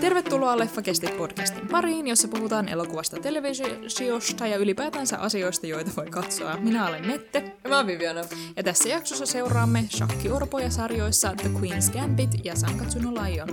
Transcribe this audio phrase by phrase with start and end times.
[0.00, 6.56] Tervetuloa Leffakesti podcastin pariin, jossa puhutaan elokuvasta, televisiosta ja ylipäätänsä asioista, joita voi katsoa.
[6.56, 7.56] Minä olen Mette.
[7.64, 8.20] Ja mä oon Viviana.
[8.56, 13.48] Ja tässä jaksossa seuraamme Shakki Orpoja sarjoissa The Queen's Gambit ja Sankatsuno Lion.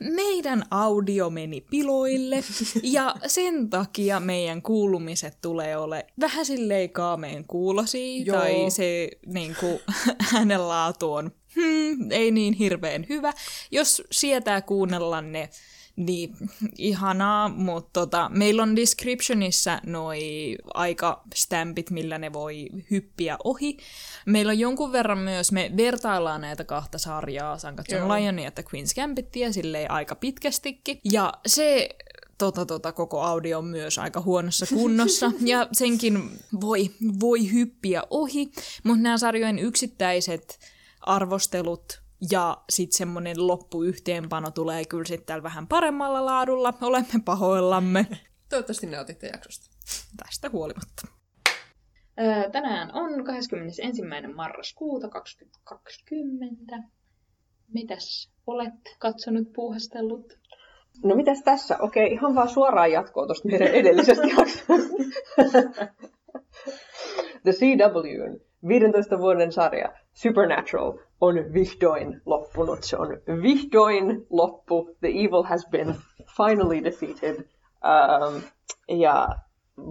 [0.00, 2.44] Meidän audio meni piloille
[2.82, 8.38] ja sen takia meidän kuulumiset tulee ole vähän silleen kaameen kuulosia Joo.
[8.38, 9.78] tai se niin kuin,
[10.34, 13.32] äänenlaatu on hmm, ei niin hirveän hyvä.
[13.70, 15.48] Jos sietää kuunnella ne,
[15.98, 16.36] niin
[16.78, 23.76] ihanaa, mutta tota, meillä on descriptionissa noi aikastampit, millä ne voi hyppiä ohi.
[24.26, 28.08] Meillä on jonkun verran myös, me vertaillaan näitä kahta sarjaa, Sankatsun Joo.
[28.08, 31.00] Lionia ja Queen's Gambittia, silleen aika pitkästikin.
[31.04, 31.88] Ja se
[32.38, 38.50] tota, tota, koko audio on myös aika huonossa kunnossa, ja senkin voi, voi hyppiä ohi,
[38.84, 40.58] mutta nämä sarjojen yksittäiset
[41.00, 46.74] arvostelut ja sitten semmoinen loppuyhteenpano tulee kyllä sitten täällä vähän paremmalla laadulla.
[46.80, 48.06] Olemme pahoillamme
[48.50, 49.66] Toivottavasti nautitte jaksosta.
[50.16, 51.08] tästä huolimatta.
[52.20, 54.02] Öö, tänään on 21.
[54.34, 56.76] marraskuuta 2020.
[57.74, 60.38] Mitäs olet katsonut, puuhastellut?
[61.04, 61.76] No mitäs tässä?
[61.78, 64.72] Okei, ihan vaan suoraan jatkoa tuosta meidän edellisestä jaksosta.
[67.42, 72.84] The CWn 15 vuoden sarja Supernatural on vihdoin loppunut.
[72.84, 73.08] Se on
[73.42, 74.90] vihdoin loppu.
[75.00, 75.94] The evil has been
[76.36, 77.36] finally defeated.
[77.84, 78.42] Um,
[78.88, 79.28] ja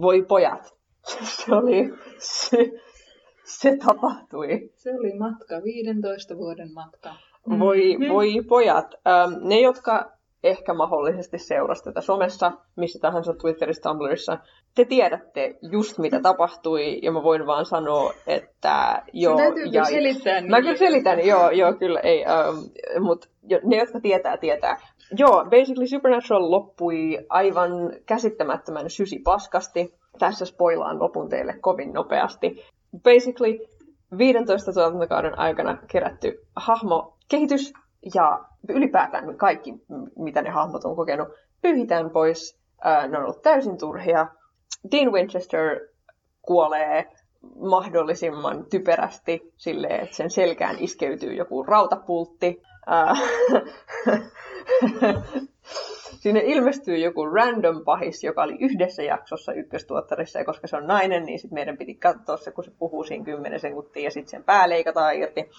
[0.00, 0.74] voi pojat,
[1.36, 2.70] se oli, se,
[3.44, 4.70] se tapahtui.
[4.76, 7.14] Se oli matka, 15 vuoden matka.
[7.58, 8.94] Voi, voi pojat.
[8.94, 14.38] Ähm, ne, jotka ehkä mahdollisesti seurasi tätä somessa, missä tahansa Twitterissä, Tumblrissa,
[14.74, 19.92] te tiedätte just mitä tapahtui, ja mä voin vaan sanoa, että joo, täytyy kyllä jai.
[19.92, 22.56] selittää Mä kyllä selitän, joo, joo, kyllä, ei, ähm,
[23.00, 23.28] mutta
[23.64, 24.80] ne, jotka tietää, tietää.
[25.18, 27.70] Joo, basically Supernatural loppui aivan
[28.06, 29.94] käsittämättömän sysipaskasti.
[30.18, 32.64] Tässä spoilaan lopun teille kovin nopeasti.
[33.02, 33.58] Basically
[34.18, 37.72] 15 tuotantokauden aikana kerätty hahmokehitys
[38.14, 39.74] ja ylipäätään kaikki,
[40.16, 41.28] mitä ne hahmot on kokenut,
[41.62, 42.58] pyyhitään pois.
[43.08, 44.26] Ne on ollut täysin turhia.
[44.92, 45.80] Dean Winchester
[46.42, 47.06] kuolee
[47.56, 52.62] mahdollisimman typerästi silleen, että sen selkään iskeytyy joku rautapultti.
[56.20, 61.24] Sinne ilmestyy joku random pahis, joka oli yhdessä jaksossa ykköstuottarissa, ja koska se on nainen,
[61.24, 64.44] niin sit meidän piti katsoa se, kun se puhuu siinä 10 sekuntia, ja sitten sen
[64.44, 65.50] pää leikataan irti.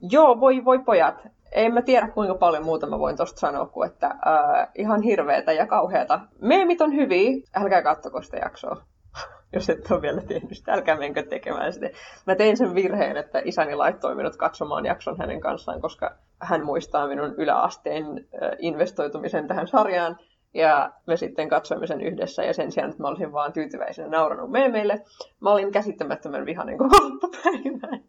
[0.00, 1.26] Joo, voi voi pojat.
[1.52, 5.52] En mä tiedä kuinka paljon muuta mä voin tosta sanoa, kuin että äh, ihan hirveetä
[5.52, 6.20] ja kauheata.
[6.40, 8.82] Meemit on hyviä, älkää kattoko sitä jaksoa.
[9.52, 11.90] Jos et ole vielä tehnyt sitä, älkää menkö tekemään sitä.
[12.26, 17.08] Mä tein sen virheen, että isäni laittoi minut katsomaan jakson hänen kanssaan, koska hän muistaa
[17.08, 20.16] minun yläasteen äh, investoitumisen tähän sarjaan.
[20.54, 24.50] Ja me sitten katsoimme sen yhdessä, ja sen sijaan, että mä olisin vaan tyytyväisenä nauranut
[24.50, 25.02] meemeille,
[25.40, 28.04] mä olin käsittämättömän vihainen koko loppupäivän.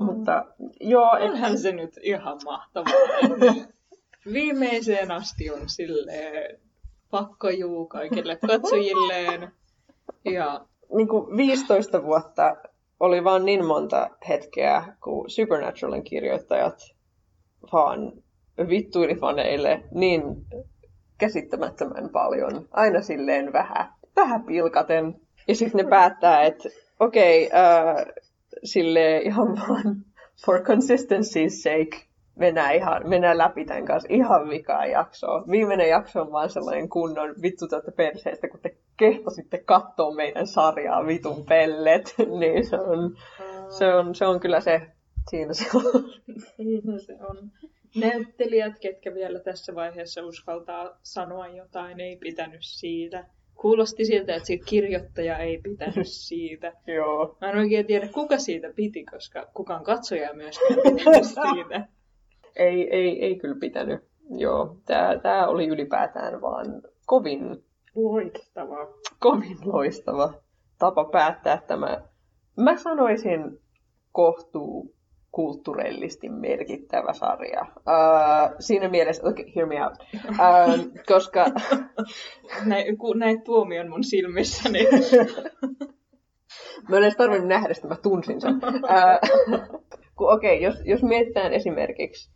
[0.00, 0.44] Mutta
[0.80, 2.92] joo, et, Onhan se nyt ihan mahtavaa.
[4.32, 6.60] Viimeiseen asti on silleen
[7.10, 9.52] pakko juu kaikille katsojilleen.
[10.24, 10.66] Ja
[10.96, 12.56] niin kuin 15 vuotta
[13.00, 16.94] oli vaan niin monta hetkeä, kun Supernaturalin kirjoittajat
[17.72, 18.12] vaan
[18.68, 20.22] vittuili faneille niin
[21.18, 22.68] käsittämättömän paljon.
[22.70, 25.20] Aina silleen vähän, vähän pilkaten.
[25.48, 26.68] Ja sitten ne päättää, että
[27.00, 28.06] okei, okay, äh,
[28.64, 30.04] sille ihan vaan
[30.44, 35.44] for consistency's sake mennään, ihan, mennään läpi tämän kanssa ihan vikaa jaksoa.
[35.50, 41.06] Viimeinen jakso on vaan sellainen kunnon vittu tätä perseestä, kun te kehtasitte katsoa meidän sarjaa
[41.06, 43.16] vitun pellet, niin se on,
[43.78, 44.80] se on, se on kyllä se,
[45.30, 45.82] siinä se on.
[46.56, 47.50] Siinä se on.
[47.96, 53.24] Näyttelijät, ketkä vielä tässä vaiheessa uskaltaa sanoa jotain, ei pitänyt siitä.
[53.60, 56.72] Kuulosti siltä, että siitä kirjoittaja ei pitänyt siitä.
[56.96, 57.36] Joo.
[57.40, 61.88] Mä en oikein tiedä, kuka siitä piti, koska kukaan katsoja myöskään pitänyt siitä.
[62.56, 64.00] Ei, ei, ei kyllä pitänyt.
[64.36, 66.66] Joo, tää, tää oli ylipäätään vaan
[67.06, 67.64] kovin,
[67.94, 68.86] Loistavaa.
[69.18, 70.32] kovin loistava
[70.78, 72.00] tapa päättää tämä.
[72.56, 73.60] Mä sanoisin
[74.12, 74.94] kohtuu
[75.32, 77.60] kulttuurellisesti merkittävä sarja.
[77.76, 79.94] Uh, siinä mielessä, okay, hear me out.
[80.28, 81.44] Uh, koska
[82.66, 84.78] Näin, kun näit tuomion mun silmissäni.
[86.88, 88.54] mä en edes tarvinnut nähdä sitä, mä tunsin sen.
[88.60, 92.30] Uh, kun okei, okay, jos, jos mietitään esimerkiksi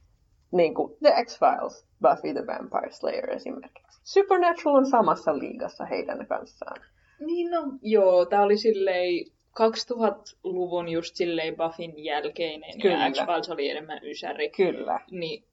[0.52, 4.00] niin kuin The X-Files, Buffy the Vampire Slayer esimerkiksi.
[4.04, 6.80] Supernatural on samassa liigassa heidän kanssaan.
[7.26, 9.24] Niin no, joo, tää oli silleen
[9.60, 13.06] 2000-luvun just silleen Buffin jälkeinen Kyllä.
[13.06, 14.50] ja X-Files oli enemmän ysäri.
[14.50, 15.00] Kyllä.
[15.10, 15.44] Niin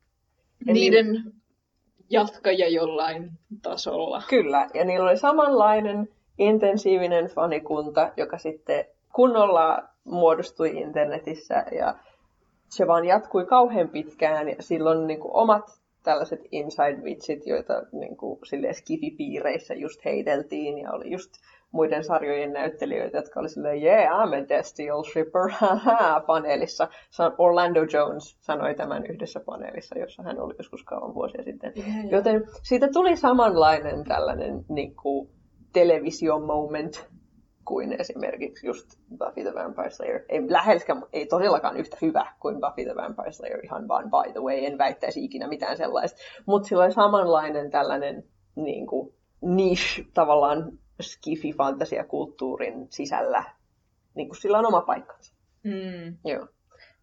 [0.68, 1.34] Ja niiden
[2.10, 3.32] jatkaja jollain
[3.62, 4.24] tasolla.
[4.30, 11.96] Kyllä, ja niillä oli samanlainen intensiivinen fanikunta, joka sitten kunnolla muodostui internetissä ja
[12.70, 18.40] se vaan jatkui kauhean pitkään ja silloin niin kuin omat tällaiset inside-vitsit, joita niin kuin,
[18.44, 21.32] silleen skifipiireissä just heiteltiin ja oli just
[21.72, 25.52] muiden sarjojen näyttelijöitä, jotka oli silleen, yeah, I'm a Destiel shipper,
[26.28, 26.88] paneelissa.
[27.10, 31.74] Sa- Orlando Jones sanoi tämän yhdessä paneelissa, jossa hän oli joskus kauan vuosia sitten.
[32.12, 35.30] Joten siitä tuli samanlainen tällainen niin kuin,
[35.74, 37.10] televisio-moment
[37.66, 38.88] kuin esimerkiksi just
[39.18, 40.22] Buffy the Vampire Slayer.
[40.30, 44.40] Ei läheskään, ei todellakaan yhtä hyvä kuin Buffy the Vampire Slayer, ihan vaan by the
[44.40, 46.20] way, en väittäisi ikinä mitään sellaista.
[46.46, 48.24] Mutta sillä oli samanlainen tällainen
[48.56, 50.72] niin kuin, niche tavallaan
[51.02, 53.44] skifi-fantasiakulttuurin sisällä.
[54.16, 55.34] Niin kuin sillä on oma paikkansa.
[55.64, 56.18] Mm.
[56.26, 56.48] Joo.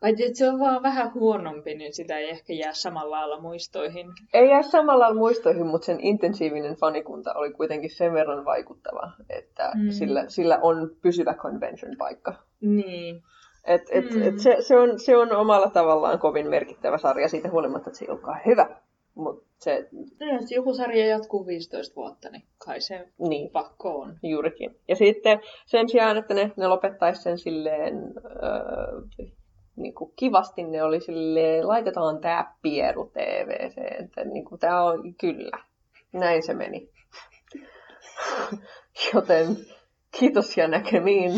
[0.02, 4.06] Että se on vaan vähän huonompi, niin sitä ei ehkä jää samalla lailla muistoihin.
[4.34, 9.72] Ei jää samalla lailla muistoihin, mutta sen intensiivinen fanikunta oli kuitenkin sen verran vaikuttava, että
[9.74, 9.82] Mm.
[9.84, 9.90] mm.
[9.90, 12.34] sillä, sillä on pysyvä convention-paikka.
[12.60, 13.22] Niin.
[13.64, 14.22] Et, et, Mm.
[14.22, 18.04] et se, se, on, se on omalla tavallaan kovin merkittävä sarja siitä huolimatta, että se
[18.04, 18.68] ei olekaan hyvä.
[19.18, 19.88] Mutta se,
[20.20, 24.18] No, jos joku sarja jatkuu 15 vuotta, niin kai se niin, pakko on.
[24.22, 24.76] juurikin.
[24.88, 29.00] Ja sitten sen sijaan, että ne, ne lopettaisi sen silleen öö,
[29.76, 35.14] niin kuin kivasti, ne oli silleen, laitetaan tää pieru TVC, että niin kuin, tää on
[35.20, 35.58] kyllä.
[36.12, 36.90] Näin se meni.
[39.14, 39.56] Joten
[40.18, 41.32] kiitos ja näkemiin.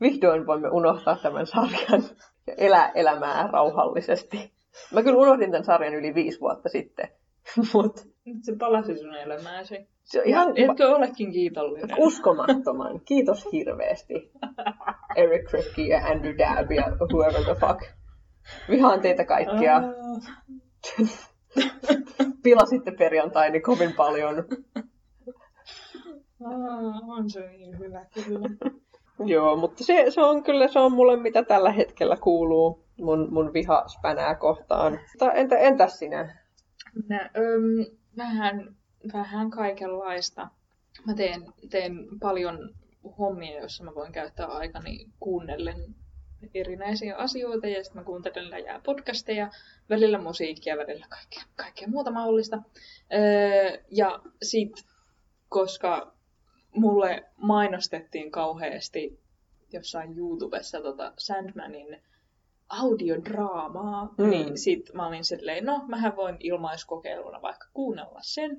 [0.00, 2.02] Vihdoin voimme unohtaa tämän sarjan
[2.46, 4.57] ja elää elämää rauhallisesti.
[4.92, 7.08] Mä kyllä unohdin tämän sarjan yli viisi vuotta sitten,
[8.24, 9.88] Nyt se palasi sun elämääsi.
[10.04, 11.96] se on Ihan, ihan etkö olekin kiitollinen?
[12.06, 13.00] uskomattoman.
[13.04, 14.32] Kiitos hirveästi.
[15.16, 17.82] Eric Kripke ja Andrew Dabb ja whoever the fuck.
[18.70, 19.76] Vihaan teitä kaikkia.
[19.76, 20.44] Ah.
[22.42, 24.44] Pilasitte perjantaini kovin paljon.
[26.44, 28.48] Ah, on se niin hyvä kyllä.
[29.24, 33.52] Joo, mutta se, se on kyllä se on mulle mitä tällä hetkellä kuuluu mun, mun
[33.52, 35.00] viha spänää kohtaan.
[35.34, 36.38] Entä, entäs sinä?
[37.08, 38.76] Mä, öm, vähän,
[39.12, 40.48] vähän kaikenlaista.
[41.06, 42.74] Mä teen, teen paljon
[43.18, 45.94] hommia, joissa mä voin käyttää aikani kuunnellen
[46.54, 49.50] erinäisiä asioita ja sitten mä kuuntelen läjää podcasteja,
[49.90, 52.58] välillä musiikkia, välillä kaikkea, kaikkea muuta mahdollista.
[53.12, 54.72] Öö, ja sit,
[55.48, 56.12] koska
[56.74, 59.20] mulle mainostettiin kauheasti
[59.72, 62.02] jossain YouTubessa tota Sandmanin
[62.68, 64.30] audiodraamaa, Mm.
[64.30, 68.56] niin sit mä olin silleen, no mähän voin ilmaiskokeiluna vaikka kuunnella sen.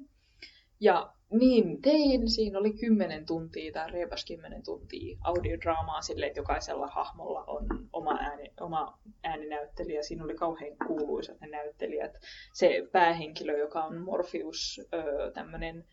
[0.81, 6.87] Ja niin tein, siinä oli 10 tuntia tai reipas 10 tuntia audiodraamaa silleen, että jokaisella
[6.87, 10.03] hahmolla on oma, ääni, oma ääninäyttelijä.
[10.03, 12.11] Siinä oli kauhean kuuluisat ne näyttelijät.
[12.53, 15.85] Se päähenkilö, joka on Morpheus, öö, tämmönen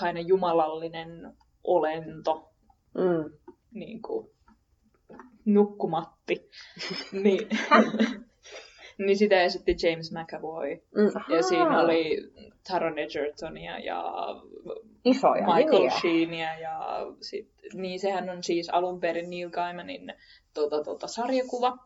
[0.00, 2.50] kainen jumalallinen olento,
[2.94, 3.30] Mm.
[3.70, 4.30] niin kuin
[5.48, 6.50] nukkumatti,
[7.24, 7.48] niin,
[9.06, 10.70] niin sitä esitti James McAvoy.
[10.94, 11.34] Mm.
[11.34, 12.16] Ja siinä oli
[12.68, 14.04] Taron Egertonia ja
[15.04, 15.90] isoja Michael nimiä.
[16.00, 20.14] Sheenia ja sit, niin sehän on siis alun perin Neil Gaimanin
[20.54, 21.78] tota, tota, sarjakuva.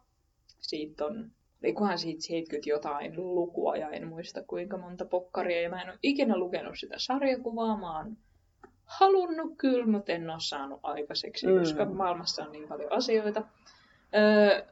[0.60, 1.30] Siitä on,
[1.64, 5.60] olikohan siitä 70 jotain lukua ja en muista kuinka monta pokkaria.
[5.60, 8.16] Ja mä en ole ikinä lukenut sitä sarjakuvaa, mä oon
[8.98, 11.58] halunnut kyllä, mutta en ole saanut aikaiseksi, Mm.
[11.58, 13.42] koska maailmassa on niin paljon asioita.
[14.14, 14.66] Öö,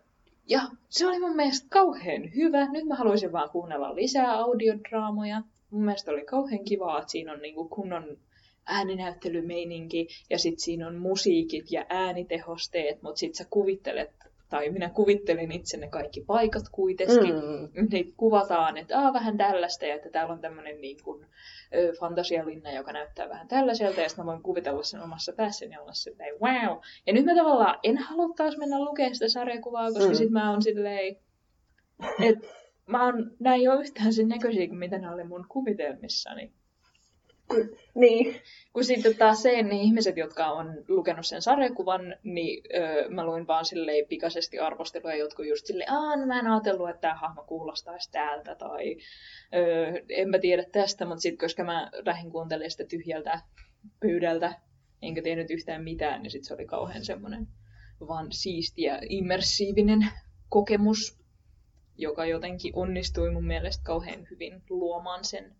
[0.49, 2.69] ja se oli mun mielestä kauhean hyvä.
[2.73, 5.43] Nyt mä haluaisin vaan kuunnella lisää audiodraamoja.
[5.71, 8.17] Mun mielestä oli kauhean kivaa, että siinä on niinku kunnon
[8.67, 14.11] ääninäyttelymeininki ja sitten siinä on musiikit ja äänitehosteet, mutta sitten sä kuvittelet,
[14.51, 17.35] tai minä kuvittelin itse ne kaikki paikat kuitenkin.
[17.35, 17.89] Mm.
[17.91, 21.27] Niin kuvataan, että Aa, vähän tällaista ja että täällä on tämmöinen niin kuin,
[21.75, 25.81] ö, fantasialinna, joka näyttää vähän tällaiselta ja sitten mä voin kuvitella sen omassa päässäni ja
[25.83, 26.79] olla silleen wow.
[27.07, 30.15] Ja nyt mä tavallaan en halua taas mennä lukemaan sitä sarjakuvaa, koska Mm.
[30.15, 31.17] sit mä oon silleen,
[32.23, 32.47] että
[32.87, 36.53] mä oon, nää ei ole yhtään sen näköisiä kuin mitä ne oli mun kuvitelmissani.
[37.95, 38.41] Niin.
[38.73, 43.47] Kun sitten taas se, ne ihmiset, jotka on lukenut sen sarjakuvan, niin öö, mä luin
[43.47, 47.45] vaan silleen pikaisesti arvostelua jotkut just silleen, aah, no mä en ajatellut, että tämä hahmo
[47.47, 48.97] kuulostaisi täältä, tai
[49.55, 53.41] öö, en mä tiedä tästä, mutta sitten koska mä lähdin kuuntelemaan sitä tyhjältä
[54.01, 54.53] pöydältä,
[55.03, 57.49] enkä tiennyt yhtään mitään, niin sitten se oli kauhean semmoinen
[58.09, 60.09] vaan siisti ja immersiivinen
[60.49, 61.21] kokemus.
[61.97, 65.57] joka jotenkin onnistui mun mielestä kauhean hyvin luomaan sen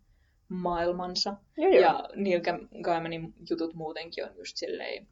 [0.51, 1.33] maailmansa.
[1.57, 1.81] Joo, joo.
[1.81, 2.41] Ja Neil
[2.81, 5.07] Gaimanin jutut muutenkin on just silleen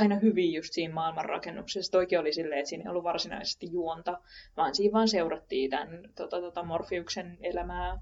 [0.00, 1.92] aina hyvin just siinä maailmanrakennuksessa.
[1.92, 4.18] Toikin oli silleen, että siinä ei ollut varsinaisesti juonta,
[4.56, 7.98] vaan siinä vaan seurattiin tämän tota, tota Morfiuksen elämää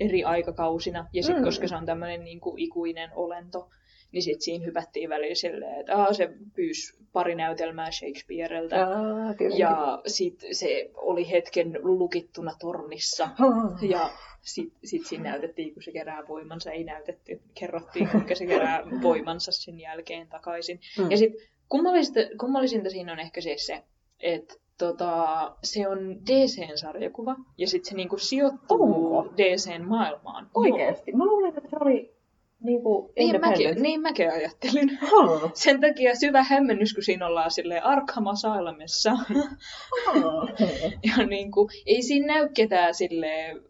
[0.00, 1.08] eri aikakausina.
[1.12, 1.44] Ja sitten Mm.
[1.44, 3.70] koska se on tämmöinen niin kuin ikuinen olento,
[4.12, 8.86] niin sitten siinä hypättiin väliin silleen, että Aa, se pyysi pari näytelmää Shakespeareltä.
[8.86, 9.34] Aa.
[9.58, 13.28] Ja sitten se oli hetken lukittuna tornissa.
[13.90, 16.70] Ja sitten sit siinä näytettiin, kun se kerää voimansa.
[16.70, 20.80] Ei näytetty, kerrottiin, kuinka se kerää voimansa sen jälkeen takaisin.
[20.98, 21.10] Mm.
[21.10, 23.82] Ja sitten kummallisinta, kummallisinta siinä on ehkä siis se,
[24.20, 27.36] että tota, se on DCn sarjakuva.
[27.58, 29.34] Ja sitten se niinku sijoittuu Onko?
[29.36, 30.50] DCn maailmaan.
[30.54, 31.12] Oikeesti?
[31.12, 32.18] Mä luulen, että se oli
[32.60, 34.98] niinku Niin mäkin, niin mäkin ajattelin.
[35.02, 35.50] Ah.
[35.54, 39.12] Sen takia syvä hämmennys, kun siinä ollaan silleen Arkham Asylumissa.
[39.12, 40.48] Ah.
[41.18, 43.60] Ja niin kuin, ei siinä näy ketään silleen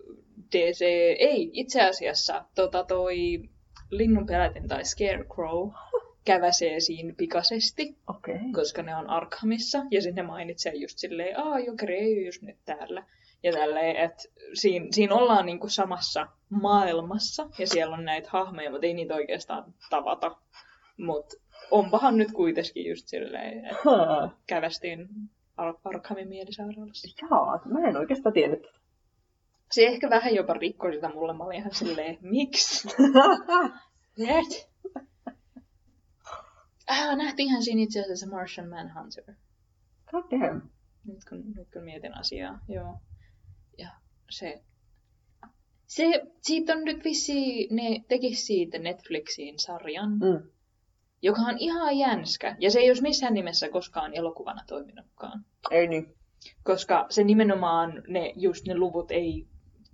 [0.52, 0.80] DC,
[1.18, 3.16] ei itse asiassa tota toi
[3.90, 5.70] linnunpelätin tai Scarecrow
[6.24, 7.96] käväsee siinä pikaisesti.
[8.06, 8.38] Okay.
[8.54, 12.56] koska ne on Arkhamissa, ja sitten ne mainitsee just silleen, aa, Joker ei just nyt
[12.64, 13.06] täällä.
[13.42, 14.22] Ja tälleen, että
[14.54, 19.74] siinä, siinä ollaan niinku samassa maailmassa, ja siellä on näitä hahmoja, mutta ei niitä oikeastaan
[19.90, 20.36] tavata.
[20.96, 21.36] Mutta
[21.70, 24.30] onpahan nyt kuitenkin just silleen, että Huh.
[24.46, 25.08] kävästiin
[25.56, 27.26] Ar- Arkhamin mielisairaalassa.
[27.30, 28.66] Jaa, mä en oikeastaan tiennyt.
[29.72, 31.32] Se ehkä vähän jopa rikkoi sitä mulle.
[31.36, 32.88] Mä olin ihan silleen, miksi?
[34.18, 34.68] Net?
[36.88, 39.24] Ah, nähtiinhän siinä itse asiassa Martian Manhunter.
[40.10, 40.60] God damn.
[41.06, 42.98] Nyt kun, nyt kun mietin asiaa, joo.
[43.78, 43.88] Ja
[44.30, 44.62] se...
[45.86, 46.04] Se,
[46.42, 50.50] siitä on nyt vissiin, ne tekis siitä Netflixiin sarjan, Mm.
[51.22, 52.56] joka on ihan jänskä.
[52.60, 55.44] Ja se ei olisi missään nimessä koskaan elokuvana toiminutkaan.
[55.70, 56.14] Ei niin.
[56.62, 59.46] koska se nimenomaan, ne, just ne luvut ei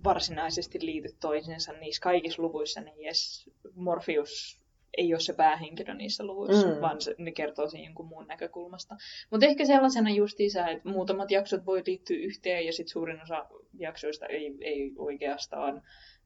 [0.04, 4.64] varsinaisesti liity toisiinsa niissä kaikissa luvuissa, ne ei edes, Morpheus
[4.96, 6.80] ei ole se päähenkilö niissä luvuissa, mm.
[6.80, 8.96] vaan se, ne kertoo sen jonkun muun näkökulmasta.
[9.30, 13.46] Mutta ehkä sellaisena justiinsa, että muutamat jaksot voi liittyä yhteen ja sitten suurin osa
[13.78, 15.82] jaksoista ei, ei oikeastaan,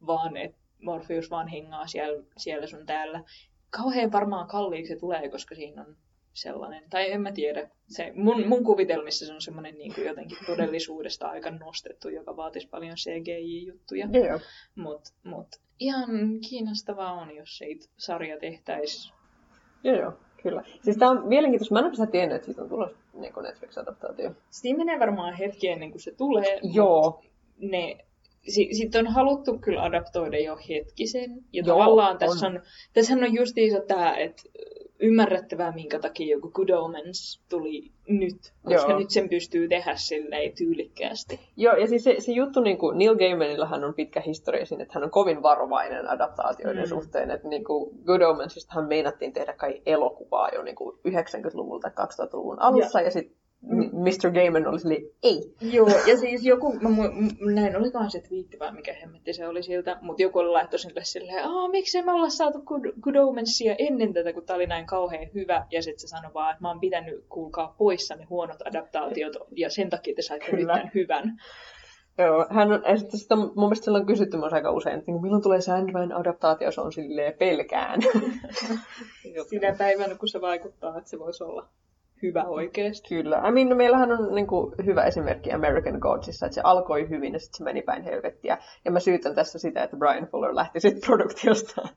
[0.06, 3.24] vaan että Morpheus vaan hengaa siellä, siellä sun täällä.
[3.70, 5.96] Kauhean varmaan kalliiksi se tulee, koska siinä on
[6.40, 7.70] sellainen, tai en mä tiedä.
[7.88, 12.68] Se, mun, mun kuvitelmissa se on semmoinen niin kuin jotenkin todellisuudesta aika nostettu, joka vaatisi
[12.68, 14.08] paljon CGI-juttuja.
[14.12, 14.40] Joo.
[14.74, 16.08] Mutta mut, ihan
[16.48, 19.14] kiinnostavaa on, jos siitä sarja tehtäisiin.
[19.84, 20.12] Joo, joo.
[20.42, 20.64] Kyllä.
[20.80, 21.74] Siis tää on mielenkiintoista.
[21.74, 24.34] Mä en ole tiennyt, että siitä on tulossa niin Netflix-adaptaatio.
[24.50, 26.60] Siinä menee varmaan hetki ennen kuin se tulee.
[26.62, 27.22] Joo.
[27.58, 27.96] Ne,
[28.48, 31.30] si, sitten on haluttu kyllä adaptoida jo hetkisen.
[31.52, 32.56] Ja Joo, tavallaan tässä on.
[32.56, 34.42] on, tässähän on justiinsa tämä, että
[35.00, 38.98] ymmärrettävää, minkä takia joku Good Omens tuli nyt, koska Joo.
[38.98, 41.40] nyt sen pystyy tehdä silleen tyylikkäästi.
[41.56, 44.94] Joo, ja siis se, se juttu, niin kuin Neil Gaimanillahan on pitkä historia siinä, että
[44.94, 46.88] hän on kovin varovainen adaptaatioiden Mm.
[46.88, 47.30] suhteen.
[47.30, 53.00] Että niin kuin Good Omensistahan meinattiin tehdä kai elokuvaa jo niin kuin 90-luvulta 2000-luvun alussa,
[53.00, 53.36] ja, ja sitten
[53.92, 54.30] Mr.
[54.34, 55.54] Gaiman oli silleen, ei.
[55.60, 59.62] Joo, ja siis joku, mä mu- näin olikohan se twiitti vai mikä hemmetti se oli
[59.62, 63.74] siltä, mutta joku oli laittoi sille silleen, aah, miksei me olla saatu Good, Good Omensia
[63.78, 66.68] ennen tätä, kun tää oli näin kauhean hyvä, ja sitten se sanoi vaan, että mä
[66.68, 70.74] oon pitänyt, kuulkaa, poissa ne huonot adaptaatiot, ja sen takia te saitte nyt Kyllä.
[70.74, 71.40] tämän hyvän.
[72.18, 75.14] Joo, hän on, sitten sitä, mun mielestä sillä on kysytty myös aika usein, että niin
[75.14, 78.00] kuin, milloin tulee Sandman-adaptaatio, se on silleen pelkään.
[79.50, 81.68] Sinä päivänä, kun se vaikuttaa, että se voisi olla
[82.22, 83.08] hyvä oikeasti.
[83.08, 83.42] Kyllä.
[83.48, 87.32] I mean, no meillähän on niin kuin, hyvä esimerkki American Godsissa, että se alkoi hyvin
[87.32, 88.58] ja sitten se meni päin helvettiä.
[88.84, 91.88] Ja mä syytän tässä sitä, että Brian Fuller lähti sitten produktiosta.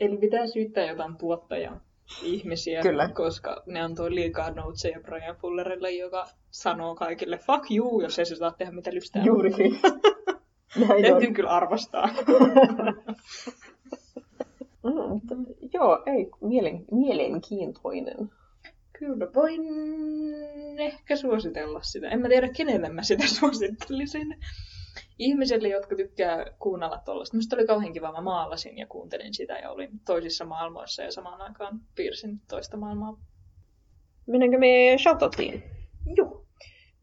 [0.00, 1.80] Eli pitää syyttää jotain tuottajaa
[2.22, 3.08] ihmisiä, Kyllä.
[3.08, 8.36] koska ne antoi liikaa noteseja Brian Fullerille, joka sanoo kaikille fuck you, jos ei se
[8.36, 9.24] saa tehdä mitä lystää.
[9.24, 9.80] Juuri niin.
[11.02, 12.08] Täytyy kyllä arvostaa.
[14.82, 15.34] Mm, mutta
[15.74, 18.30] joo, ei, mielen, mielenkiintoinen.
[19.00, 19.62] Kyllä, voin
[20.78, 22.08] ehkä suositella sitä.
[22.08, 24.36] En mä tiedä, kenelle mä sitä suosittelisin.
[25.18, 27.36] Ihmisille, jotka tykkää kuunnella tuollaista.
[27.36, 31.40] Minusta oli kauhean kiva, mä maalasin ja kuuntelin sitä ja olin toisissa maailmoissa ja samaan
[31.40, 33.20] aikaan piirsin toista maailmaa.
[34.26, 35.62] Mennäänkö me shoutoutiin?
[36.16, 36.46] Joo.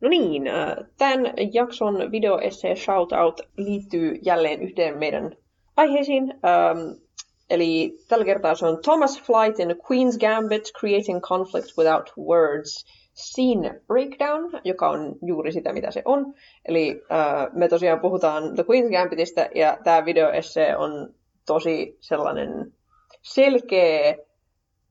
[0.02, 5.36] No niin, äh, tämän jakson videoessee shoutout liittyy jälleen yhteen meidän
[5.78, 6.24] aiheisiin.
[6.32, 7.07] Ähm,
[7.50, 13.82] eli tällä kertaa se on Thomas Flight in Queen's Gambit, Creating Conflict Without Words, Scene
[13.88, 16.34] Breakdown, joka on juuri sitä, mitä se on.
[16.66, 21.14] Eli äh, me tosiaan puhutaan The Queen's Gambitista, ja tämä videoessee on
[21.46, 22.74] tosi sellainen
[23.22, 24.16] selkeä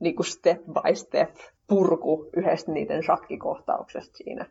[0.01, 1.35] niin kuin step by step
[1.67, 4.47] purku yhdestä niiden shakkikohtauksesta siinä.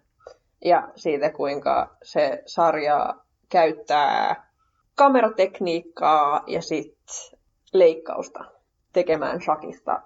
[0.66, 3.16] ja siitä, kuinka se sarja
[3.50, 4.50] käyttää
[4.96, 7.35] kameratekniikkaa ja sitten
[7.78, 8.46] leikkausta
[8.94, 10.02] tekemään Shakista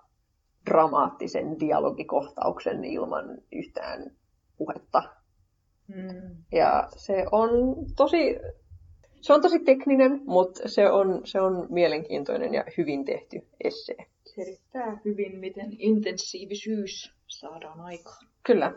[0.70, 4.12] dramaattisen dialogikohtauksen ilman yhtään
[4.58, 5.04] puhetta.
[5.88, 6.44] Mm.
[6.52, 7.50] Ja se on
[7.96, 8.40] tosi,
[9.22, 14.06] se on tosi tekninen, mutta se on, se on mielenkiintoinen ja hyvin tehty essee.
[14.26, 18.28] Selittää hyvin, miten intensiivisyys saadaan aikaan.
[18.44, 18.74] Kyllä.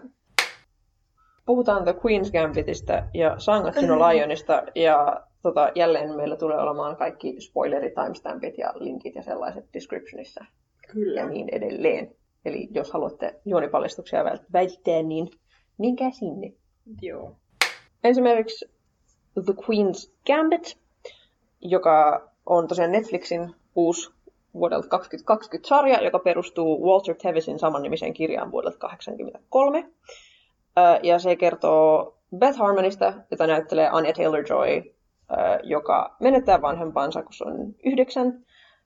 [1.46, 7.90] Puhutaan The Queen's Gambitista ja Sangatsuno Lionista ja tota, jälleen meillä tulee olemaan kaikki spoileri,
[7.90, 10.44] timestampit ja linkit ja sellaiset descriptionissa.
[10.92, 11.20] Kyllä.
[11.20, 12.14] Ja niin edelleen.
[12.44, 15.30] Eli jos haluatte juonipaljastuksia välttää, niin
[15.78, 16.52] menkää sinne.
[17.02, 17.36] Joo.
[18.04, 18.70] Esimerkiksi
[19.34, 20.78] The Queen's Gambit,
[21.60, 24.10] joka on tosiaan Netflixin uusi
[24.54, 29.90] vuodelta 2020-sarja, joka perustuu Walter Tevisin samannimiseen kirjaan vuodelta 1983.
[31.02, 34.94] Ja se kertoo Beth Harmonista, jota näyttelee Anya Taylor-Joy,
[35.62, 38.44] joka menettää vanhempansa, kun se on yhdeksän.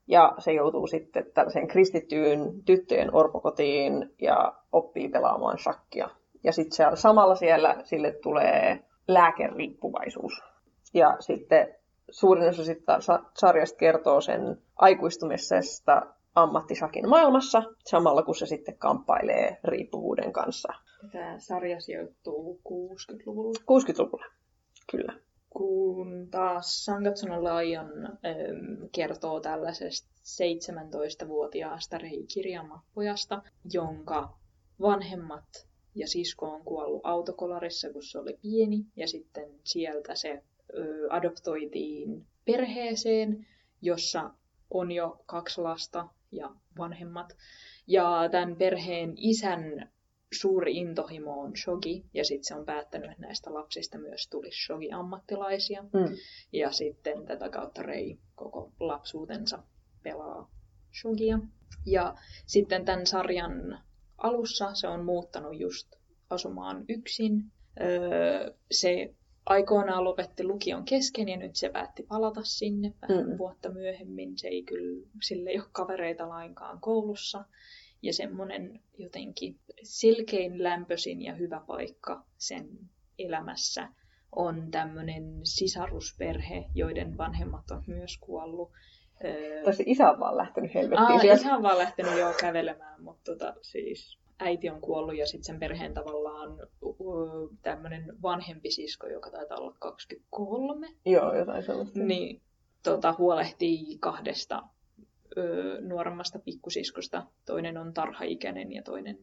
[0.09, 6.09] Ja se joutuu sitten tällaiseen kristittyyn tyttöjen orpokotiin ja oppii pelaamaan shakkia.
[6.45, 10.43] Ja sitten siellä, samalla siellä sille tulee lääkeriippuvaisuus.
[10.95, 11.75] Ja sitten
[12.11, 12.97] suurin osa sitten
[13.35, 16.03] sarjasta kertoo sen aikuistumisesta
[16.35, 20.69] ammattisakin maailmassa, samalla kun se sitten kamppailee riippuvuuden kanssa.
[21.12, 23.59] Tämä sarja sijoittuu 60-luvulla.
[23.61, 24.26] 60-luvulla,
[24.91, 25.12] kyllä.
[25.57, 28.19] Kun taas Sangatsuno Lion
[28.93, 34.39] kertoo tällaisesta 17-vuotiaasta reikirjamapojasta, jonka
[34.81, 40.43] vanhemmat ja sisko on kuollut autokolarissa, kun se oli pieni, ja sitten sieltä se
[40.75, 43.47] ö, adoptoitiin perheeseen,
[43.83, 44.31] jossa
[44.71, 47.37] on jo kaksi lasta ja vanhemmat.
[47.87, 49.91] Ja tämän perheen isän
[50.33, 55.83] suuri intohimo on shogi, ja sitten se on päättänyt, että näistä lapsista myös tulisi shogi-ammattilaisia.
[55.83, 56.16] Mm.
[56.52, 59.62] Ja sitten tätä kautta Rei koko lapsuutensa
[60.02, 60.50] pelaa
[61.00, 61.39] shogia.
[61.86, 62.15] Ja
[62.47, 63.78] sitten tämän sarjan
[64.19, 65.97] alussa se on muuttanut just
[66.30, 67.52] asumaan yksin.
[67.80, 69.15] Öö, se
[69.47, 73.39] aikoinaan lopetti lukion kesken ja nyt se päätti palata sinne vähän mm.
[73.39, 74.39] vuotta myöhemmin.
[74.39, 77.45] Se ei kyllä, sille ei ole kavereita lainkaan koulussa.
[78.06, 82.69] Ja semmoinen jotenkin selkein lämpöisin ja hyvä paikka sen
[83.19, 83.88] elämässä
[84.36, 88.73] on tämmöinen sisarusperhe, joiden vanhemmat on myös kuollut.
[89.64, 93.54] Tosi isä on vaan lähtenyt helvettiin Aa, isä on vaan lähtenyt jo kävelemään, mutta tota,
[93.62, 96.58] siis äiti on kuollut ja sitten sen perheen tavallaan
[97.62, 100.88] tämmöinen vanhempi sisko, joka taitaa olla 23.
[101.06, 101.99] Joo, jotain sellaista.
[101.99, 102.42] Niin
[102.82, 104.62] tota, huolehtii kahdesta
[105.37, 107.27] ö, nuoremmasta pikkusiskosta.
[107.47, 109.19] Toinen on tarhaikäinen ja toinen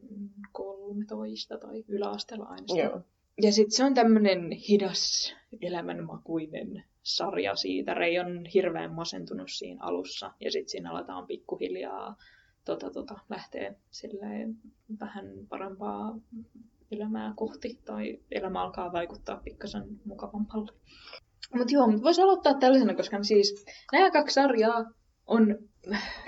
[0.52, 2.84] 13 tai yläasteella aina.
[2.84, 3.00] Joo.
[3.42, 7.94] Ja sitten se on tämmöinen hidas, elämänmakuinen sarja siitä.
[7.94, 12.16] Rei on hirveän masentunut siinä alussa ja sitten siinä aletaan pikkuhiljaa
[12.64, 14.56] tota, tota, lähtee silleen
[15.00, 16.18] vähän parempaa
[16.90, 20.72] elämää kohti tai elämä alkaa vaikuttaa pikkasen mukavammalle.
[21.54, 24.84] Mutta joo, voisi aloittaa tällaisena, koska siis nämä kaksi sarjaa
[25.26, 25.58] on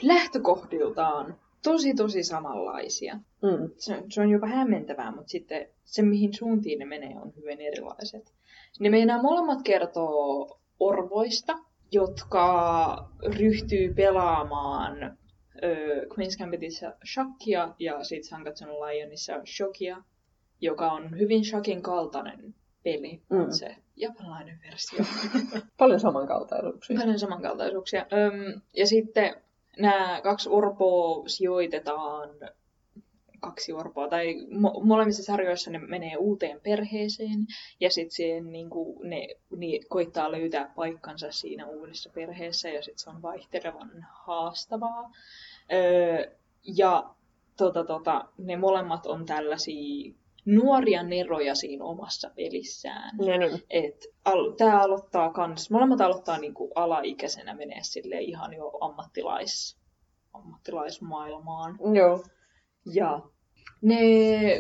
[0.02, 3.14] lähtökohdiltaan tosi tosi samanlaisia.
[3.14, 3.70] Mm.
[3.76, 8.32] Se, se on jopa hämmentävää, mutta sitten se mihin suuntiin ne menee on hyvin erilaiset.
[8.80, 11.59] Ne meidän molemmat kertoo orvoista,
[11.92, 20.02] jotka ryhtyy pelaamaan ö, Queen's Gambitissa shakkia ja sitten Sangatsun Lionissa shokia,
[20.61, 22.54] joka on hyvin shakin kaltainen
[22.85, 23.50] peli, mm.
[23.50, 25.04] se japanilainen versio.
[25.78, 26.98] Paljon samankaltaisuuksia.
[27.00, 28.06] Paljon samankaltaisuuksia.
[28.12, 29.37] Öm, ja sitten
[29.78, 32.30] nämä kaksi orpoa sijoitetaan
[33.40, 37.46] kaksi orpoa, tai mo- molemmissa sarjoissa ne menee uuteen perheeseen,
[37.80, 38.68] ja sitten niin
[39.02, 45.11] ne, ne koittaa löytää paikkansa siinä uudessa perheessä, ja sitten se on vaihtelevan haastavaa.
[45.72, 46.30] Öö,
[46.76, 47.14] ja
[47.56, 50.14] tota, tota, ne molemmat on tällaisia
[50.46, 53.16] nuoria neroja siinä omassa pelissään.
[53.16, 53.62] Niin.
[53.70, 59.78] Et al, tää aloittaa kans, molemmat aloittaa niinku alaikäisenä menee sille ihan jo ammattilais,
[60.32, 61.78] ammattilaismaailmaan.
[61.94, 62.24] Joo.
[62.94, 63.20] Ja
[63.82, 64.00] ne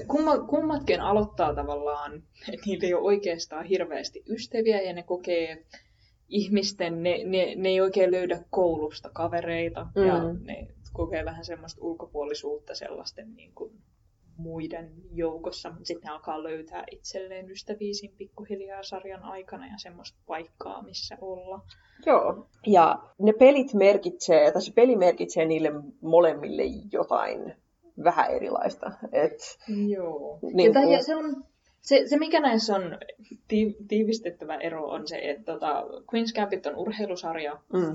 [0.08, 2.12] kumma, kummatkin aloittaa tavallaan,
[2.52, 5.66] että niillä ei ole oikeastaan hirveästi ystäviä ja ne kokee
[6.28, 10.06] ihmisten, ne, ne, ne ei oikein löydä koulusta kavereita mm.
[10.06, 13.72] ja ne kokee vähän semmoista ulkopuolisuutta sellaisten niin kuin
[14.38, 20.82] muiden joukossa, mutta sitten alkaa löytää itselleen ystäviä siinä pikkuhiljaa sarjan aikana ja semmoista paikkaa,
[20.82, 21.60] missä olla.
[22.06, 27.54] Joo, ja ne pelit merkitsee, tai se peli merkitsee niille molemmille jotain
[28.04, 28.92] vähän erilaista.
[29.12, 30.38] Et, Joo.
[30.52, 30.92] Niin ja, kun...
[30.92, 31.44] ja se on
[31.80, 32.98] Se, se mikä näissä on
[33.48, 37.92] ti- tiivistettävä ero on se, että tota, Queen's Gambit on urheilusarja Mm.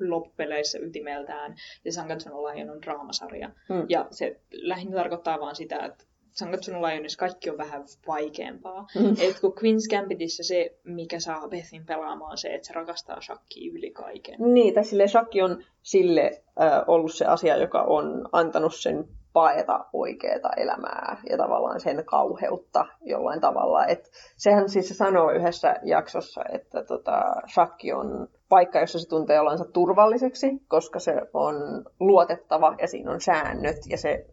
[0.00, 1.54] Loppupeleissä ytimeltään
[1.84, 3.48] ja Sangatsuno Lion on draamasarja.
[3.48, 3.86] Mm.
[3.88, 8.86] Ja se lähinnä tarkoittaa vaan sitä, että Sangatsuno Lionissa kaikki on vähän vaikeampaa.
[8.94, 9.12] Mm.
[9.20, 13.72] Et kun Queen's Gambitissa se, mikä saa Bethin pelaamaan, on se, että se rakastaa shakkia
[13.72, 14.36] yli kaiken.
[14.38, 19.84] Niin, tai sille shakki on sille äh, ollut se asia, joka on antanut sen paeta
[19.92, 23.86] oikeaa elämää ja tavallaan sen kauheutta jollain tavalla.
[23.86, 29.40] Et sehän siis se sanoo yhdessä jaksossa, että tota, shakki on paikka, jossa se tuntee
[29.40, 31.54] olonsa turvalliseksi, koska se on
[32.00, 34.26] luotettava ja siinä on säännöt ja se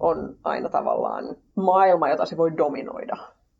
[0.00, 3.16] on aina tavallaan maailma, jota se voi dominoida.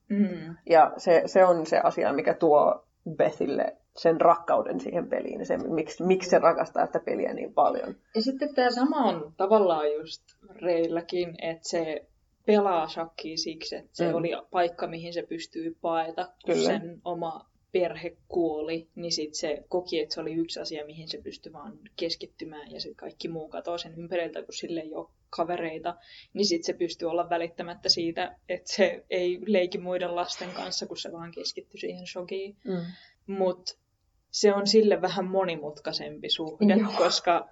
[0.09, 0.57] Mm.
[0.71, 2.85] Ja se, se on se asia, mikä tuo
[3.17, 7.97] Bethille sen rakkauden siihen peliin, ja se, miksi, miksi se rakastaa sitä peliä niin paljon.
[8.15, 10.23] Ja sitten tämä sama on tavallaan just
[10.63, 12.07] Reilläkin, että se
[12.47, 14.15] pelaa shakkia siksi, että se Mm.
[14.15, 16.67] oli paikka, mihin se pystyy paeta, kun Kyllä.
[16.67, 21.19] sen oma perhe kuoli, niin sitten se koki, että se oli yksi asia, mihin se
[21.23, 25.95] pystyi vaan keskittymään, ja sitten kaikki muu katoo sen ympäriltä, kun sille ei ole kavereita,
[26.33, 30.97] niin sitten se pystyy olla välittämättä siitä, että se ei leiki muiden lasten kanssa, kun
[30.97, 32.57] se vaan keskittyi siihen shokiin.
[32.65, 32.81] Mm.
[33.27, 33.73] Mutta
[34.41, 36.91] se on sille vähän monimutkaisempi suhde, Joo.
[36.99, 37.49] koska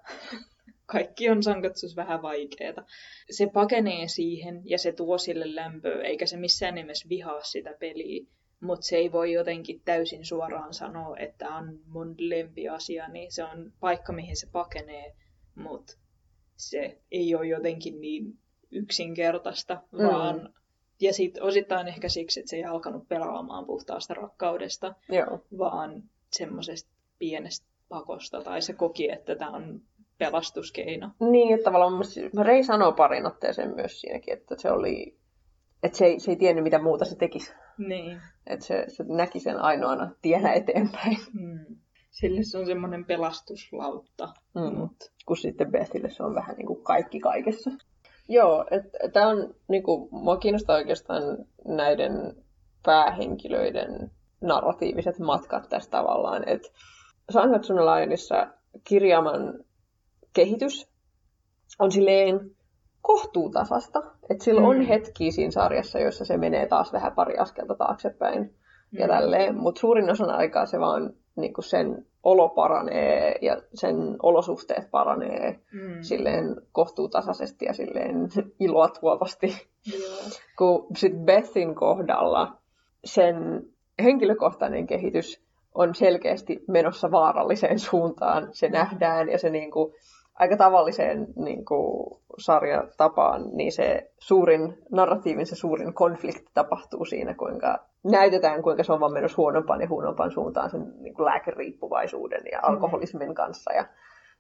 [0.87, 2.85] kaikki on sankatsus vähän vaikeeta.
[3.31, 8.27] Se pakenee siihen ja se tuo sille lämpöä, eikä se missään nimessä vihaa sitä peliä,
[8.61, 13.73] mutta se ei voi jotenkin täysin suoraan sanoa, että on mun lempiasia, niin se on
[13.81, 15.15] paikka, mihin se pakenee,
[15.55, 15.93] mutta
[16.57, 18.39] se ei ole jotenkin niin
[18.71, 20.07] yksinkertaista, Mm.
[20.07, 20.55] vaan
[21.01, 25.47] ja sitten osittain ehkä siksi, että se ei alkanut pelaamaan puhtaasta rakkaudesta, Joo.
[25.59, 26.03] vaan
[26.37, 29.81] semmoisesta pienestä pakosta, tai se koki, että tämä on
[30.19, 31.11] pelastuskeino.
[31.21, 32.05] Niin, että tavallaan
[32.43, 35.19] Rei sanoo parin otteeseen myös siinäkin, että se oli,
[35.83, 37.55] että se ei, se ei tiennyt mitä muuta se tekisi.
[37.79, 38.21] Niin.
[38.47, 41.17] Että se, se näki sen ainoana tienä eteenpäin.
[41.33, 41.77] Mm.
[42.11, 44.29] Sille se on semmoinen pelastuslautta.
[44.55, 44.79] Mm.
[44.79, 47.71] Mut, Kun sitten Bethille se on vähän niin kuin kaikki kaikessa.
[48.29, 51.23] Joo, että tämä on, niin kuin, mua kiinnostaa oikeastaan
[51.65, 52.45] näiden
[52.83, 54.11] päähenkilöiden
[54.47, 56.49] narratiiviset matkat tässä tavallaan.
[56.49, 56.69] Että
[57.31, 58.47] Sangatsun Lionissa
[58.85, 59.55] kirjaaman
[60.33, 60.89] kehitys
[61.79, 62.51] on silleen
[63.03, 64.03] kohtuutasasta.
[64.31, 64.85] Että sillä on Mm.
[64.87, 68.55] hetkiä siinä sarjassa, joissa se menee taas vähän pari askelta taaksepäin
[68.93, 69.13] ja Mm.
[69.13, 69.57] tälleen.
[69.57, 75.61] Mutta suurin osan aikaa se vaan niin kuin sen olo paranee ja sen olosuhteet paranee
[75.73, 75.99] mm.
[76.03, 78.29] silleen kohtuutasaisesti ja silleen
[78.61, 79.47] iloa tuovasti.
[79.93, 80.19] Joo.
[80.59, 82.57] Kun sit Bethin kohdalla
[83.05, 83.37] sen
[84.03, 88.49] henkilökohtainen kehitys on selkeästi menossa vaaralliseen suuntaan.
[88.53, 89.95] Se nähdään ja se niinku,
[90.35, 98.63] aika tavalliseen niinku, sarjatapaan, niin se suurin, narratiivin se suurin konflikti tapahtuu siinä, kuinka näytetään,
[98.63, 103.73] kuinka se on vaan menossa huonompaan ja huonompaan suuntaan sen niinku, lääkeriippuvaisuuden ja alkoholismin kanssa.
[103.73, 103.85] Ja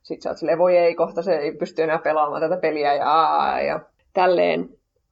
[0.02, 3.10] sitten sä oot silleen, voi ei, kohta se ei pysty enää pelaamaan tätä peliä ja,
[3.12, 3.80] aa, ja
[4.12, 4.68] tälleen.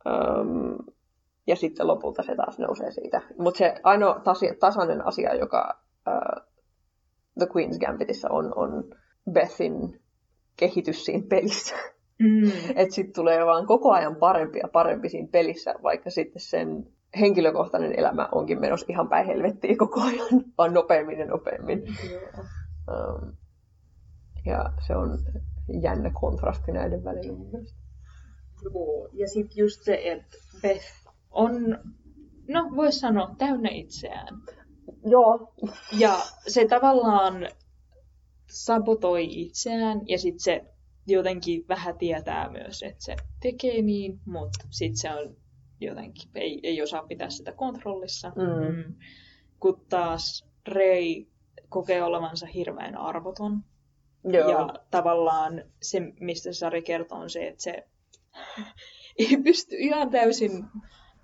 [0.06, 0.76] Um,
[1.46, 3.20] ja sitten lopulta se taas nousee siitä.
[3.38, 6.42] Mutta se ainoa tasi, tasainen asia, joka uh,
[7.38, 8.84] The Queen's Gambitissa on, on
[9.32, 10.00] Bethin
[10.56, 11.74] kehitys siinä pelissä.
[12.18, 12.52] Mm.
[12.80, 16.86] Että sitten tulee vaan koko ajan parempi ja parempi siinä pelissä, vaikka sitten sen
[17.20, 21.82] henkilökohtainen elämä onkin menossa ihan päin helvettiin koko ajan, vaan nopeammin ja nopeammin.
[22.10, 22.44] Joo.
[22.88, 23.32] Um,
[24.46, 25.18] ja se on
[25.82, 27.78] jännä kontrasti näiden välillä mun mielestä.
[28.64, 29.08] Joo.
[29.12, 31.01] Ja sitten just se, että Beth
[31.32, 31.78] on,
[32.48, 34.42] no voisi sanoa, täynnä itseään.
[35.04, 35.54] Joo.
[35.98, 36.16] Ja
[36.48, 37.48] se tavallaan
[38.50, 40.64] sabotoi itseään ja sitten se
[41.06, 45.36] jotenkin vähän tietää myös, että se tekee niin, mutta sitten se on
[45.80, 48.32] jotenkin, ei, ei osaa pitää sitä kontrollissa.
[48.36, 48.76] Mm.
[48.76, 48.94] Mm.
[49.60, 51.28] Kun taas Rei
[51.68, 53.64] kokee olevansa hirveän arvoton.
[54.24, 54.50] Joo.
[54.50, 57.88] Ja tavallaan se, mistä sarja kertoo, on se, että se
[59.18, 60.64] ei pysty ihan täysin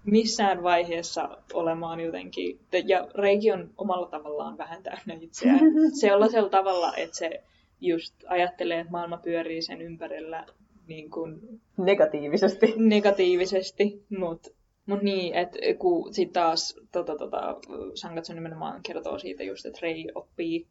[0.04, 5.60] missään vaiheessa olemaan jotenkin, ja Reiki on omalla tavallaan vähän täynnä itseään.
[6.00, 7.42] Sellaisella tavalla, että se
[7.80, 10.46] just ajattelee, että maailma pyörii sen ympärillä
[10.86, 12.74] niin kuin Negatiivisesti.
[12.76, 14.50] negatiivisesti, mutta
[14.86, 17.56] mut niin, että kun sit taas tota, tota,
[17.94, 20.66] Sangatsu nimenomaan kertoo siitä just, että Rei oppii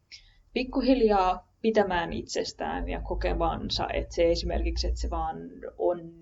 [0.54, 5.38] pikkuhiljaa pitämään itsestään ja kokevansa, että se esimerkiksi, että se vaan
[5.78, 6.14] on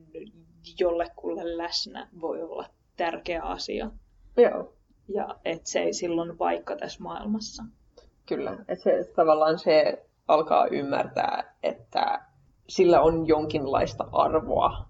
[0.80, 3.92] jollekulle läsnä, voi olla tärkeä asia.
[4.38, 4.74] Joo.
[5.08, 7.64] Ja että se ei silloin paikka tässä maailmassa.
[8.26, 8.58] Kyllä.
[8.68, 12.26] Et se, tavallaan se alkaa ymmärtää, että
[12.70, 14.86] sillä on jonkinlaista arvoa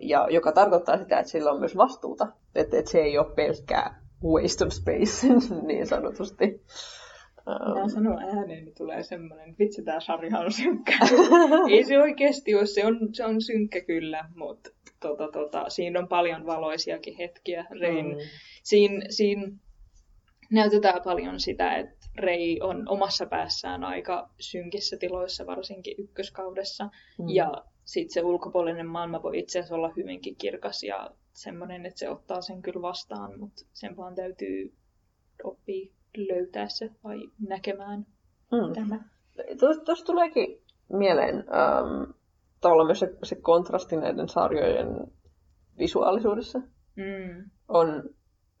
[0.00, 2.26] ja joka tarkoittaa sitä, että sillä on myös vastuuta.
[2.54, 5.26] Että, että se ei ole pelkkää waste of space,
[5.68, 6.62] niin sanotusti.
[7.46, 10.92] Mä um, sanon ääneen, niin tulee semmoinen, vitsi tää sarja on synkkä.
[11.70, 16.08] ei se oikeasti ole, se on, se on synkkä kyllä, mutta tota, tota, siinä on
[16.08, 17.66] paljon valoisiakin hetkiä.
[17.80, 18.16] Rein, mm.
[18.62, 19.52] siinä, siinä
[20.50, 26.84] näytetään paljon sitä, että Rei on omassa päässään aika synkissä tiloissa, varsinkin ykköskaudessa.
[27.18, 27.28] Mm.
[27.28, 32.08] Ja sitten se ulkopuolinen maailma voi itse asiassa olla hyvinkin kirkas ja semmoinen, että se
[32.08, 34.74] ottaa sen kyllä vastaan, mutta sen vaan täytyy
[35.44, 38.06] oppia löytää se vai näkemään
[38.52, 38.72] mm.
[38.74, 39.00] tämä.
[39.84, 42.10] Tuossa tuleekin mieleen ähm,
[42.60, 44.88] tavallaan myös se, se kontrasti näiden sarjojen
[45.78, 46.58] visuaalisuudessa.
[46.96, 47.50] Mm.
[47.68, 48.02] On,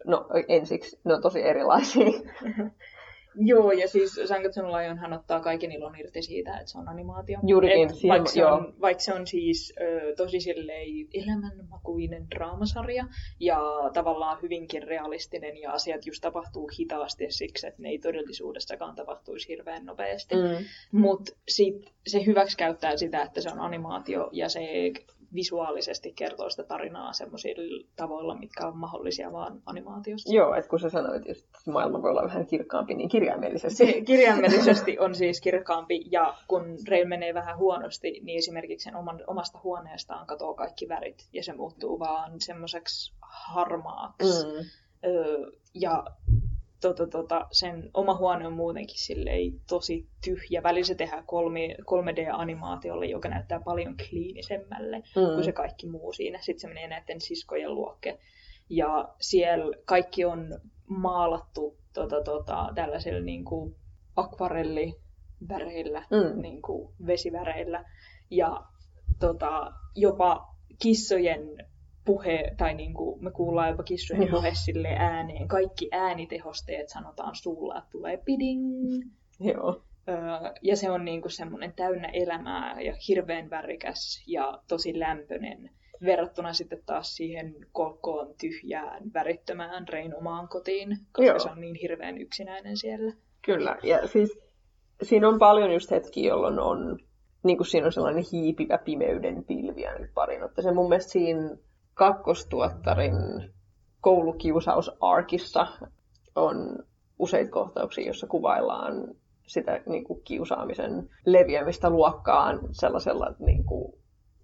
[0.06, 2.06] no ensiksi, ne on tosi erilaisia.
[3.34, 7.38] Joo, ja siis Sangatsun Lion hän ottaa kaiken ilon irti siitä, että se on animaatio.
[7.46, 7.94] Juurikin.
[7.94, 13.06] siihen, vaikka, se on, vaikka se on siis ö, tosi silleen elämänmakuinen draamasarja
[13.40, 13.60] ja
[13.92, 19.86] tavallaan hyvinkin realistinen ja asiat just tapahtuu hitaasti siksi, että ne ei todellisuudessakaan tapahtuisi hirveän
[19.86, 20.34] nopeasti.
[20.34, 20.64] Mm.
[20.92, 21.32] Mutta
[22.06, 24.60] se hyväksi käyttää sitä, että se on animaatio ja se
[25.34, 30.34] visuaalisesti kertoo sitä tarinaa semmoisilla tavoilla, mitkä on mahdollisia vaan animaatiossa.
[30.34, 33.86] Joo, että kun sä sanoit, että maailma voi olla vähän kirkkaampi, niin kirjaimellisesti.
[33.86, 39.20] Se kirjaimellisesti on siis kirkkaampi, ja kun Rail menee vähän huonosti, niin esimerkiksi sen oman,
[39.26, 44.46] omasta huoneestaan katoaa kaikki värit, ja se muuttuu vaan semmoiseksi harmaaksi.
[44.46, 44.64] Mm.
[45.04, 46.04] Öö, ja
[46.80, 50.62] tota, tota, sen oma huone on muutenkin silleen tosi tyhjä.
[50.62, 55.34] Välillä se tehdään 3, 3D-animaatiolle, joka näyttää paljon kliinisemmälle mm.
[55.34, 56.38] kuin se kaikki muu siinä.
[56.40, 58.18] Sitten se menee näiden siskojen luokke.
[58.70, 63.74] Ja siellä kaikki on maalattu tota, tota, tällaisilla niin kuin
[64.16, 66.42] akvarelliväreillä, mm.
[66.42, 67.84] niin kuin vesiväreillä.
[68.30, 68.64] Ja
[69.20, 71.40] tota, jopa kissojen
[72.08, 75.48] puhe, tai niin kuin me kuullaan jopa kissojen puhe sille ääneen.
[75.48, 78.62] Kaikki äänitehosteet sanotaan suulla, että tulee piding.
[79.40, 79.82] Joo.
[80.62, 85.70] ja se on niin kuin semmoinen täynnä elämää ja hirveän värikäs ja tosi lämpöinen
[86.04, 91.38] verrattuna sitten taas siihen kolkkoon tyhjään, värittömään Rein omaan kotiin, koska Joo.
[91.38, 93.12] se on niin hirveän yksinäinen siellä.
[93.44, 94.38] Kyllä, ja siis
[95.02, 96.98] siinä on paljon just hetki, jolloin on,
[97.42, 100.42] niin kuin siinä on sellainen hiipivä pimeyden pilvi ainakin parin.
[100.42, 101.56] Että se mun mielestä siinä
[101.98, 103.14] kakkostuottarin
[104.00, 105.66] koulukiusausarkissa
[106.34, 106.78] on
[107.18, 109.14] useita kohtauksia, joissa kuvaillaan
[109.46, 113.92] sitä niin kuin, kiusaamisen leviämistä luokkaan sellaisella niin kuin,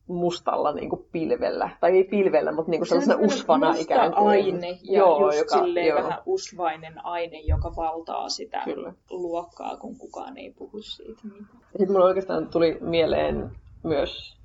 [0.06, 1.70] mustalla niin kuin, pilvellä.
[1.80, 4.28] Tai ei pilvellä, mutta niin kuin sellaisena usvana musta ikään kuin.
[4.28, 6.02] aine ja joo, just joka, silleen joo.
[6.02, 8.92] vähän usvainen aine, joka valtaa sitä Kyllä.
[9.10, 11.60] luokkaa, kun kukaan ei puhu siitä mitään.
[11.70, 13.50] Sitten mulla oikeastaan tuli mieleen
[13.82, 14.36] myös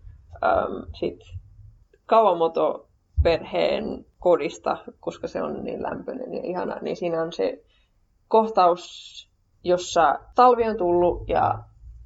[0.44, 1.20] ähm, sit
[2.06, 2.89] Kawamoto
[3.24, 7.64] perheen kodista, koska se on niin lämpöinen ja ihana, niin siinä on se
[8.28, 9.30] kohtaus,
[9.64, 11.60] jossa talvi on tullut ja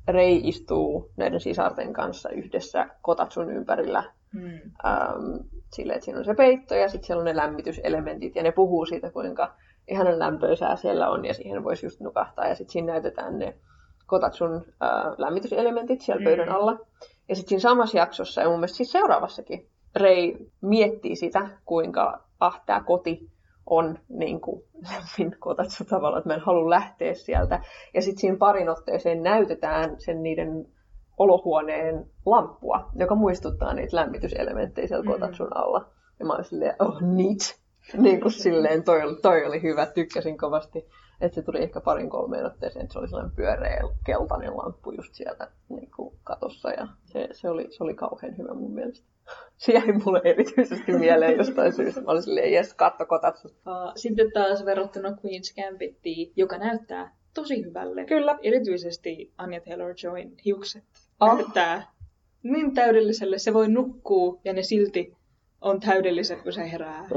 [0.07, 4.03] Rei istuu näiden sisarten kanssa yhdessä kotatsun ympärillä.
[4.33, 4.61] Mm.
[4.85, 8.51] Ähm, silleen, että siinä on se peitto ja sitten siellä on ne lämmityselementit ja ne
[8.51, 9.53] puhuu siitä, kuinka
[9.87, 12.47] ihanan lämpöisää siellä on ja siihen voisi just nukahtaa.
[12.47, 13.55] Ja sitten siinä näytetään ne
[14.05, 16.23] kotatsun äh, lämmityselementit siellä mm.
[16.23, 16.79] pöydän alla.
[17.29, 22.61] Ja sitten siinä samassa jaksossa ja mun mielestä siis seuraavassakin Rei miettii sitä, kuinka ah,
[22.65, 23.29] tämä koti
[23.65, 27.63] on niin kuin lämmin kotatsu tavalla, että mä en halua lähteä sieltä.
[27.93, 30.65] Ja sitten siinä parin otteeseen näytetään sen niiden
[31.17, 35.11] olohuoneen lamppua, joka muistuttaa niitä lämmityselementtejä siellä mm.
[35.11, 35.89] kotatsun alla.
[36.19, 37.63] Ja mä olin silleen, oh neat.
[37.97, 40.87] Niin kuin silleen, toi, toi oli hyvä, tykkäsin kovasti
[41.21, 45.13] että se tuli ehkä parin kolmeen otteeseen, että se oli sellainen pyöreä keltainen lamppu just
[45.13, 49.07] sieltä niin kuin katossa ja se, se, oli, se oli kauhean hyvä mun mielestä.
[49.57, 52.01] Se jäi mulle erityisesti mieleen jostain syystä.
[52.01, 53.47] Mä olin silleen, jes, katto kotatsu.
[53.47, 58.05] Uh, sitten taas verrattuna Queen's Gambittiin, joka näyttää tosi hyvälle.
[58.05, 58.39] Kyllä.
[58.41, 60.83] Erityisesti Anya Taylor-Joyn hiukset
[61.19, 61.35] oh.
[61.35, 61.91] näyttää
[62.43, 63.37] niin täydelliselle.
[63.37, 65.13] Se voi nukkua ja ne silti
[65.61, 67.07] on täydelliset, kun se herää.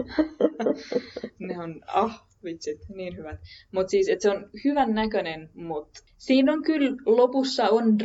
[1.38, 3.40] ne on, ah, vitsit, niin hyvät.
[3.72, 8.00] Mutta siis, että se on hyvän näköinen, mutta siinä on kyllä, lopussa on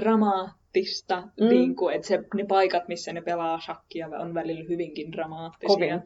[0.73, 1.47] dramaattista, mm.
[1.47, 5.67] niin kuin, että se, ne paikat, missä ne pelaa shakkia, on välillä hyvinkin dramaattisia.
[5.67, 6.01] Kovin.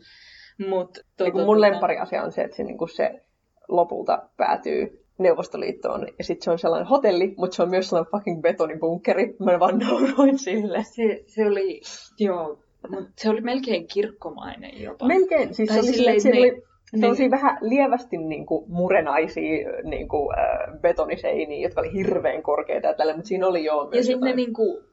[0.69, 1.62] Mut, tuota, niin mun tuota...
[1.62, 3.21] lempari asia on se, että se, niin kuin se
[3.67, 6.08] lopulta päätyy Neuvostoliittoon.
[6.17, 9.36] Ja sitten se on sellainen hotelli, mutta se on myös sellainen fucking betonibunkeri.
[9.39, 10.84] Mä vaan nauroin sille.
[10.84, 11.82] Se, se oli,
[12.19, 15.08] joo, mutta se oli melkein kirkkomainen jopa.
[15.08, 16.39] Melkein, siis tai se oli, silleen, että ne...
[16.39, 17.32] oli Sellaisia niin.
[17.32, 23.15] vähän lievästi niin kuin, murenaisia niin kuin, äh, betoniseiniä, jotka oli hirveän korkeita ja tällä,
[23.15, 24.84] mutta siinä oli jo Ja sitten ne niin kuin,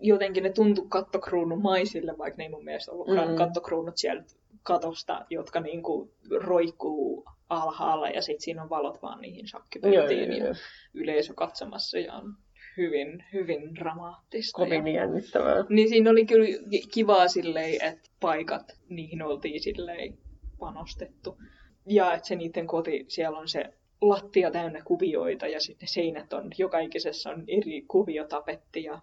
[0.00, 3.36] jotenkin ne tuntui kattokruunumaisille, vaikka ne ei mun mielestä ollutkaan Mm.
[3.36, 4.24] kattokruunut sieltä
[4.62, 10.38] katosta, jotka niinku roikkuu alhaalla ja sitten siinä on valot vaan niihin Joo, shakkipöytiin joo,
[10.38, 10.54] ja joo.
[10.94, 12.34] yleisö katsomassa ja on
[12.76, 14.56] hyvin, hyvin dramaattista.
[14.56, 14.92] Kovin ja...
[14.94, 15.64] jännittävää.
[15.68, 16.46] Niin siinä oli kyllä
[16.92, 20.18] kivaa silleen, että paikat, niihin oltiin silleen
[20.58, 21.38] panostettu.
[21.86, 23.64] Ja että se niiden koti, siellä on se
[24.00, 29.00] lattia täynnä kuvioita ja sitten seinät on, joka ikisessä on eri kuviotapetti ja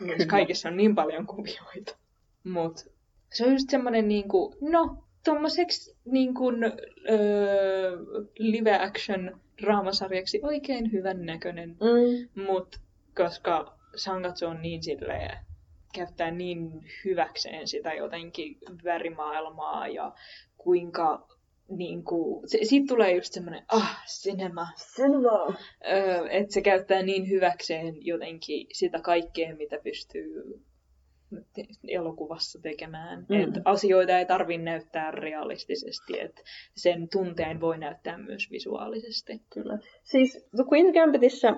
[0.00, 1.96] niissä kaikissa on niin paljon kuvioita.
[2.44, 2.94] Mut
[3.32, 6.52] se on just semmonen niinku, no, tommoseksi niinku,
[7.08, 7.98] öö,
[8.38, 12.42] live action draamasarjaksi oikein hyvän näköinen Mm.
[12.42, 12.80] Mut
[13.16, 15.38] koska Sangatsu on niin silleen,
[15.94, 20.12] käyttää niin hyväkseen sitä jotenkin värimaailmaa ja
[20.64, 21.26] kuinka
[21.68, 25.54] niin kuin, se, siitä tulee just semmoinen, ah, cinema, Cinema.
[25.92, 30.42] öö, että se käyttää niin hyväkseen jotenkin sitä kaikkea, mitä pystyy
[31.54, 33.26] te- elokuvassa tekemään.
[33.28, 33.40] Mm.
[33.40, 36.42] Et asioita ei tarvi näyttää realistisesti, että
[36.76, 39.42] sen tunteen voi näyttää myös visuaalisesti.
[39.50, 39.78] Kyllä.
[40.02, 41.56] Siis The Queen's Gambitissa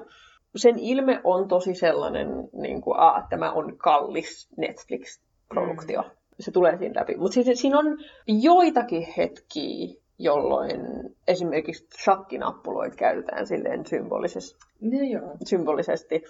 [0.57, 6.03] sen ilme on tosi sellainen, niin kuin, a, että tämä on kallis Netflix-produktio.
[6.03, 6.11] Mm.
[6.40, 7.16] Se tulee siinä läpi.
[7.16, 10.81] Mutta siis siinä on joitakin hetkiä, jolloin
[11.29, 14.59] esimerkiksi shakkinappuloita käytetään silleen symbolisesti.
[14.81, 15.37] No joo.
[15.44, 16.22] symbolisesti.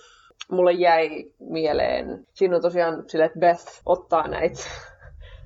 [0.50, 4.60] Mulle jäi mieleen, siinä on tosiaan sille, että Beth ottaa näitä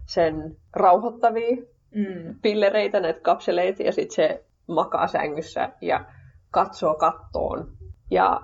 [0.06, 1.56] sen rauhoittavia
[1.94, 2.34] Mm.
[2.42, 6.04] pillereitä, näitä kapseleita, ja sitten se makaa sängyssä ja
[6.50, 7.72] katsoo kattoon
[8.10, 8.40] ja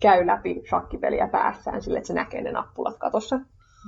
[0.00, 3.40] käy läpi shakkipeliä päässään sille, että se näkee ne nappulat katossa.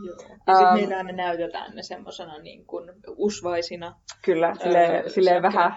[0.05, 0.16] Joo.
[0.46, 0.74] Ja sitten Ähm.
[0.74, 5.72] meillä ne näytetään ne semmoisena niin kuin usvaisina Kyllä, silleen, öö, silleen vähän,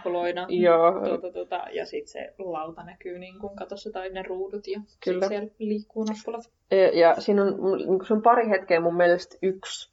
[0.50, 4.82] joo, Tuota, tuota, ja sitten se lauta näkyy niin kuin katossa tai ne ruudut ja
[5.04, 5.28] Kyllä.
[5.28, 6.52] siellä liikkuu nappulat.
[6.72, 9.92] Ja, ja siinä on, niin kuin se on pari hetkeä mun mielestä yksi.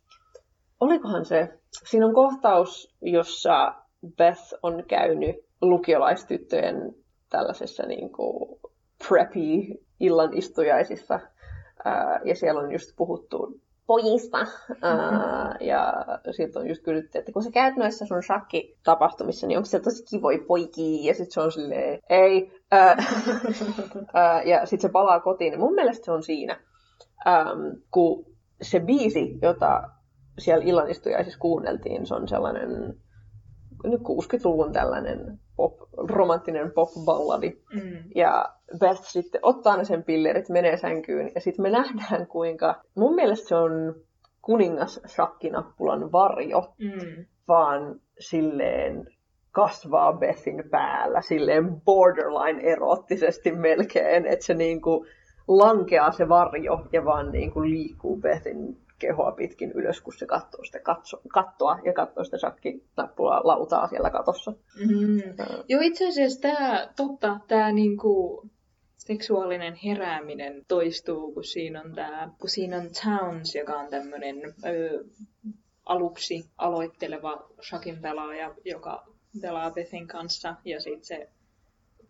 [0.81, 1.49] Olikohan se?
[1.85, 3.75] Siinä on kohtaus, jossa
[4.17, 6.95] Beth on käynyt lukiolaistyttöjen
[7.31, 8.61] tällaisessa niin kuin
[9.09, 11.21] preppy illan istujaisissa.
[12.25, 14.38] Ja siellä on just puhuttu pojista.
[14.83, 15.95] Ää, ja
[16.31, 20.05] sitten on just kysytty, että kun sä käyt noissa sun shakki-tapahtumissa, niin onko siellä tosi
[20.05, 21.07] kivoja poikia?
[21.07, 22.53] Ja sitten se on silleen, ei.
[22.71, 22.97] Ää,
[24.14, 25.53] ää, ja sitten se palaa kotiin.
[25.53, 26.61] Ja mun mielestä se on siinä,
[27.27, 28.27] äm, kun
[28.62, 29.83] se biisi, jota
[30.38, 32.95] siellä illanistujaisissa kuunneltiin, se on sellainen
[33.85, 37.61] nyt 60-luvun tällainen pop, romanttinen pop-balladi.
[37.75, 37.99] Mm.
[38.15, 38.45] Ja
[38.79, 43.49] Beth sitten ottaa ne sen pillerit, menee sänkyyn ja sitten me nähdään kuinka, mun mielestä
[43.49, 43.95] se on
[44.43, 47.25] kuningas shakkinappulan varjo, Mm.
[47.49, 49.07] vaan silleen
[49.51, 55.07] kasvaa Bethin päällä silleen borderline erottisesti melkein, että se niinku
[55.49, 60.79] lankeaa se varjo ja vaan niinku liikkuu Bethin kehoa pitkin ylös, kun se katsoo sitä
[60.79, 64.53] katso, kattoa ja katsoo sitä shakkinappulaa lautaa siellä katossa.
[64.88, 65.23] Mm.
[65.69, 68.43] Joo, itse asiassa tämä, totta, tämä niinku
[68.99, 74.37] seksuaalinen herääminen toistuu, kun siinä on, tää, kun siinä on Towns, joka on tämmöinen
[75.87, 79.07] aluksi aloitteleva shakin pelaaja, joka
[79.41, 81.29] pelaa Bethin kanssa, ja sitten se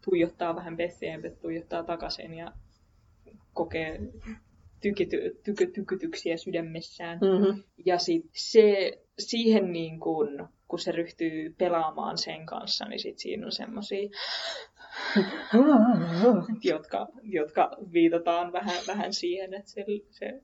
[0.04, 2.52] tuijottaa vähän Bethia, ja Beth tuijottaa takaisin, ja
[3.52, 4.00] kokee
[4.82, 7.18] tykity, tyky, tykytyksiä sydämessään.
[7.18, 7.62] Mm-hmm.
[7.84, 13.46] Ja sit se, siihen niin kun, kun se ryhtyy pelaamaan sen kanssa, niin sit siinä
[13.46, 14.08] on semmosia,
[16.72, 20.40] jotka, jotka viitataan vähän, vähän siihen, että se, se,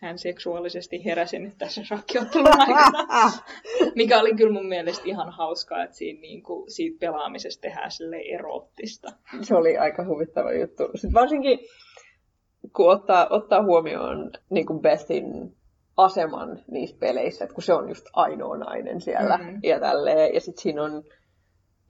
[0.00, 3.32] hän seksuaalisesti heräsi nyt tässä shakkiottelun aikana.
[3.94, 8.16] Mikä oli kyllä mun mielestä ihan hauskaa, että siinä, niin kuin, siitä pelaamisesta tehdään sille
[8.16, 9.12] eroottista.
[9.42, 10.82] Se oli aika huvittava juttu.
[10.94, 11.58] Sitten varsinkin,
[12.76, 15.56] kun ottaa, ottaa huomioon niin kuin Bethin
[15.96, 19.58] aseman niissä peleissä, että kun se on just ainoa nainen siellä Mhm.
[19.62, 20.34] ja tälleen.
[20.34, 21.02] Ja sitten siinä on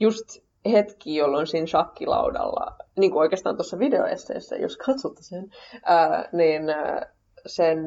[0.00, 0.24] just
[0.72, 5.44] hetki, jolloin siinä shakkilaudalla, niin kuin oikeastaan tuossa videoesseessä, jos katsotte sen,
[5.84, 7.12] ää, niin ää,
[7.46, 7.78] sen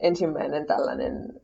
[0.00, 1.40] ensimmäinen tällainen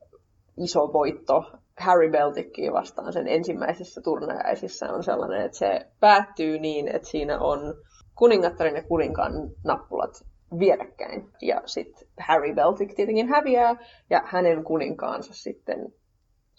[0.57, 1.45] iso voitto
[1.79, 7.75] Harry Beltickia vastaan sen ensimmäisessä turnajaisissa on sellainen, että se päättyy niin, että siinä on
[8.19, 9.33] kuningattarin ja kuninkaan
[9.65, 10.11] nappulat
[10.59, 11.29] vierekkäin.
[11.43, 13.77] Ja sitten Harry Beltic tietenkin häviää
[14.11, 15.93] ja hänen kuninkaansa sitten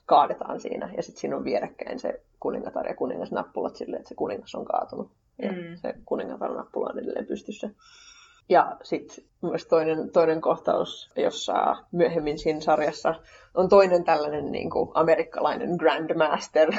[0.06, 0.94] kaadetaan siinä.
[0.98, 5.12] Ja sitten siinä on vierekkäin se kuningatar ja kuningasnappulat silleen, että se kuningas on kaatunut.
[5.42, 5.76] Ja Mm.
[5.76, 7.70] se kuningatar nappula on edelleen pystyssä.
[8.50, 13.16] Ja sitten myös toinen, toinen kohtaus, jossa myöhemmin siinä sarjassa
[13.54, 16.70] on toinen tällainen niin kuin amerikkalainen grandmaster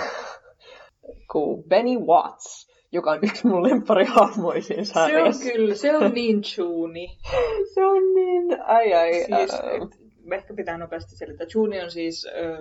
[1.33, 5.53] kuin Benny Watts, joka on yksi mun lempparihahmoja siinä Se on sarjassa.
[5.53, 7.19] kyllä, se on niin chuuni.
[7.75, 9.13] Se on niin, ai ai.
[9.13, 9.61] Siis,
[10.33, 11.47] ehkä pitää nopeasti selittää.
[11.55, 12.59] Juni on siis ö,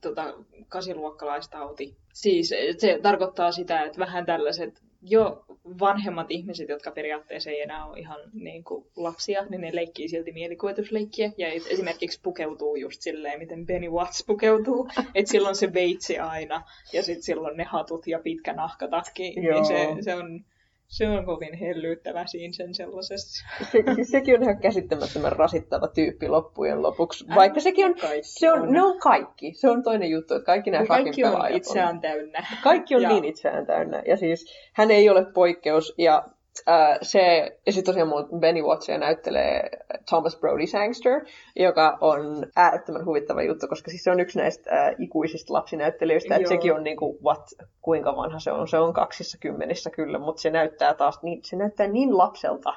[0.00, 0.34] tota,
[0.68, 1.96] kasiluokkalaistauti.
[2.14, 5.44] Siis se tarkoittaa sitä, että vähän tällaiset jo
[5.80, 10.32] vanhemmat ihmiset, jotka periaatteessa ei enää ole ihan niin kuin lapsia, niin ne leikkii silti
[10.32, 11.32] mielikuvitusleikkiä.
[11.36, 14.88] Ja esimerkiksi pukeutuu just silleen, miten Benny Watts pukeutuu.
[15.14, 19.22] Että silloin se veitsi aina, ja sitten silloin ne hatut ja pitkä nahkatakki.
[19.22, 20.44] Niin se, se on
[20.88, 23.46] se on kovin hellyyttävä siinä sen sellaisessa.
[23.72, 27.24] Se, sekin on ihan käsittämättömän rasittava tyyppi loppujen lopuksi.
[27.34, 29.52] Vaikka sekin on, se on, ne on kaikki.
[29.54, 32.46] Se on toinen juttu, että kaikki nämä Kaikki on itseään täynnä.
[32.62, 33.08] Kaikki on ja.
[33.08, 34.02] niin itseään täynnä.
[34.06, 35.94] Ja siis hän ei ole poikkeus.
[35.98, 36.28] Ja
[36.68, 39.70] Uh, se, ja sitten tosiaan mun Benny Watsia näyttelee
[40.08, 41.20] Thomas Brody Sangster,
[41.56, 46.48] joka on äärettömän huvittava juttu, koska siis se on yksi näistä uh, ikuisista lapsinäyttelijöistä, että
[46.48, 47.46] sekin on niinku, what,
[47.82, 51.56] kuinka vanha se on, se on kaksissa kymmenissä kyllä, mutta se näyttää taas niin, se
[51.56, 52.74] näyttää niin lapselta,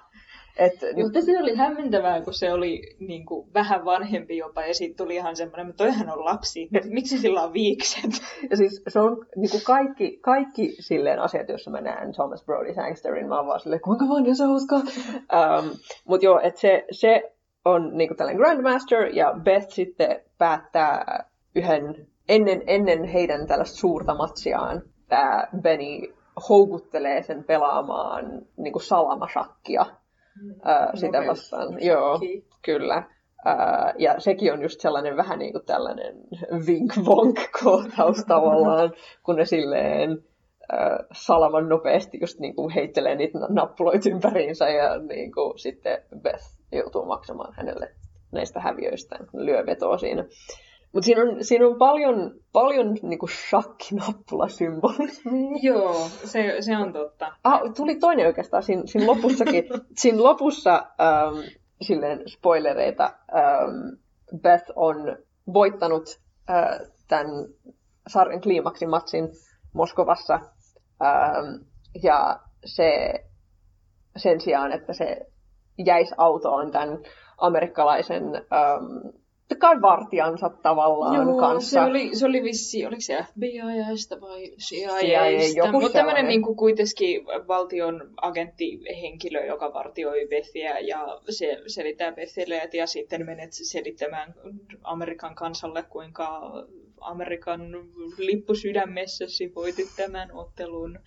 [0.59, 4.97] et, Mutta se oli hämmentävää, kun se oli niin kuin, vähän vanhempi jopa, ja siitä
[4.97, 8.11] tuli ihan semmoinen, että toihan on lapsi, miksi sillä on viikset?
[8.49, 12.73] Ja siis se on niin kuin kaikki, kaikki silleen asiat, joissa mä näen Thomas Brody
[12.73, 14.75] Sangsterin, mä oon vaan silleen, kuinka vanha se hauska.
[14.75, 15.69] Um,
[16.07, 17.31] Mutta joo, että se, se
[17.65, 21.23] on niin kuin tällainen Grandmaster, ja Beth sitten päättää
[21.55, 26.13] yhden, ennen, ennen heidän tällaista suurta matsiaan, tämä Benny
[26.49, 29.85] houkuttelee sen pelaamaan niin kuin salamasakkia
[30.63, 31.83] ää, sitä vastaan.
[31.83, 32.19] Joo,
[32.61, 33.03] kyllä.
[33.45, 36.15] Ää, ja sekin on just sellainen vähän niin kuin tällainen
[36.67, 40.23] vink-vonk-kohtaus tavallaan, kun ne silleen
[40.71, 46.45] ää, salaman nopeasti just niin kuin heittelee niitä nappuloita ympäriinsä ja niin kuin sitten Beth
[46.71, 47.91] joutuu maksamaan hänelle
[48.31, 50.25] näistä häviöistä, lyö vetoa siinä.
[50.93, 55.59] Mutta siinä on, siinä on paljon, paljon niinku shakkinappulasymbolismia.
[55.61, 57.33] Joo, se, se on totta.
[57.43, 59.63] Ah, tuli toinen oikeastaan siinä, siinä lopussakin.
[60.01, 61.39] siinä lopussa, ähm,
[61.81, 63.89] silleen spoilereita, ähm,
[64.41, 65.17] Beth on
[65.53, 66.19] voittanut
[66.49, 67.27] äh, tämän
[68.07, 69.29] sarjan kliimaksin matsin
[69.73, 70.39] Moskovassa.
[71.03, 71.63] Ähm,
[72.03, 73.13] ja se
[74.17, 75.25] sen sijaan, että se
[75.77, 76.99] jäisi autoon tämän
[77.37, 79.17] amerikkalaisen ähm,
[79.55, 81.69] kai vartijansa tavallaan Joo, kanssa.
[81.69, 87.25] Se oli, se oli vissi, oliko se FBIstä vai CIAstä, mutta tämmöinen niin kuin kuitenkin
[87.25, 94.35] valtion agenttihenkilö, joka vartioi Bethiä ja se selittää Bethille ja sitten menet selittämään
[94.83, 96.41] Amerikan kansalle, kuinka
[97.01, 97.61] Amerikan
[98.17, 100.99] lippu sydämessäsi voitit tämän ottelun.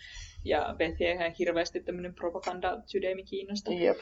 [0.45, 3.74] Ja Bethia ihan hirveästi tämmöinen propaganda-sydämi kiinnostaa.
[3.74, 3.97] Jep.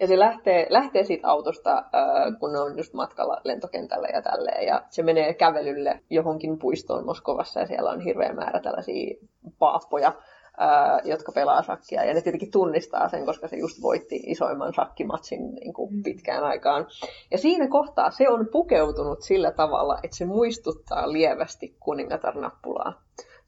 [0.00, 4.66] Ja se lähtee, lähtee siitä autosta, äh, kun on just matkalla lentokentälle ja tälleen.
[4.66, 9.16] Ja se menee kävelylle johonkin puistoon Moskovassa ja siellä on hirveä määrä tällaisia
[9.58, 12.04] paappoja, äh, jotka pelaa shakkia.
[12.04, 16.02] Ja ne tietenkin tunnistaa sen, koska se just voitti isoimman shakkimatsin niin kuin mm.
[16.02, 16.86] pitkään aikaan.
[17.30, 21.76] Ja siinä kohtaa se on pukeutunut sillä tavalla, että se muistuttaa lievästi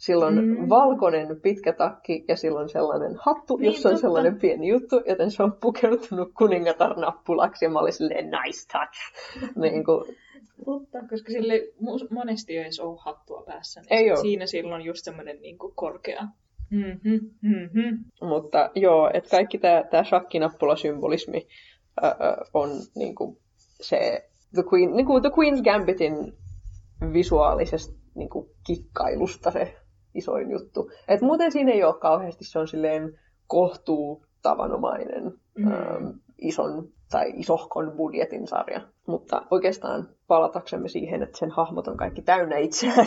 [0.02, 0.68] Silloin mm.
[0.68, 4.00] valkoinen pitkä takki ja silloin sellainen hattu, niin, jossa on totta.
[4.00, 8.98] sellainen pieni juttu, joten se on pukeutunut kuningatar-nappulaksi ja mä olin silleen nice touch.
[9.56, 10.16] niin kuin...
[10.64, 11.60] Totta, koska sille
[12.10, 13.80] monesti ei ole hattua päässä.
[13.80, 16.22] Niin ei Siinä silloin just semmoinen niin kuin korkea
[16.70, 18.04] Mm-hmm, mm-hmm.
[18.28, 21.46] Mutta joo, että kaikki tämä tää shakkinappula-symbolismi
[22.04, 22.12] äh,
[22.54, 23.38] on niinku
[23.80, 26.32] se The, Queen, niinku The Queen's Gambitin
[27.12, 29.81] visuaalisesta niinku kikkailusta se
[30.14, 30.90] isoin juttu.
[31.08, 35.72] Et muuten siinä ei ole kauheasti, se on silleen kohtuu tavanomainen mm.
[35.72, 36.08] ähm,
[36.38, 38.80] ison tai isohkon budjetin sarja.
[39.06, 43.06] Mutta oikeastaan palataksemme siihen, että sen hahmot on kaikki täynnä itseään,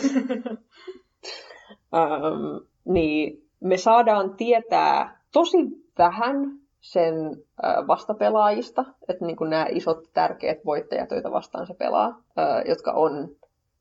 [1.94, 5.58] ähm, niin me saadaan tietää tosi
[5.98, 6.36] vähän
[6.80, 7.14] sen
[7.64, 12.92] äh, vastapelaajista, että niin kuin nämä isot tärkeät voittajat, joita vastaan se pelaa, äh, jotka
[12.92, 13.28] on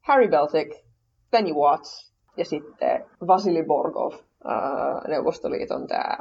[0.01, 0.83] Harry Beltic,
[1.31, 4.13] Penny Watts ja sitten Vasili Borgov,
[4.43, 6.17] ää, Neuvostoliiton tämä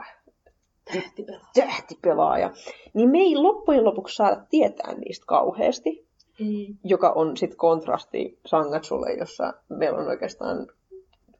[0.93, 1.47] tähtipelaaja.
[1.55, 2.51] tähtipelaaja.
[2.95, 6.07] Niin me ei loppujen lopuksi saada tietää niistä kauheasti,
[6.41, 6.77] mm.
[6.85, 10.67] joka on sitten kontrasti Sangatsulle, jossa meillä on oikeastaan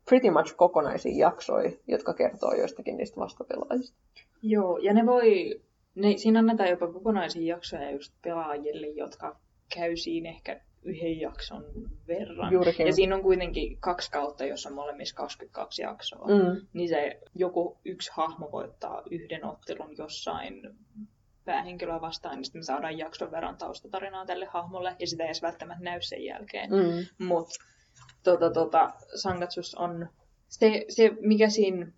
[0.09, 3.97] pretty much kokonaisia jaksoja, jotka kertoo joistakin niistä vastapelaajista.
[4.43, 5.61] Joo, ja ne voi,
[5.95, 9.37] ne, siinä annetaan jopa kokonaisia jaksoja just pelaajille, jotka
[9.75, 11.65] käy siinä ehkä yhden jakson
[12.09, 12.53] verran.
[12.53, 12.87] Juurikin.
[12.87, 16.27] Ja siinä on kuitenkin kaksi kautta, jossa on molemmissa 22 jaksoa.
[16.27, 16.67] Mm.
[16.73, 20.63] Niin se joku yksi hahmo voittaa yhden ottelun jossain
[21.45, 25.43] päähenkilöä vastaan, niin sitten me saadaan jakson verran taustatarinaa tälle hahmolle, ja sitä ei edes
[25.43, 26.71] välttämättä näy sen jälkeen.
[26.71, 27.27] Mm.
[27.27, 27.55] Mutta
[28.23, 30.09] tota, tota, Sangatsus on
[30.49, 31.93] se, se, mikä siinä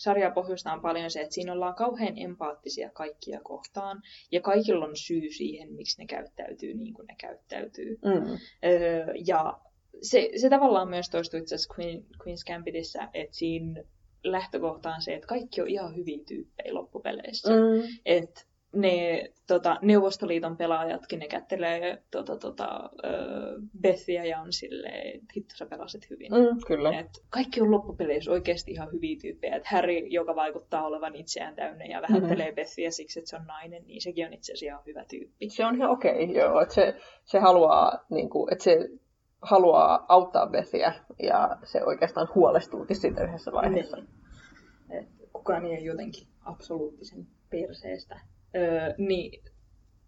[0.00, 5.32] sarjaa pohjustaa paljon se, että siinä ollaan kauhean empaattisia kaikkia kohtaan, ja kaikilla on syy
[5.32, 7.98] siihen, miksi ne käyttäytyy niin kuin ne käyttäytyy.
[8.04, 8.38] Mm.
[8.64, 9.58] Öö, ja
[10.02, 13.82] se, se tavallaan myös toistuu itse asiassa Queen, Queen's Gambitissa, että siinä
[14.24, 17.50] lähtökohta on se, että kaikki on ihan hyviä tyyppejä loppupeleissä.
[17.50, 17.96] Mm.
[18.06, 22.90] Että ne tota, Neuvostoliiton pelaajatkin, ne kättelee tota, tota,
[23.80, 26.32] Bethia ja on silleen, hitto sä pelasit hyvin.
[26.32, 26.98] Mm, kyllä.
[26.98, 29.56] Et kaikki on loppupeleissä oikeasti ihan hyviä tyyppejä.
[29.56, 32.54] Et Harry, joka vaikuttaa olevan itseään täynnä ja vähättelee mm-hmm.
[32.54, 35.48] Bethia siksi, että se on nainen, niin sekin on itse asiassa ihan hyvä tyyppi.
[35.48, 36.60] Se on ihan okei, okay, joo.
[36.60, 36.94] Että se,
[37.24, 38.88] se haluaa, niin kuin, että se
[39.42, 40.92] haluaa auttaa Bethia
[41.22, 43.96] ja se oikeastaan huolestuukin siitä yhdessä vaiheessa.
[43.96, 44.08] Niin.
[44.90, 48.20] Et kukaan ei jotenkin absoluuttisen perseestä.
[48.98, 49.42] Niin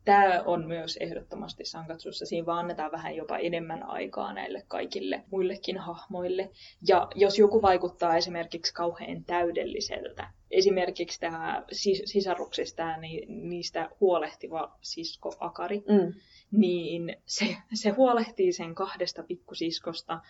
[0.05, 2.27] tämä on myös ehdottomasti Sankatsussa.
[2.27, 6.51] Siinä vaan annetaan vähän jopa enemmän aikaa näille kaikille muillekin hahmoille.
[6.89, 15.35] Ja jos joku vaikuttaa esimerkiksi kauhean täydelliseltä, esimerkiksi tämä sis- sisaruksista, niin niistä huolehtiva sisko
[15.41, 16.13] Akari, Mm.
[16.53, 20.21] Niin se, se huolehtii sen kahdesta pikkusiskosta.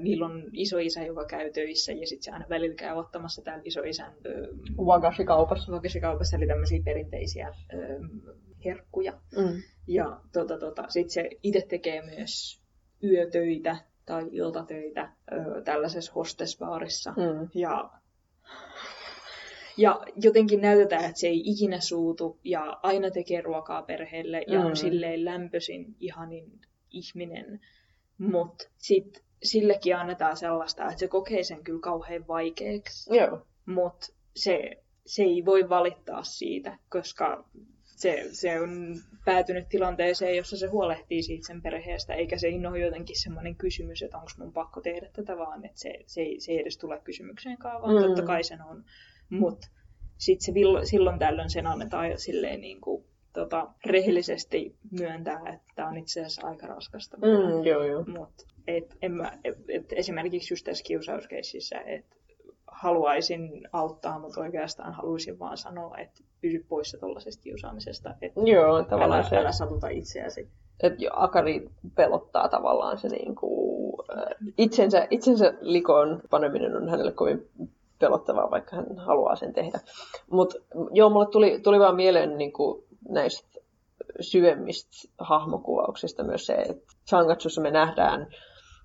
[0.00, 4.12] Niillä on isoisä, joka käy töissä, ja sitten se aina välillä käy ottamassa tämän isoisän
[4.78, 5.72] Wagashi-kaupassa.
[5.72, 7.54] Wagashi-kaupassa, eli tämmöisiä perinteisiä
[8.64, 9.12] herkkuja.
[9.36, 9.62] Mm.
[9.86, 12.60] Ja tota, tota, sitten se itse tekee myös
[13.02, 17.10] yötöitä tai iltatöitä ö, tällaisessa hostesbaarissa.
[17.10, 17.48] Mm.
[17.54, 17.90] Ja,
[19.76, 24.66] ja jotenkin näytetään, että se ei ikinä suutu ja aina tekee ruokaa perheelle ja Mm.
[24.66, 26.60] on silleen lämpöisin, ihanin
[26.90, 27.60] ihminen.
[28.18, 33.46] Mutta sitten sillekin annetaan sellaista, että se kokee sen kyllä kauhean vaikeaksi, Joo.
[33.66, 34.06] mutta
[34.36, 34.70] se,
[35.06, 37.44] se ei voi valittaa siitä, koska
[37.84, 43.20] se, se on päätynyt tilanteeseen, jossa se huolehtii siitä sen perheestä, eikä se ole jotenkin
[43.22, 46.60] semmoinen kysymys, että onko mun pakko tehdä tätä, vaan että se, se, ei, se ei
[46.60, 48.02] edes tule kysymykseenkaan, vaan Mm.
[48.02, 48.84] totta kai sen on.
[49.38, 49.68] Mutta
[50.18, 55.72] sitten se villo, silloin tällöin sen annetaan jo silleen niin kuin, tota, rehellisesti myöntää, että
[55.74, 57.16] tämä on itse asiassa aika raskasta.
[57.16, 58.04] Mm, joo, joo.
[58.04, 62.16] Mut, et, en mä, et, et esimerkiksi just tässä kiusauskeississä, että
[62.66, 68.14] haluaisin auttaa, mutta oikeastaan haluaisin vaan sanoa, että pysy poissa tuollaisesta kiusaamisesta.
[68.22, 70.48] Että Joo, älä, tavallaan se, älä satuta itseäsi.
[70.82, 73.94] että jo Akari pelottaa tavallaan se niin kuin,
[74.58, 77.50] itsensä, itsensä likoon paneminen on hänelle kovin
[78.04, 79.80] pelottavaa, vaikka hän haluaa sen tehdä.
[80.30, 80.56] Mutta
[80.92, 83.60] joo, mulle tuli, tuli vaan mieleen niin kuin näistä
[84.20, 88.26] syvemmistä hahmokuvauksista myös se, että Sangatsussa me nähdään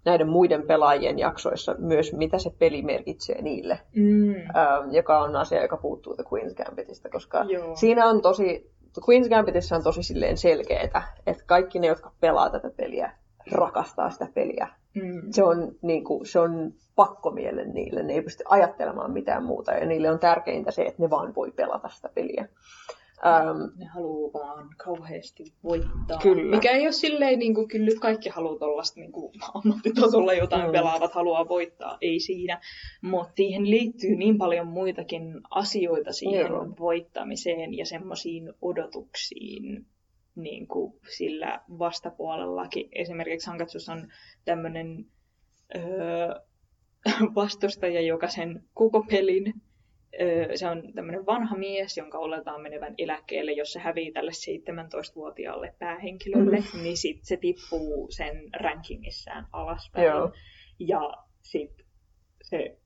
[0.06, 4.36] näiden muiden pelaajien jaksoissa myös, mitä se peli merkitsee niille, Mm.
[4.36, 7.76] ähm, joka on asia, joka puuttuu The Queen's Gambitista, koska Joo.
[7.76, 12.50] siinä on tosi, The Queen's Gambitissa on tosi silleen selkeetä, että kaikki ne, jotka pelaa
[12.50, 13.12] tätä peliä,
[13.52, 14.68] rakastaa sitä peliä.
[14.96, 15.22] Mm.
[15.32, 19.86] Se on, niin kuin, se on pakkomielle niille, ne ei pysty ajattelemaan mitään muuta, ja
[19.86, 22.48] niille on tärkeintä se, että ne vaan voi pelata sitä peliä.
[23.26, 26.20] Ähm, Ne haluaa vaan kauheasti voittaa.
[26.22, 26.56] Kyllä.
[26.56, 29.12] Mikä ei ole silleen, niin kuin, kyllä nyt kaikki haluaa tuollaista niin
[29.54, 30.72] ammattitasolla jotain mm.
[30.72, 32.62] pelaavat haluaa voittaa, ei siinä.
[33.02, 36.68] Mutta siihen liittyy niin paljon muitakin asioita siihen Joo.
[36.80, 39.86] voittamiseen ja semmoisiin odotuksiin
[40.44, 42.90] niin kuin sillä vastapuolellakin.
[42.92, 44.08] Esimerkiksi Hankatsus on
[44.46, 45.06] tämmöinen
[45.76, 46.36] öö,
[47.36, 49.54] vastustaja, joka sen koko pelin
[50.22, 55.76] Öö, se on tämmöinen vanha mies, jonka oletaan menevän eläkkeelle, jos se hävii tälle 17-vuotiaalle
[55.80, 56.84] päähenkilölle, mm.
[56.84, 60.06] niin sit se tippuu sen rankingissään alaspäin.
[60.06, 60.32] Joo.
[60.80, 61.86] Ja sitten
[62.42, 62.78] se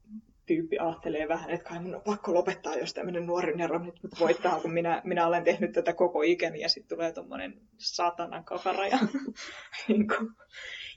[0.46, 4.20] tyyppi ajattelee vähän, että kai mun on pakko lopettaa, jos tämmöinen nuori nero nyt mut
[4.20, 8.88] voittaa, kun minä, minä olen tehnyt tätä koko ikäni, ja sitten tulee tommonen satanan kakara.
[8.88, 8.98] Ja,
[9.88, 10.30] niin kuin.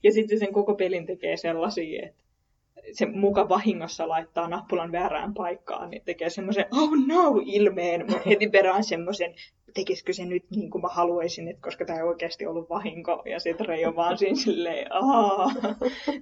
[0.03, 2.23] ja sitten sen koko pelin tekee sellaisia, että
[2.93, 8.49] se muka vahingossa laittaa nappulan väärään paikkaan, niin tekee semmoisen oh no ilmeen, mutta heti
[8.49, 9.35] perään semmoisen,
[9.77, 13.23] tekisikö se nyt niin kuin mä haluaisin, että koska tämä ei oikeasti ollut vahinko.
[13.31, 15.51] Ja sitten Rei on vaan siinä silleen, Aa,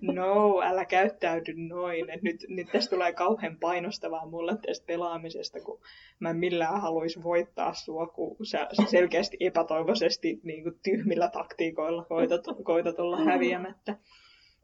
[0.01, 2.11] no, älä käyttäydy noin.
[2.11, 5.81] Et nyt, nyt tästä tulee kauhean painostavaa mulle tästä pelaamisesta, kun
[6.21, 12.45] mä en millään haluaisi voittaa sua, kun sä selkeästi epätoivoisesti niin kuin tyhmillä taktiikoilla koitat,
[12.63, 13.97] koitat olla häviämättä.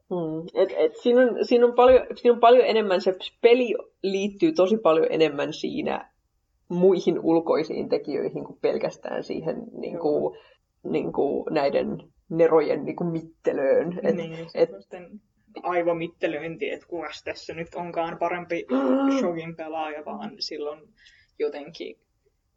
[0.09, 0.61] Mm.
[0.61, 4.77] Et, et siinä, on, siinä, on paljon, siinä on paljon enemmän, se peli liittyy tosi
[4.77, 6.11] paljon enemmän siinä
[6.71, 10.37] muihin ulkoisiin tekijöihin kuin pelkästään siihen niin kuin,
[10.83, 11.97] niin kuin näiden
[12.29, 13.99] nerojen niin kuin mittelöön.
[14.03, 14.69] Et, niin, et,
[15.63, 18.65] aivomittelöinti, että kukas tässä nyt onkaan parempi
[19.19, 20.79] shogin pelaaja, vaan silloin
[21.39, 21.95] jotenkin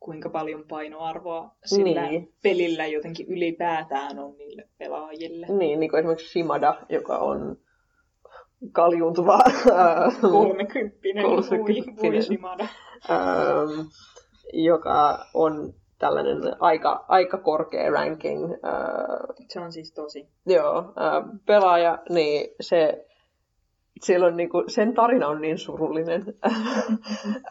[0.01, 2.33] kuinka paljon painoarvoa sillä Niin.
[2.43, 5.47] pelillä jotenkin ylipäätään on niille pelaajille.
[5.59, 7.57] niin, niin kuin esimerkiksi Shimada, joka on
[8.73, 9.39] kaljuuntuva
[10.21, 12.13] kolmekymppinen, kolmekymppinen.
[12.13, 12.69] voi, Shimada.
[13.11, 13.81] Ähm,
[14.53, 20.29] joka on tällainen aika, aika korkea ranking äh, Se on siis tosi.
[20.47, 23.07] joo, äh, pelaaja, niin se,
[24.01, 26.25] siellä on niinku, sen tarina on niin surullinen.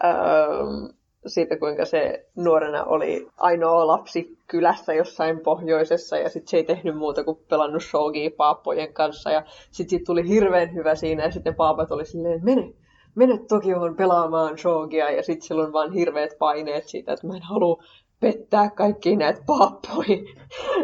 [0.06, 0.86] ähm,
[1.28, 6.98] siitä, kuinka se nuorena oli ainoa lapsi kylässä jossain pohjoisessa ja sitten se ei tehnyt
[6.98, 11.56] muuta kuin pelannut shogia paappojen kanssa ja sitten siitä tuli hirveän hyvä siinä ja sitten
[11.56, 12.74] paapat oli silleen, mene,
[13.16, 17.42] mene Tokioon pelaamaan shogia ja sitten sillä on vaan hirveät paineet siitä, että mä en
[17.42, 17.84] halua
[18.20, 20.18] pettää kaikki näitä paappoja.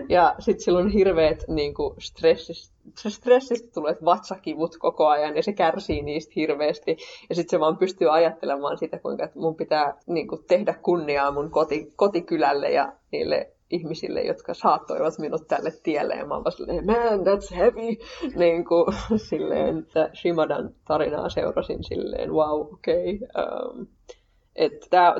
[0.09, 2.71] Ja sitten sillä on hirveät niin kuin, stressis,
[3.07, 6.97] stressistä tulevat vatsakivut koko ajan ja se kärsii niistä hirveästi.
[7.29, 11.51] Ja sitten se vaan pystyy ajattelemaan sitä, kuinka mun pitää niin kuin, tehdä kunniaa mun
[11.51, 16.15] koti, kotikylälle ja niille ihmisille, jotka saattoivat minut tälle tielle.
[16.15, 17.97] Ja mä vaan silleen, man, that's heavy.
[18.35, 18.85] Niin kuin,
[19.29, 23.15] silleen, että Shimadan tarinaa seurasin silleen, wow, okei.
[23.15, 23.79] Okay.
[23.79, 23.87] Um,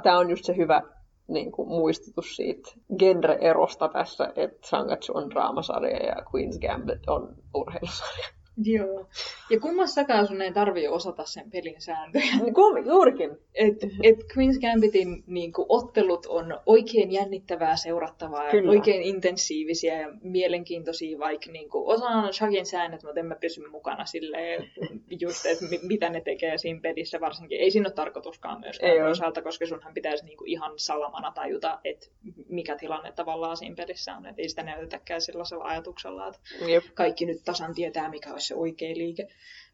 [0.04, 0.82] Tämä on just se hyvä
[1.28, 8.39] niin kuin, muistutus siitä genre-erosta tässä, että Sangatsu on draamasarja ja Queen's Gambit on urheilusarja.
[8.64, 9.08] Joo.
[9.50, 12.26] Ja kummassakaan sun ei tarvii osata sen pelin sääntöjä.
[12.44, 13.32] Niin kuin, juurikin.
[13.56, 18.70] Et, et Queen's Gambitin niin kuin, ottelut on oikein jännittävää seurattavaa ja Kyllä.
[18.72, 24.06] oikein intensiivisiä ja mielenkiintoisia, vaikka niin kuin, osaan Shagin säännöt, mutta en mä pysy mukana
[24.06, 24.72] silleen,
[25.20, 27.60] just, että mi- mitä ne tekee siinä pelissä varsinkin.
[27.60, 31.80] Ei siinä ole tarkoituskaan myöskään Ei toisaalta, koska sunhan pitäisi niin kuin, ihan salamana tajuta,
[31.84, 32.08] että
[32.50, 34.26] mikä tilanne tavallaan siinä pelissä on.
[34.26, 36.40] Et ei sitä näytetäkään sellaisella ajatuksella, että
[36.72, 36.84] Jep.
[36.94, 39.28] kaikki nyt tasan tietää, mikä olisi se oikea liike.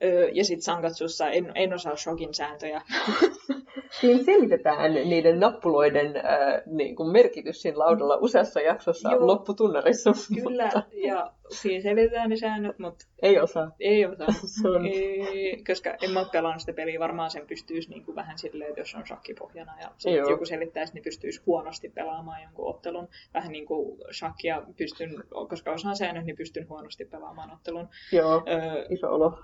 [0.03, 2.82] Öö, ja sitten Sankatsussa en, en osaa shogin sääntöjä.
[3.89, 6.23] Siinä selitetään niiden nappuloiden äh,
[6.65, 9.28] niin kuin merkitys siinä laudalla useassa jaksossa Joo.
[9.28, 10.11] lopputunnarissa.
[10.43, 13.71] Kyllä, Mutta ja siinä selitetään ne säännöt, mutta ei osaa.
[13.80, 14.28] ei osaa.
[14.61, 18.15] Se on- Ei, koska en mä ole pelannut sitä peliä, varmaan sen pystyisi niin kuin
[18.15, 20.30] vähän silleen, että jos on shakkipohjana ja Joo.
[20.30, 23.07] joku selittäisi, niin pystyisi huonosti pelaamaan jonkun ottelun.
[23.34, 27.88] Vähän niin kuin shakkia pystyn, koska osaan säännöt, niin pystyn huonosti pelaamaan ottelun.
[28.11, 29.39] Joo, Öö, iso olo.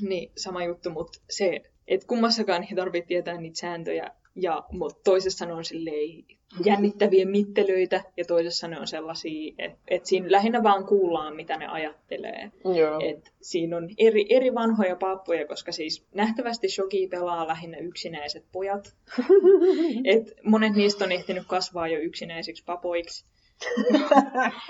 [0.00, 5.46] Niin, sama juttu, mutta se, että kummassakaan ei tarvitse tietää niitä sääntöjä, ja, mutta toisessa
[5.46, 6.24] ne on silleen
[6.64, 11.66] jännittäviä mittelöitä, ja toisessa ne on sellaisia, että et siinä lähinnä vaan kuullaan, mitä ne
[11.66, 12.52] ajattelee.
[12.76, 13.00] Joo.
[13.04, 18.96] Et siinä on eri, eri vanhoja paappoja, koska siis nähtävästi Shogi pelaa lähinnä yksinäiset pojat.
[20.04, 23.24] Et monet niistä on ehtinyt kasvaa jo yksinäisiksi papoiksi.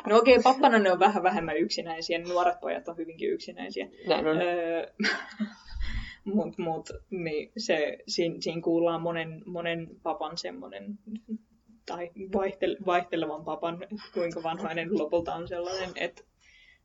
[0.07, 3.89] No okei, okay, pappana ne on vähän vähemmän yksinäisiä, nuoret pojat on hyvinkin yksinäisiä.
[4.07, 4.41] Näin on.
[4.43, 4.87] Öö,
[6.35, 10.99] mut, mut, niin se, siinä, siinä kuullaan monen, monen papan semmoinen,
[11.87, 13.79] tai vaihtel, vaihtelevan papan,
[14.15, 16.23] kuinka vanhainen lopulta on sellainen, että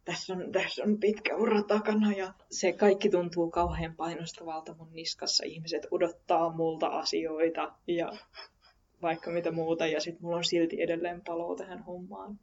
[0.06, 5.44] tässä on, tässä on pitkä ura takana ja se kaikki tuntuu kauhean painostavalta mun niskassa.
[5.46, 8.12] Ihmiset odottaa multa asioita ja
[9.02, 12.40] vaikka mitä muuta ja sitten mulla on silti edelleen palo tähän hommaan.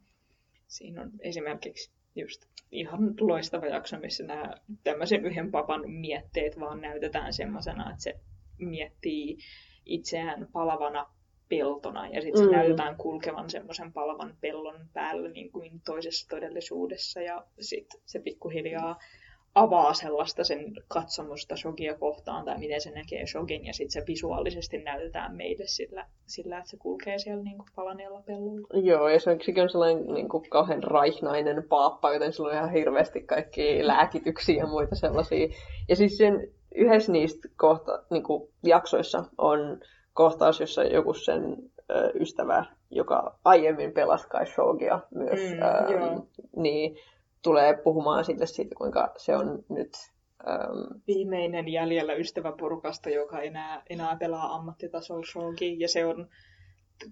[0.67, 4.53] Siinä on esimerkiksi just ihan loistava jakso, missä nämä
[4.83, 8.19] tämmöisen yhden papan mietteet vaan näytetään semmoisena, että se
[8.57, 9.37] miettii
[9.85, 11.09] itseään palavana
[11.49, 12.55] peltona ja sitten se Mm.
[12.55, 18.99] näytetään kulkevan semmoisen palavan pellon päällä niin kuin toisessa todellisuudessa ja sitten se pikkuhiljaa
[19.55, 24.77] avaa sellaista sen katsomusta Shogia kohtaan tai miten se näkee Shogin ja sitten se visuaalisesti
[24.77, 28.67] näytetään meille sillä, sillä että se kulkee siellä niin kuin palaneella pellolla.
[28.73, 32.55] Joo, ja se on, sekin on sellainen niin kuin, kauhean raihnainen paappa, joten sillä on
[32.55, 35.47] ihan hirveästi kaikki lääkityksiä ja muita sellaisia.
[35.89, 39.79] Ja siis sen yhdessä niistä kohta, niin kuin, jaksoissa on
[40.13, 41.57] kohtaus, jossa joku sen
[41.91, 46.25] ö, ystävä, joka aiemmin pelasi Kai Shogia myös, Mm, ö, joo.
[46.55, 46.97] niin
[47.43, 49.91] tulee puhumaan sille siitä, kuinka se on nyt
[50.49, 56.27] äm, Viimeinen jäljellä ystäväporukasta, joka enää, enää pelaa ammattitasolla shogi, ja se on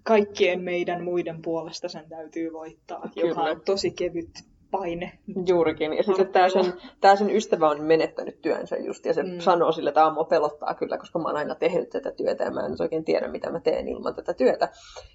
[0.02, 3.50] kaikkien meidän muiden puolesta sen täytyy voittaa, joka Kyllä.
[3.50, 4.30] on tosi kevyt
[4.70, 5.18] paine.
[5.46, 5.92] Juurikin.
[5.92, 9.38] Ja sitten tämä sen, tää sen ystävä on menettänyt työnsä just, ja se Mm.
[9.40, 12.60] sanoo sille, että aamu pelottaa kyllä, koska mä oon aina tehnyt tätä työtä, ja mä
[12.60, 14.68] en oikein tiedä, mitä mä teen ilman tätä työtä.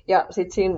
[0.08, 0.76] Ja sitten siinä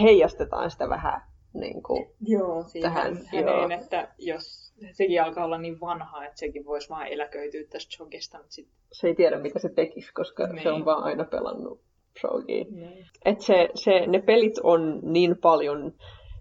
[0.00, 1.20] heijastetaan sitä vähän
[1.54, 3.80] niin kuin, Joo, siihen Tähän, häneen, joo.
[3.80, 8.52] että jos sekin alkaa olla niin vanha, että sekin voisi vaan eläköityä tästä shogista, mutta
[8.52, 10.62] sitten se ei tiedä, mitä se tekisi, koska Niin.
[10.62, 11.80] se on vaan aina pelannut
[12.20, 12.64] shogia.
[12.70, 13.06] niin.
[13.24, 15.92] Et se, se, ne pelit on niin paljon,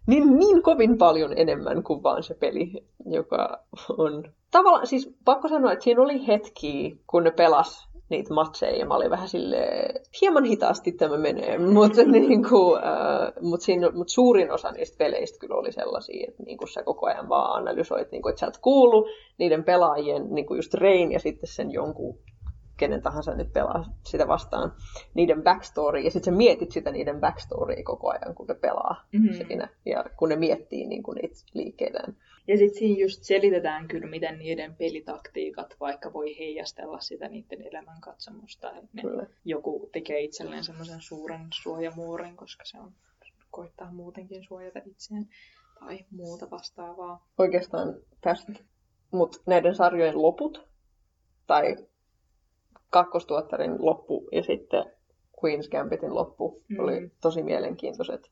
[0.07, 2.71] niin, niin kovin paljon enemmän kuin vaan se peli,
[3.05, 3.63] joka
[3.97, 4.33] on...
[4.51, 8.95] Tavallaan, siis pakko sanoa, että siinä oli hetki, kun ne pelas niitä matseja ja mä
[8.95, 14.51] olin vähän silleen, hieman hitaasti tämä menee, mutta niin kuin, äh, mut siinä, mut suurin
[14.51, 18.21] osa niistä peleistä kyllä oli sellaisia, että niin kuin sä koko ajan vaan analysoit, niin
[18.21, 22.19] kuin, että sä et kuulu niiden pelaajien, niin kuin just Rain ja sitten sen jonkun
[22.77, 24.71] kenen tahansa nyt pelaa sitä vastaan,
[25.13, 29.33] niiden backstory, ja sitten sä mietit sitä niiden backstorya koko ajan, kun ne pelaa mm-hmm.
[29.33, 32.15] siinä, ja kun ne miettii niin kuin niitä liikkeitään.
[32.47, 38.69] Ja sitten siinä just selitetään kyllä, miten niiden pelitaktiikat vaikka voi heijastella sitä niiden elämänkatsomusta.
[38.69, 39.25] Että ne kyllä.
[39.45, 42.93] joku tekee itselleen semmoisen suuren suojamuurin, koska se on
[43.53, 45.25] koittaa muutenkin suojata itseään
[45.79, 47.27] tai muuta vastaavaa.
[47.37, 48.53] Oikeastaan tästä,
[49.11, 50.67] mutta näiden sarjojen loput,
[51.47, 51.75] tai
[52.89, 54.85] kakkostuottarin loppu ja sitten
[55.37, 56.79] Queen's Gambitin loppu mm.
[56.79, 58.31] oli tosi mielenkiintoiset.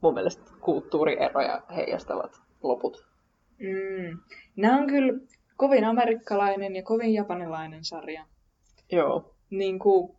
[0.00, 3.06] Mun mielestä kulttuurieroja heijastavat loput.
[3.58, 4.18] Mm.
[4.56, 5.12] Nämä on kyllä
[5.56, 8.24] kovin amerikkalainen ja kovin japanilainen sarja.
[8.92, 9.34] Joo.
[9.50, 10.16] Niin kuin,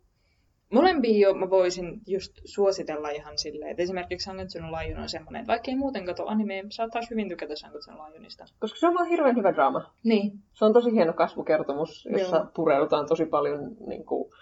[0.72, 5.50] molempia jo mä voisin just suositella ihan silleen, että esimerkiksi Sangetsun Lion on semmoinen, että
[5.50, 8.44] vaikka ei muuten kato animea, saattaa hyvin tykätä Sangetsun Lionista.
[8.60, 9.94] Koska se on vaan hirveän hyvä draama.
[10.04, 10.32] Niin.
[10.52, 12.46] Se on tosi hieno kasvukertomus, jossa Joo.
[12.54, 14.32] pureudutaan tosi paljon niin kuin,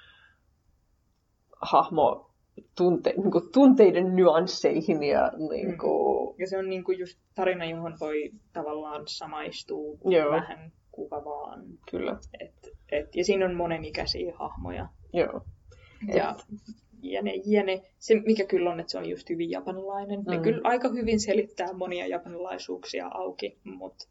[1.62, 2.29] hahmo
[2.76, 5.02] tunte, niin kuin, tunteiden nyansseihin.
[5.02, 6.28] Ja, niin kuin...
[6.28, 6.40] mm.
[6.40, 10.30] ja se on niin kuin just tarina, johon voi tavallaan samaistua Joo.
[10.30, 11.64] vähän kuka vaan.
[11.90, 12.18] Kyllä.
[12.40, 12.54] Et,
[12.92, 14.88] et, ja siinä on monenikäisiä hahmoja.
[15.12, 15.40] Joo.
[16.14, 16.36] Ja,
[17.02, 20.20] ja, ne, ja ne, se mikä kyllä on, että se on just hyvin japanilainen.
[20.20, 20.30] Mm.
[20.30, 24.08] Ne kyllä aika hyvin selittää monia japanilaisuuksia auki, mutta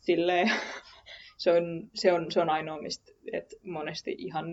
[0.00, 0.50] silleen
[1.38, 4.46] se on, se on, se on ainoa, mistä että monesti ihan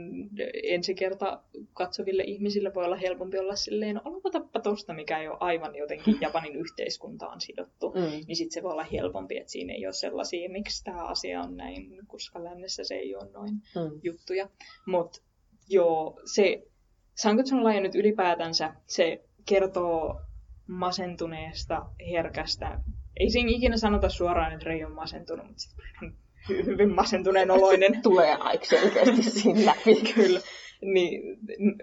[0.63, 5.37] ensi kerta katsoville ihmisille voi olla helpompi olla silleen, no aloitapa tosta, mikä ei ole
[5.39, 8.01] aivan jotenkin Japanin yhteiskuntaan sidottu, mm.
[8.27, 11.57] niin sitten se voi olla helpompi, että siinä ei ole sellaisia, miksi tämä asia on
[11.57, 13.99] näin, koska lännessä se ei ole noin mm.
[14.03, 14.49] juttuja.
[14.85, 15.21] Mutta
[15.69, 16.63] joo, se
[17.15, 20.21] Sankutsun nyt ylipäätänsä, se kertoo
[20.67, 22.79] masentuneesta, herkästä.
[23.19, 25.63] Ei siinä ikinä sanota suoraan, että Rei on masentunut, mutta
[26.49, 28.01] hyvin masentuneen oloinen.
[28.03, 30.13] Tulee aika selkeästi siinä läpi.
[30.13, 30.39] Kyllä.
[30.81, 31.37] Niin,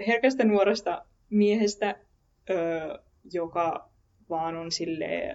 [0.07, 1.97] herkästä nuoresta miehestä,
[3.33, 3.91] joka
[4.31, 5.35] vaan on sille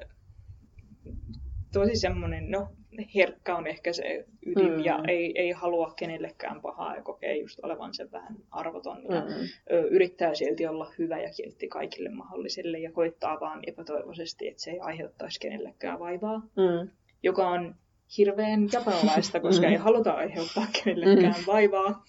[1.74, 2.68] tosi semmoinen, no
[3.16, 4.80] herkkä on ehkä se ydin mm.
[4.80, 9.32] ja ei, ei halua kenellekään pahaa ja kokee just olevansa vähän arvoton ja mm.
[9.72, 14.72] ö, yrittää silti olla hyvä ja kiltti kaikille mahdollisille ja koittaa vaan epätoivoisesti, että se
[14.72, 16.90] ei aiheuttaisi kenellekään vaivaa, mm.
[17.24, 17.76] joka on
[18.18, 21.46] hirveän japanilaista, koska ei haluta aiheuttaa kenellekään mm.
[21.48, 22.06] vaivaa.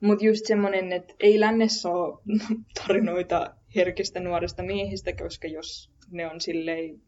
[0.00, 2.18] Mutta just semmoinen, että ei lännessä ole
[2.78, 7.00] tarinoita herkistä nuorista miehistä, koska jos ne on silleen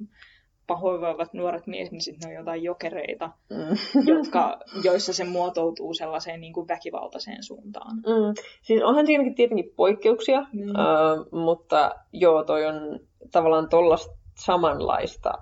[0.66, 4.04] pahoivaavat nuoret miehet, niin sitten ne on jotain jokereita, mm.
[4.06, 7.96] jotka, joissa se muotoutuu sellaiseen niin kuin väkivaltaiseen suuntaan.
[7.96, 8.34] Mm.
[8.62, 10.60] Siis onhan siinäkin tietenkin poikkeuksia, mm.
[10.60, 13.00] uh, mutta joo, toi on
[13.32, 15.32] tavallaan tuollaista samanlaista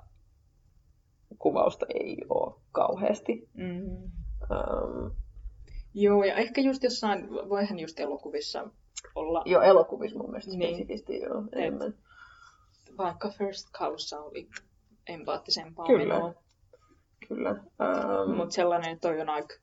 [1.39, 3.49] kuvausta ei ole kauheasti.
[3.55, 3.97] Mm.
[4.51, 5.16] Um,
[5.95, 8.70] joo, ja ehkä just jossain, voihan just elokuvissa
[9.14, 9.43] olla...
[9.47, 10.74] Joo, elokuvissa mun mielestä niin.
[10.74, 11.95] spesifisti joo, enemmän.
[12.99, 14.49] Vaikka First Cowssa oli
[15.07, 16.14] empaattisempaa Kyllä.
[16.14, 16.35] menoa.
[17.28, 17.51] Kyllä.
[17.51, 18.37] Um...
[18.37, 19.55] Mutta sellainen, että toi on aika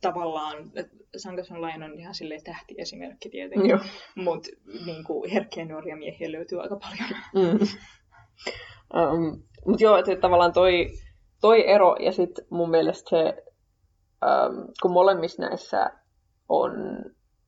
[0.00, 3.80] tavallaan, että Sankason Lion on ihan silleen tähtiesimerkki tietenkin,
[4.16, 4.48] mutta
[4.86, 7.22] niin herkkiä nuoria miehiä löytyy aika paljon.
[7.34, 7.58] Mm.
[8.94, 10.86] Um, mutta joo, että tavallaan toi,
[11.40, 13.44] toi ero ja sitten mun mielestä se,
[14.26, 15.90] um, kun molemmissa näissä
[16.48, 16.72] on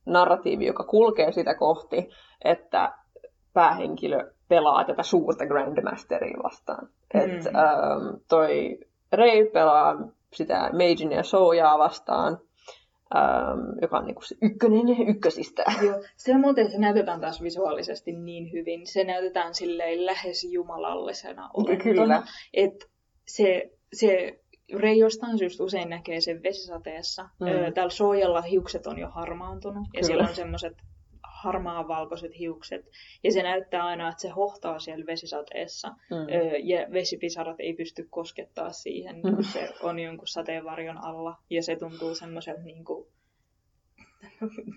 [0.07, 2.09] narratiivi, joka kulkee sitä kohti,
[2.45, 2.95] että
[3.53, 6.89] päähenkilö pelaa tätä suurta Grandmasteria vastaan.
[7.15, 7.21] Mm.
[7.21, 8.79] Et, um, toi
[9.13, 9.97] Ray pelaa
[10.33, 12.39] sitä Meijin ja Soujaa vastaan,
[13.15, 15.65] um, joka on niinku se ykkönen ykkösistä.
[15.87, 18.87] Joo, se muuten se näytetään taas visuaalisesti niin hyvin.
[18.87, 21.95] Se näytetään silleen lähes jumalallisena olentona.
[21.95, 22.23] Kyllä.
[22.55, 22.87] Että
[23.27, 24.41] se, se
[24.75, 27.23] Rei jostain syystä usein näkee sen vesisateessa.
[27.23, 27.73] Mm.
[27.75, 30.07] Täällä Soojalla hiukset on jo harmaantunut ja Kyllä.
[30.07, 30.73] siellä on semmoiset
[31.43, 32.91] harmaan valkoiset hiukset.
[33.25, 35.89] Ja se näyttää aina, että se hohtaa siellä vesisateessa.
[35.89, 36.27] Mm.
[36.63, 39.35] ja vesipisarat ei pysty koskettaa siihen, mm.
[39.35, 41.37] kun se on jonkun sateenvarjon alla.
[41.51, 43.07] Ja se tuntuu semmoiselta niin kuin,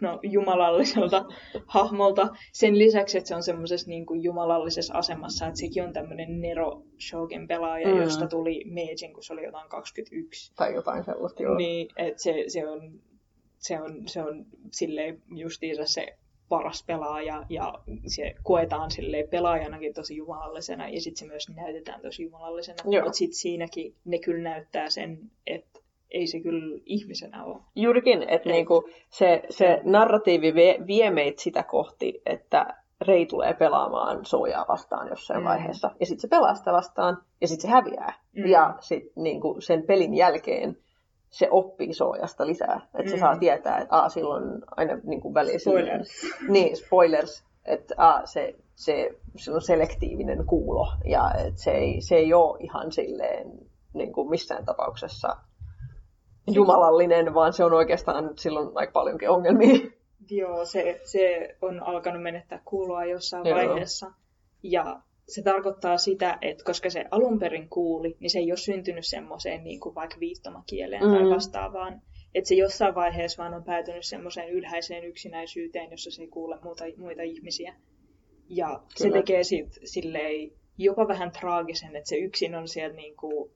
[0.01, 1.26] no, jumalalliselta
[1.68, 2.28] hahmolta.
[2.53, 6.84] Sen lisäksi, että se on semmoisessa niin kuin jumalallisessa asemassa, että sekin on tämmöinen Nero
[7.09, 8.01] Shogun pelaaja, mm.
[8.01, 10.53] josta tuli Meijin, kun se oli jotain 21.
[10.55, 11.55] Tai jotain sellaista, joo.
[11.55, 13.01] Niin, että se, se on
[13.64, 16.18] se on, se on silleen justiinsa se
[16.50, 17.74] paras pelaaja ja
[18.08, 22.78] se koetaan sille pelaajanakin tosi jumalallisena ja sitten se myös näytetään tosi jumalallisena.
[22.84, 25.80] Mutta sitten siinäkin ne kyllä näyttää sen, että
[26.12, 27.60] ei se kyllä ihmisenä ole.
[27.76, 34.26] Juurikin, että niinku se, se narratiivi vie, vie meitä sitä kohti, että Rei tulee pelaamaan
[34.26, 35.46] soojaa vastaan jossain mm.
[35.46, 35.91] vaiheessa.
[36.00, 38.14] Ja sitten se pelaa sitä vastaan, ja sitten se häviää.
[38.36, 38.46] Mm.
[38.46, 40.78] Ja sitten niinku sen pelin jälkeen
[41.34, 42.82] se oppii soojasta lisää.
[42.86, 43.10] Että mm.
[43.10, 44.44] se saa tietää, että aa, silloin
[44.78, 45.60] aina niinku väliin...
[45.60, 46.10] Spoilers.
[46.50, 47.46] Niin, spoilers.
[47.66, 50.88] Että aa, se, se, se on selektiivinen kuulo.
[51.06, 53.52] Ja et se, ei, se ei ole ihan silleen
[53.94, 55.38] niin kuin missään tapauksessa
[56.52, 59.90] jumalallinen, vaan se on oikeastaan silloin aika paljonkin ongelmia.
[60.30, 63.58] Joo, se, se on alkanut menettää kuuloa jossain Joo.
[63.58, 64.12] vaiheessa.
[64.64, 69.05] Ja se tarkoittaa sitä, että koska se alun perin kuuli, niin se ei ole syntynyt
[69.05, 71.11] semmoiseen niin kuin vaikka viittomakieleen mm.
[71.11, 72.01] tai vastaavaan.
[72.36, 76.84] Että se jossain vaiheessa vaan on päätynyt semmoiseen ylhäiseen yksinäisyyteen, jossa se ei kuule muuta,
[76.97, 77.76] muita ihmisiä.
[78.49, 78.84] Ja Kyllä.
[78.95, 83.51] se tekee siitä silleen jopa vähän traagisen, että se yksin on siellä niin kuin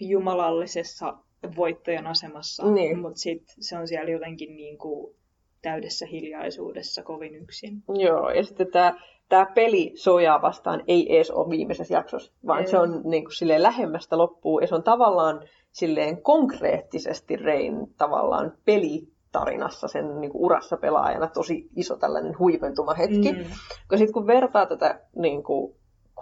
[0.00, 1.18] jumalallisessa
[1.56, 2.98] voittajan asemassa, niin.
[2.98, 5.16] mutta sitten se on siellä jotenkin niin kuin
[5.62, 7.82] täydessä hiljaisuudessa kovin yksin.
[7.98, 12.66] Joo, ja sitten tämä tämä peli sojaa vastaan ei edes ole viimeisessä jaksossa, vaan ei.
[12.66, 15.40] se on niin kuin, silleen lähemmästä loppuu, ja se on tavallaan
[15.72, 23.32] silleen konkreettisesti Rein tavallaan pelitarinassa sen niin kuin urassa pelaajana tosi iso tällainen huipentuma hetki.
[23.32, 23.44] Mm.
[23.88, 25.74] Koska sitten kun vertaa tätä niin kuin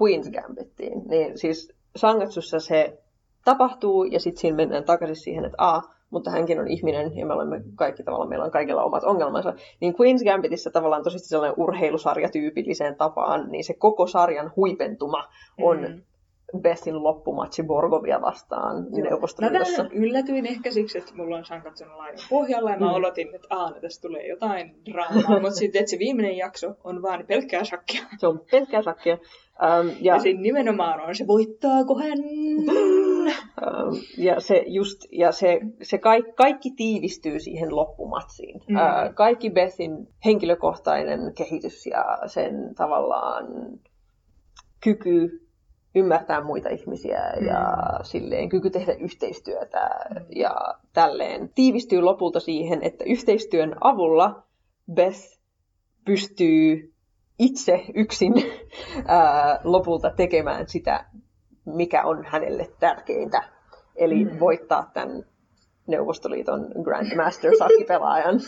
[0.03, 3.03] Queen's Gambittiin, niin siis Sangatsussa se
[3.45, 5.83] tapahtuu ja sitten siinä mennään takaisin siihen, että a,
[6.13, 9.55] mutta hänkin on ihminen ja me olemme kaikki tavallaan, meillä on kaikilla omat ongelmansa.
[9.81, 15.25] Niin Queen's Gambitissa tavallaan tosi sellainen urheilusarja tyypilliseen tapaan, niin se koko sarjan huipentuma
[15.59, 16.03] on mm.
[16.61, 19.83] Bethin loppumatsi Borgovia vastaan Neuvostoliitossa.
[19.83, 22.95] Mä yllätyin ehkä siksi, että mulla on Sankatsun lainan pohjalla ja mä mm.
[22.95, 27.25] odotin, että aah, tästä tulee jotain draamaa, mutta sitten että se viimeinen jakso on vaan
[27.27, 28.03] pelkkää shakkia.
[28.19, 29.15] Se on pelkkää shakkia.
[29.15, 30.15] Um, ja...
[30.15, 32.19] ja siinä nimenomaan on se, voittaako hän?
[33.29, 38.61] Um, ja se, just, ja se, se kaikki, kaikki tiivistyy siihen loppumatsiin.
[38.69, 38.77] Mm.
[38.77, 43.47] Uh, kaikki Bethin henkilökohtainen kehitys ja sen tavallaan
[44.81, 45.47] kyky
[45.95, 47.47] ymmärtää muita ihmisiä mm.
[47.47, 50.27] ja silleen kyky tehdä yhteistyötä mm.
[50.37, 50.55] ja
[50.93, 54.43] tälleen tiivistyy lopulta siihen, että yhteistyön avulla
[54.93, 55.39] Beth
[56.05, 56.93] pystyy
[57.39, 58.33] itse yksin
[59.07, 61.05] ää, lopulta tekemään sitä,
[61.65, 63.43] mikä on hänelle tärkeintä.
[63.97, 64.41] Eli mm.
[64.41, 65.25] voittaa tämän
[65.87, 68.41] Neuvostoliiton Grandmaster sakipelaajan.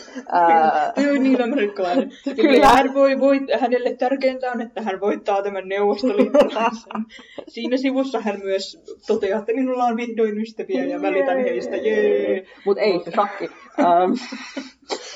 [0.95, 2.11] Kyllä, niin amerikkalainen.
[2.41, 2.67] Kyllä.
[2.67, 6.91] Hän voi, voi, hänelle tärkeintä on, että hän voittaa tämän Neuvostoliittolaisen.
[7.47, 11.75] Siinä sivussa hän myös toteaa, että minulla on vihdoin ystäviä ja välitän heistä.
[11.75, 12.45] Jee.
[12.65, 13.45] Mutta ei sakki.
[13.45, 14.17] Um,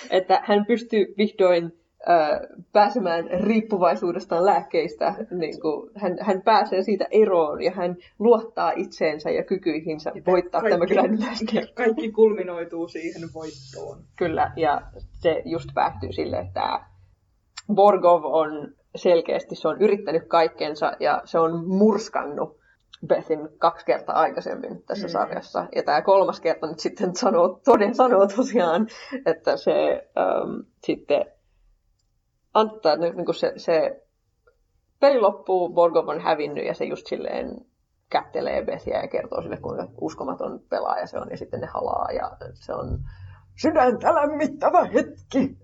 [0.10, 1.80] että hän pystyy vihdoin
[2.72, 5.16] pääsemään riippuvaisuudestaan lääkkeistä.
[5.32, 10.62] Niin kuin, hän, hän pääsee siitä eroon ja hän luottaa itseensä ja kykyihinsä ja voittaa
[10.62, 11.68] kaikki, tämä Grandmaster.
[11.86, 14.04] Kaikki kulminoituu siihen voittoon.
[14.16, 14.82] Kyllä, ja
[15.20, 16.80] se just päättyy sille, että
[17.74, 22.60] Borgov on selkeästi, se on yrittänyt kaikkensa ja se on murskannut
[23.08, 25.12] Bethin kaksi kertaa aikaisemmin tässä mm.
[25.12, 25.66] sarjassa.
[25.76, 28.88] Ja tämä kolmas kerta nyt sitten sanoo, toden sanoo tosiaan,
[29.26, 31.26] että se ähm, sitten
[32.60, 34.02] antaa, niin kuin se, se
[35.00, 37.66] peli loppuu, Borgov on hävinnyt ja se just silleen
[38.10, 42.38] kättelee Bethia ja kertoo sille, kuinka uskomaton pelaaja se on ja sitten ne halaa ja
[42.54, 43.00] se on
[43.62, 45.58] sydäntä lämmittävä hetki.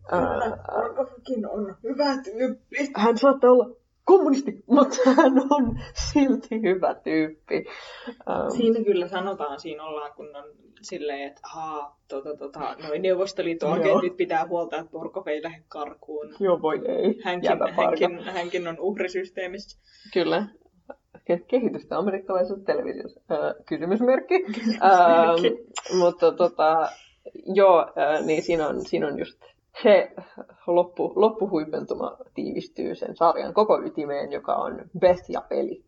[0.73, 2.91] Borgovkin on hyvä tyyppi.
[2.95, 3.75] Hän saattaa olla
[4.05, 7.65] kommunisti, mutta hän on silti hyvä tyyppi.
[8.07, 10.45] Um, siinä kyllä sanotaan, siinä ollaan kun on
[10.81, 16.35] silleen, että haa, tota, tota, noin Neuvostoliiton agentit pitää huolta, että Borkov ei lähde karkuun.
[16.39, 17.21] Joo, voi ei.
[17.23, 19.79] Hänkin, hänkin, hänkin on uhrisysteemissä.
[20.13, 20.47] Kyllä.
[21.47, 23.21] Kehitystä amerikkalaisessa televisiossa.
[23.31, 24.45] Äh, kysymysmerkki.
[24.83, 26.89] ähm, mutta tota,
[27.55, 30.11] joo, äh, niin siinä on, siinä on just se
[30.67, 35.85] loppu, loppuhuipentuma tiivistyy sen sarjan koko ytimeen, joka on Beth ja peli.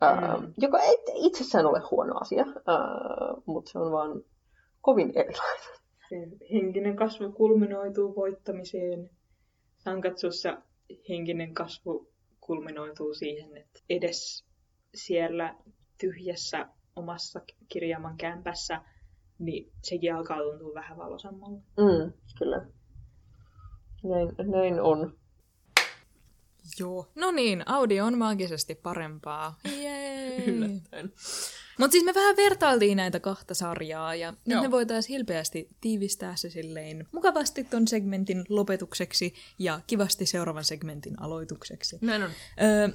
[0.00, 0.34] Mm.
[0.34, 4.22] Uh, joka ei itsessään ole huono asia, uh, mutta se on vaan
[4.80, 5.76] kovin erilainen.
[6.52, 9.10] Henkinen kasvu kulminoituu voittamiseen.
[9.78, 10.62] Sankatsussa
[11.08, 12.08] henkinen kasvu
[12.40, 14.46] kulminoituu siihen, että edes
[14.94, 15.54] siellä
[16.00, 18.80] tyhjässä omassa kirjaaman kämpässä,
[19.38, 21.62] niin sekin alkaa tuntua vähän valosammalta.
[21.76, 22.66] Mm, kyllä.
[24.02, 25.16] Näin, näin on.
[26.78, 27.08] Joo.
[27.14, 29.58] No niin, audio on maagisesti parempaa.
[29.82, 30.42] Jee!
[31.78, 36.50] Mutta siis me vähän vertailtiin näitä kahta sarjaa ja nyt me voitaisiin hilpeästi tiivistää se
[36.50, 41.98] silleen mukavasti ton segmentin lopetukseksi ja kivasti seuraavan segmentin aloitukseksi.
[42.00, 42.30] Näin on.
[42.62, 42.88] Öö,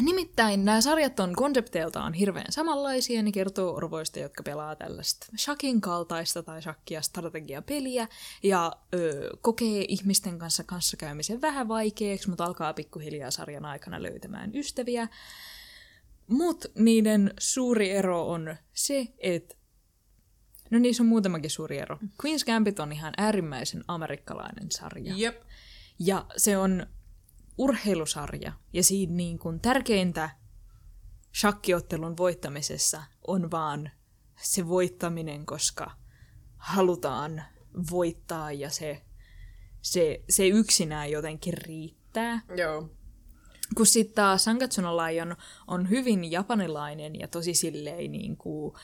[0.00, 3.22] Nimittäin nämä sarjat on konsepteiltaan hirveän samanlaisia.
[3.22, 8.08] Ne kertoo orvoista, jotka pelaa tällaista shakin kaltaista tai shakkia strategiapeliä
[8.42, 15.08] ja ö, kokee ihmisten kanssa kanssakäymisen vähän vaikeaksi, mutta alkaa pikkuhiljaa sarjan aikana löytämään ystäviä.
[16.26, 19.54] Mutta niiden suuri ero on se, että
[20.70, 21.98] No niissä on muutamakin suuri ero.
[22.02, 25.14] Queen's Gambit on ihan äärimmäisen amerikkalainen sarja.
[25.16, 25.42] Jep.
[25.98, 26.86] Ja se on
[27.58, 28.52] urheilusarja.
[28.72, 30.30] Ja siinä niin kuin tärkeintä
[31.40, 33.90] shakkiottelun voittamisessa on vaan
[34.42, 35.90] se voittaminen, koska
[36.56, 37.42] halutaan
[37.90, 39.02] voittaa ja se,
[39.82, 42.40] se, se yksinään jotenkin riittää.
[42.56, 42.88] Joo.
[43.76, 45.36] Kun sitten taas Lion
[45.66, 48.74] on hyvin japanilainen ja tosi silleen niin kuin,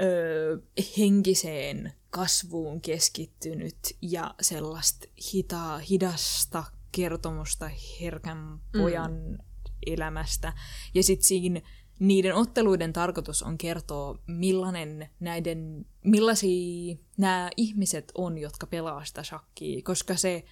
[0.00, 0.62] ö,
[0.98, 7.70] henkiseen kasvuun keskittynyt ja sellaista hitaa, hidasta kertomusta
[8.00, 9.38] herkän pojan mm.
[9.86, 10.52] elämästä.
[10.94, 11.60] Ja sitten siinä
[11.98, 19.82] niiden otteluiden tarkoitus on kertoa, millainen näiden, millaisia nämä ihmiset on, jotka pelaa sitä shakkia,
[19.84, 20.44] koska se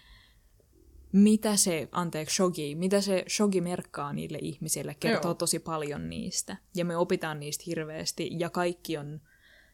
[1.12, 5.34] mitä se, anteeksi, shogi, mitä se shogi merkkaa niille ihmisille, kertoo Joo.
[5.34, 6.56] tosi paljon niistä.
[6.76, 9.20] Ja me opitaan niistä hirveästi, ja kaikki on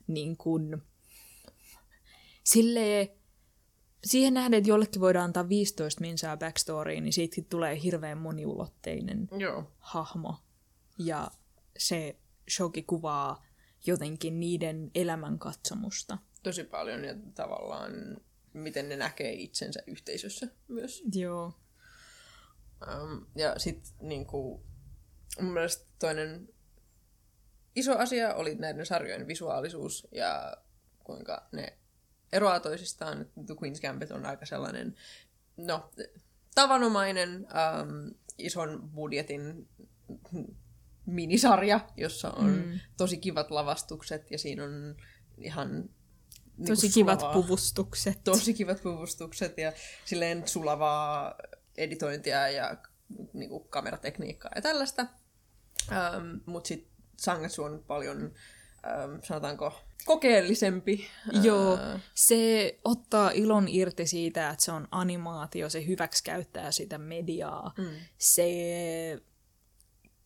[0.06, 0.82] niin kuin,
[2.44, 3.08] silleen,
[4.04, 9.70] siihen nähden, että jollekin voidaan antaa 15 minsaa backstoryin, niin siitä tulee hirveän moniulotteinen Joo.
[9.78, 10.36] hahmo.
[10.98, 11.30] Ja
[11.78, 12.16] se
[12.50, 13.46] shogi kuvaa
[13.86, 16.18] jotenkin niiden elämänkatsomusta.
[16.42, 17.92] Tosi paljon ja tavallaan
[18.52, 21.02] miten ne näkee itsensä yhteisössä myös.
[21.14, 21.52] Joo.
[23.02, 24.62] Um, ja sitten niinku,
[25.40, 26.48] mun mielestä toinen
[27.76, 30.56] iso asia oli näiden sarjojen visuaalisuus ja
[31.04, 31.78] kuinka ne
[32.34, 33.26] eroaa toisistaan.
[33.46, 34.94] The Queen's Gambit on aika sellainen,
[35.56, 35.90] no,
[36.54, 39.68] tavanomainen um, ison budjetin
[41.06, 42.80] minisarja, jossa on mm.
[42.96, 44.96] tosi kivat lavastukset ja siinä on
[45.38, 45.88] ihan
[46.66, 48.24] Tosi niinku kivat sulavaa- puvustukset.
[48.24, 49.72] tosi kivat puvustukset ja
[50.04, 51.34] silleen sulavaa
[51.76, 52.76] editointia ja
[53.32, 55.06] niin kuin kameratekniikkaa ja tällaista.
[55.92, 58.32] Ähm, Mutta sitten Sangatsu on paljon,
[58.86, 59.72] ähm, sanotaanko,
[60.04, 61.06] kokeellisempi.
[61.42, 67.72] Joo, Äh, se ottaa ilon irti siitä, että se on animaatio, se hyväksikäyttää sitä mediaa.
[67.78, 67.90] Mm.
[68.18, 68.48] Se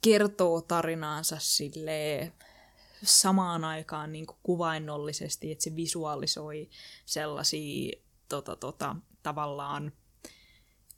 [0.00, 2.32] kertoo tarinaansa sille
[3.02, 6.70] samaan aikaan niin kuin kuvainnollisesti, että se visualisoi
[7.06, 7.92] sellaisia
[8.28, 9.92] tota, tota, tavallaan,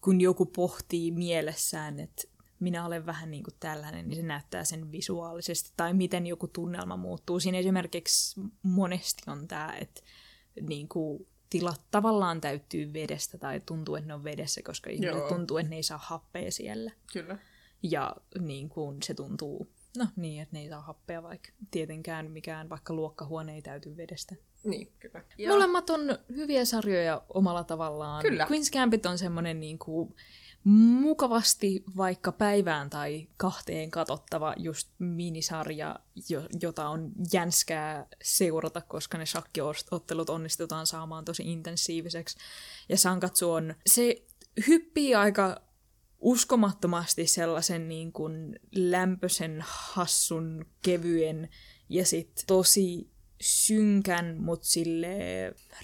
[0.00, 2.22] kun joku pohtii mielessään, että
[2.60, 5.72] minä olen vähän niin kuin tällainen, niin se näyttää sen visuaalisesti.
[5.76, 7.40] Tai miten joku tunnelma muuttuu.
[7.40, 10.00] Siinä esimerkiksi monesti on tämä, että
[10.60, 15.56] niin kuin tilat tavallaan täyttyy vedestä tai tuntuu, että ne on vedessä, koska ihmiset tuntuu,
[15.56, 16.90] että ne ei saa happea siellä.
[17.12, 17.38] Kyllä.
[17.82, 22.68] Ja niin kuin se tuntuu, no niin, että ne ei saa happea, vaikka tietenkään mikään
[22.68, 24.34] vaikka luokkahuone ei täyty vedestä.
[24.64, 25.24] Niin, kyllä.
[25.38, 25.50] Ja...
[25.50, 28.22] Molemmat on hyviä sarjoja omalla tavallaan.
[28.22, 28.46] Kyllä.
[28.50, 30.14] Queen's Gambit on semmoinen niin kuin
[30.64, 35.96] mukavasti vaikka päivään tai kahteen katsottava just minisarja,
[36.28, 42.38] jo- jota on jänskää seurata, koska ne shakkiottelut onnistutaan saamaan tosi intensiiviseksi.
[42.88, 44.24] Ja Sankatsu on, se
[44.66, 45.62] hyppii aika
[46.20, 51.48] uskomattomasti sellaisen niin kuin lämpöisen, hassun, kevyen
[51.88, 53.09] ja sitten tosi
[53.40, 55.18] synkän, mutta sille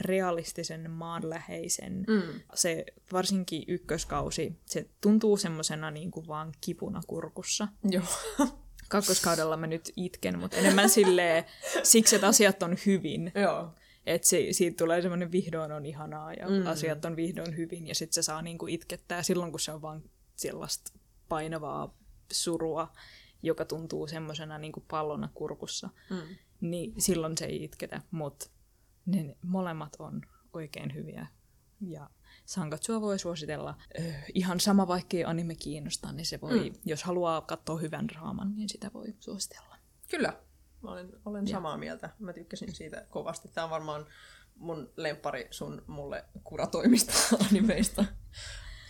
[0.00, 2.04] realistisen, maanläheisen.
[2.08, 2.40] Mm.
[2.54, 7.68] Se varsinkin ykköskausi, se tuntuu semmosena niin kuin vaan kipuna kurkussa.
[7.90, 8.04] Joo.
[8.88, 11.44] Kakkoskaudella mä nyt itken, mutta enemmän silleen
[11.82, 13.32] siksi, että asiat on hyvin.
[13.34, 13.74] Joo.
[14.06, 16.66] Että se, siitä tulee semmoinen vihdoin on ihanaa ja mm.
[16.66, 20.02] asiat on vihdoin hyvin ja sitten se saa niinku itkettää silloin, kun se on vaan
[20.36, 20.92] sellaista
[21.28, 21.98] painavaa
[22.32, 22.92] surua,
[23.42, 25.90] joka tuntuu semmoisena niinku pallona kurkussa.
[26.10, 26.36] Mm.
[26.60, 28.50] Niin silloin se ei itketä, mutta
[29.06, 31.26] ne molemmat on oikein hyviä.
[31.80, 32.10] Ja
[32.44, 36.76] Sankatsua voi suositella ö, ihan sama, vaikkei anime kiinnostaa, niin se voi, mm.
[36.84, 39.76] jos haluaa katsoa hyvän draaman, niin sitä voi suositella.
[40.10, 40.42] Kyllä.
[40.82, 42.10] Mä olen, olen samaa mieltä.
[42.18, 43.48] Mä tykkäsin siitä kovasti.
[43.48, 44.06] Tämä on varmaan
[44.54, 47.12] mun lempari sun mulle kuratoimista
[47.50, 48.04] animeista.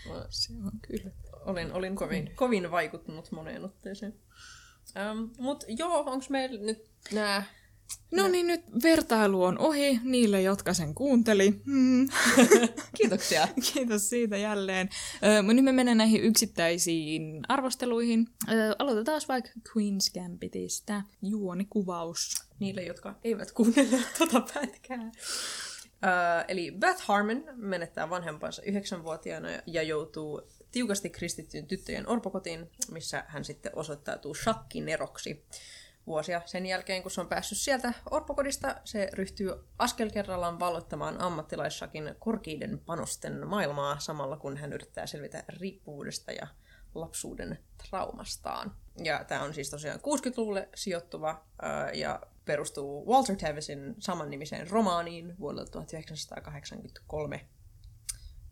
[0.08, 1.10] Mä Se on kyllä.
[1.44, 4.14] olin, olin kovin, kovin vaikuttunut moneen otteeseen.
[4.96, 7.42] Ähm, Mutta joo, onko meillä nyt nämä...
[8.10, 11.60] No niin, nyt vertailu on ohi niille, jotka sen kuunteli.
[11.64, 12.08] Hmm.
[12.98, 13.48] Kiitoksia.
[13.72, 14.88] Kiitos siitä jälleen.
[15.24, 18.26] Ö, nyt me mennään näihin yksittäisiin arvosteluihin.
[18.48, 21.02] Ö, aloitetaan vaikka Queen's Gambitista.
[21.22, 22.34] Juonikuvaus.
[22.58, 25.12] Niille, jotka eivät kuunnelle tuota pätkää.
[26.04, 30.42] Äh, eli Beth Harmon menettää vanhempansa yhdeksänvuotiaana ja joutuu
[30.72, 35.44] tiukasti kristittyyn tyttöjen orpokotiin, missä hän sitten osoittautuu shakkineroksi.
[36.06, 42.14] Vuosia sen jälkeen, kun se on päässyt sieltä orpokodista, se ryhtyy askel kerrallaan valloittamaan ammattilaissakin
[42.18, 46.46] korkeiden panosten maailmaa, samalla kun hän yrittää selvitä riippuvuudesta ja
[46.94, 47.58] lapsuuden
[47.88, 48.76] traumastaan.
[49.04, 51.46] Ja tämä on siis tosiaan 60-luvulle sijoittuva
[51.94, 57.46] ja perustuu Walter Tevisin samannimiseen romaaniin vuodelta 1983.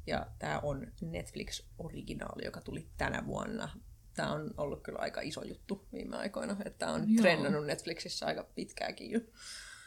[0.06, 3.68] Ja tämä on Netflix-originaali, joka tuli tänä vuonna.
[4.14, 7.22] Tämä on ollut kyllä aika iso juttu viime aikoina, että tämä on Joo.
[7.22, 9.20] trendannut Netflixissä aika pitkääkin jo.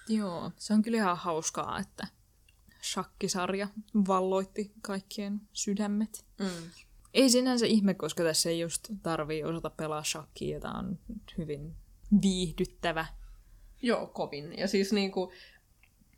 [0.07, 2.07] Joo, se on kyllä ihan hauskaa, että
[2.83, 3.67] shakkisarja
[4.07, 6.25] valloitti kaikkien sydämet.
[6.39, 6.69] Mm.
[7.13, 10.99] Ei sinänsä ihme, koska tässä ei just tarvii osata pelaa shakkia, jota on
[11.37, 11.75] hyvin
[12.21, 13.05] viihdyttävä.
[13.81, 14.57] Joo, kovin.
[14.57, 15.31] Ja siis niinku,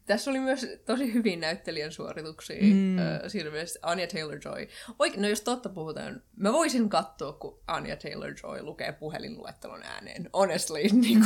[0.09, 2.61] tässä oli myös tosi hyvin näyttelijän suorituksia.
[2.61, 2.73] Mm.
[2.73, 2.97] Mm.
[2.99, 4.67] Äh, siinä mielessä Anya Taylor-Joy.
[4.99, 10.29] Oik, no jos totta puhutaan, mä voisin katsoa, kun Anya Taylor-Joy lukee puhelinluettelon ääneen.
[10.33, 11.25] Honestly, niin mä,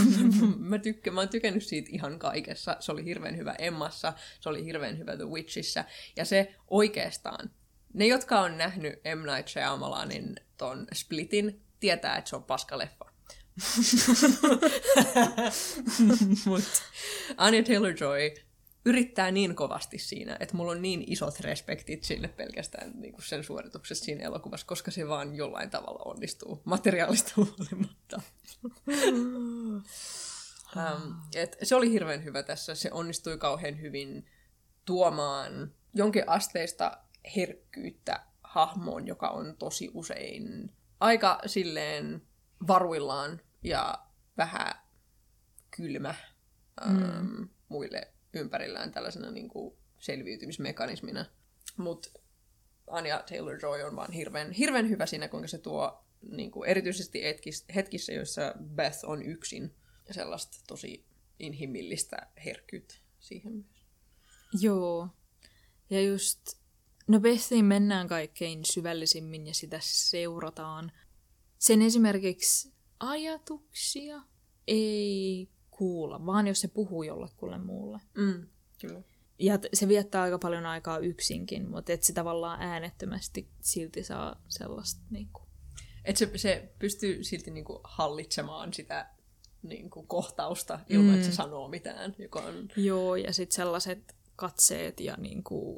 [0.57, 2.77] mä, tykkä, mä oon tykännyt siitä ihan kaikessa.
[2.79, 5.85] Se oli hirveän hyvä Emmassa, se oli hirveän hyvä The Witchissä.
[6.15, 7.51] Ja se oikeastaan,
[7.93, 9.33] ne jotka on nähnyt M.
[9.33, 13.05] Night Shyamalanin ton Splitin, tietää, että se on paskaleffa.
[16.45, 16.63] Mut
[17.37, 18.43] Anya Taylor-Joy
[18.85, 23.43] yrittää niin kovasti siinä, että mulla on niin isot respektit sille pelkästään niin kuin sen
[23.43, 28.21] suorituksessa siinä elokuvassa, koska se vaan jollain tavalla onnistuu materiaalista huolimatta.
[30.75, 32.75] um, et se oli hirveän hyvä tässä.
[32.75, 34.25] Se onnistui kauhean hyvin
[34.85, 36.97] tuomaan jonkin asteista
[37.35, 42.21] herkkyyttä hahmoon, joka on tosi usein aika silleen
[42.67, 44.05] varuillaan ja
[44.37, 44.73] vähän
[45.71, 46.15] kylmä
[46.87, 47.49] mm.
[47.69, 51.25] muille ympärillään tällaisena niin kuin selviytymismekanismina.
[51.77, 52.09] Mutta
[52.87, 57.65] Anya Taylor-Joy on vaan hirveän, hirveän hyvä siinä, kuinka se tuo niin kuin erityisesti etkis,
[57.75, 59.75] hetkissä, joissa Beth on yksin,
[60.11, 61.05] sellaista tosi
[61.39, 63.85] inhimillistä herkkyyttä siihen myös.
[64.61, 65.07] Joo.
[65.89, 66.39] Ja just,
[67.07, 70.91] no Bethiin mennään kaikkein syvällisimmin ja sitä seurataan.
[71.59, 74.21] Sen esimerkiksi ajatuksia
[74.67, 77.99] ei kuulla, vaan jos se puhuu jollekulle muulle.
[78.17, 78.47] Mm,
[78.81, 79.01] kyllä.
[79.39, 85.01] Ja se viettää aika paljon aikaa yksinkin, mutta et se tavallaan äänettömästi silti saa sellaista
[85.09, 85.41] niinku...
[86.05, 89.09] Et se, se pystyy silti niinku hallitsemaan sitä
[89.63, 91.15] niinku kohtausta ilman, mm.
[91.15, 92.67] että se sanoo mitään, joka on...
[92.75, 95.77] Joo, ja sitten sellaiset katseet ja niinku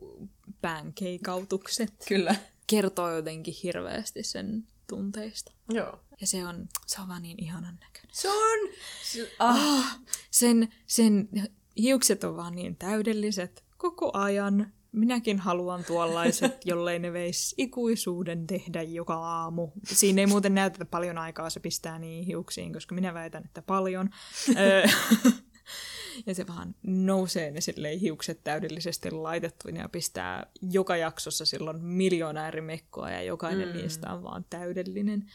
[0.61, 2.35] päänkeikautukset Kyllä.
[2.67, 5.51] kertoo jotenkin hirveästi sen tunteista.
[5.69, 5.99] Joo.
[6.21, 8.15] Ja se on, se on vaan niin ihanan näköinen.
[8.15, 8.69] Se on...
[9.03, 9.99] Se, ah,
[10.31, 11.29] Sen, sen
[11.77, 14.71] hiukset on vaan niin täydelliset koko ajan.
[14.91, 19.71] Minäkin haluan tuollaiset, jollei ne veis ikuisuuden tehdä joka aamu.
[19.83, 24.09] Siinä ei muuten näytetä paljon aikaa, se pistää niin hiuksiin, koska minä väitän, että paljon.
[26.25, 32.47] Ja se vaan nousee ne silleen hiukset täydellisesti laitettuina ja pistää joka jaksossa silloin miljoona
[32.47, 33.73] eri mekkoa ja jokainen mm.
[33.73, 35.31] niistä on vaan täydellinen.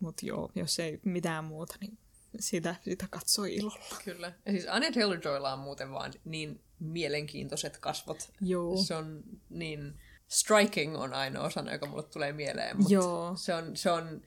[0.00, 1.98] Mutta joo, jos ei mitään muuta, niin
[2.40, 3.96] sitä, sitä katsoi ilolla.
[4.04, 4.32] kyllä.
[4.46, 8.32] Ja siis Anya Taylor-Joylla on muuten vaan niin mielenkiintoiset kasvot.
[8.40, 8.76] Joo.
[8.76, 10.00] Se on niin...
[10.28, 13.36] Striking on ainoa sana, joka mulle tulee mieleen, mutta Joo.
[13.36, 14.22] se on, se on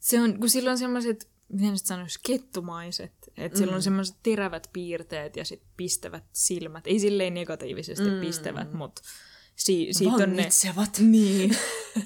[0.00, 3.12] Se on, kun sillä on semmoiset, miten nyt sanoisi, kettumaiset.
[3.36, 3.60] Että mm.
[3.60, 6.86] sillä on semmoiset terävät piirteet ja sit pistävät silmät.
[6.86, 8.20] Ei silleen negatiivisesti mm.
[8.20, 9.02] pistävät, mutta
[9.56, 10.48] si- siitä on ne...
[11.10, 11.56] Niin,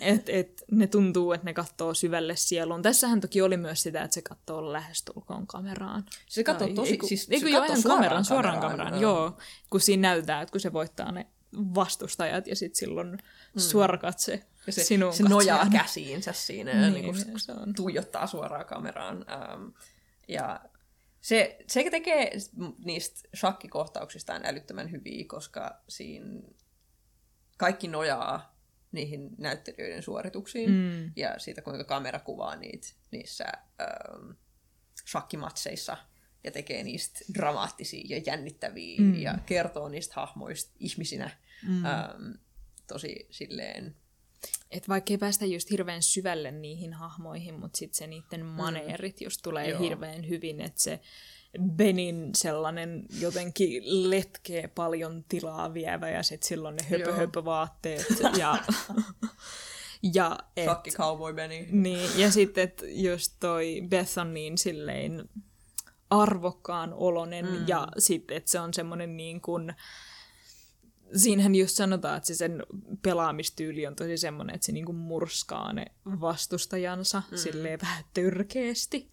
[0.00, 2.82] että et, ne tuntuu, että ne katsoo syvälle sieluun.
[2.82, 6.04] Tässähän toki oli myös sitä, että se katsoo lähestulkoon kameraan.
[6.28, 8.78] Se katsoo Tai- tosi- ei kun- siis ei se joo, ihan suoraan kameraan, suoraan kameraan,
[8.78, 9.36] kameraan, joo.
[9.70, 11.26] Kun siinä näytetään, että kun se voittaa ne
[11.74, 13.60] vastustajat ja sitten silloin mm.
[13.60, 17.74] suora katse Ja se, sinun se nojaa käsiinsä siinä ja Niin, niin, niin se on.
[17.74, 19.24] tuijottaa suoraan kameraan.
[19.30, 19.68] Ähm,
[20.28, 20.60] ja
[21.20, 22.32] se, se tekee
[22.84, 26.40] niistä shakkikohtauksistaan älyttömän hyviä, koska siinä
[27.58, 28.56] kaikki nojaa
[28.92, 31.12] niihin näyttelijöiden suorituksiin Mm.
[31.16, 33.44] ja siitä, kuinka kamera kuvaa niitä niissä
[33.80, 34.30] ähm,
[35.10, 35.96] shakkimatseissa
[36.44, 39.14] ja tekee niistä dramaattisia ja jännittäviä mm.
[39.14, 41.30] ja kertoo niistä hahmoista ihmisinä
[41.68, 41.84] mm.
[41.84, 42.32] ähm,
[42.86, 43.96] tosi silleen
[44.70, 49.40] Et vaikka ei päästä just hirveän syvälle niihin hahmoihin, mutta sitten se niiden maneerit just
[49.42, 49.80] tulee Joo.
[49.80, 51.00] hirveän hyvin, että se
[51.60, 58.06] Benin sellainen jotenkin letkee paljon tilaa vievä ja sitten silloin ne höpö, höpö vaatteet
[58.38, 58.58] ja,
[60.14, 61.66] ja et, shakki cowboy Benny.
[61.70, 65.28] niin, ja sitten että just toi Beth on niin silleen
[66.10, 67.64] arvokkaan olonen mm.
[67.66, 69.74] ja sitten että se on semmoinen niin kuin
[71.16, 72.62] siinähän just sanotaan, että se sen
[73.02, 77.36] pelaamistyyli on tosi semmoinen, että se niinku murskaa ne vastustajansa mm.
[77.36, 79.10] silleen vähän törkeästi.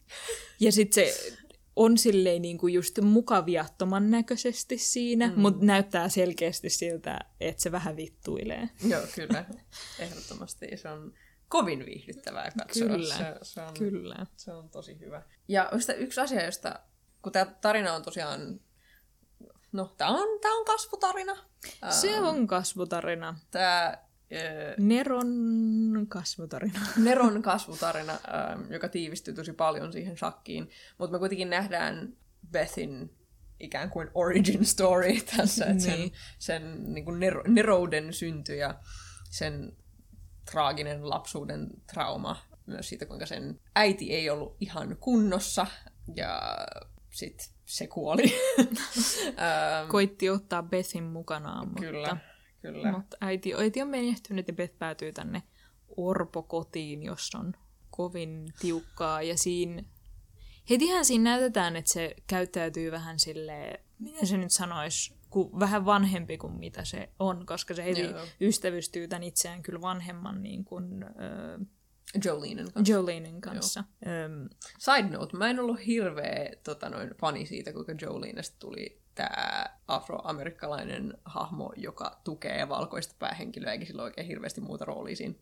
[0.60, 1.34] Ja sitten se
[1.76, 5.42] on silleen niinku just mukaviattoman näköisesti siinä, mm.
[5.42, 8.70] mutta näyttää selkeästi siltä, että se vähän vittuilee.
[8.88, 9.46] Joo, kyllä.
[10.00, 10.68] Ehdottomasti.
[10.76, 11.14] Se on
[11.48, 12.88] kovin viihdyttävää katsoa.
[12.88, 14.26] Kyllä, se, se, on, kyllä.
[14.38, 15.24] se on tosi hyvä.
[15.48, 16.80] Ja yksi asia, josta,
[17.22, 18.60] kun tämä tarina on tosiaan
[19.72, 21.38] No, tämä on, tää on kasvutarina.
[21.90, 23.40] Se on kasvutarina.
[23.52, 23.98] Tämä
[24.78, 26.80] Neron kasvutarina.
[26.98, 28.14] Neron kasvutarina,
[28.70, 30.70] joka tiivistyy tosi paljon siihen shakkiin.
[30.98, 32.14] Mutta me kuitenkin nähdään
[32.52, 33.16] Bethin
[33.60, 35.66] ikään kuin origin story tässä.
[35.66, 36.14] Että sen, niin.
[36.40, 38.80] sen niin kuin Nero, Nerouden synty ja
[39.30, 39.78] sen
[40.52, 42.38] traaginen lapsuuden trauma.
[42.66, 45.68] Myös siitä, kuinka sen äiti ei ollut ihan kunnossa.
[46.16, 46.42] Ja
[47.10, 48.24] sitten se kuoli.
[49.88, 52.18] Koitti ottaa Bethin mukanaan, mutta, kyllä,
[52.62, 52.92] kyllä.
[52.92, 55.44] mutta äiti, äiti on menehtynyt ja Beth päätyy tänne
[55.98, 57.54] orpokotiin, jossa on
[57.90, 59.22] kovin tiukkaa.
[59.22, 59.84] Ja siinä,
[60.70, 66.38] hetihän siinä näytetään, että se käyttäytyy vähän silleen, miten se nyt sanoisi, kuin vähän vanhempi
[66.38, 68.26] kuin mitä se on, koska se heti Joo.
[68.42, 71.60] ystävystyy tämän itseään kyllä vanhemman niin kuin, öö,
[72.26, 72.94] Jolenen kanssa.
[72.94, 73.84] Jolenen kanssa.
[74.06, 74.50] Um,
[74.80, 81.18] Side note, mä en ollut hirveä tota, noin, fani siitä, kuinka Jolenesta tuli tämä afroamerikkalainen
[81.26, 85.36] hahmo, joka tukee valkoista päähenkilöä, eikä sillä oikein hirveästi muuta roolia siinä.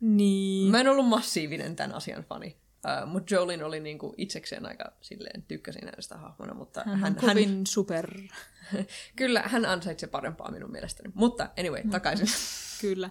[0.00, 0.70] Niin.
[0.70, 2.56] Mä en ollut massiivinen tämän asian fani.
[2.84, 7.48] Uh, mutta Jolene oli niinku itsekseen aika silleen, tykkäsin hänestä hahmona, mutta hän, hän, kovin
[7.48, 8.10] hän, super.
[9.16, 11.12] kyllä, hän ansaitsee parempaa minun mielestäni.
[11.14, 12.26] Mutta anyway, takaisin.
[12.80, 13.10] kyllä.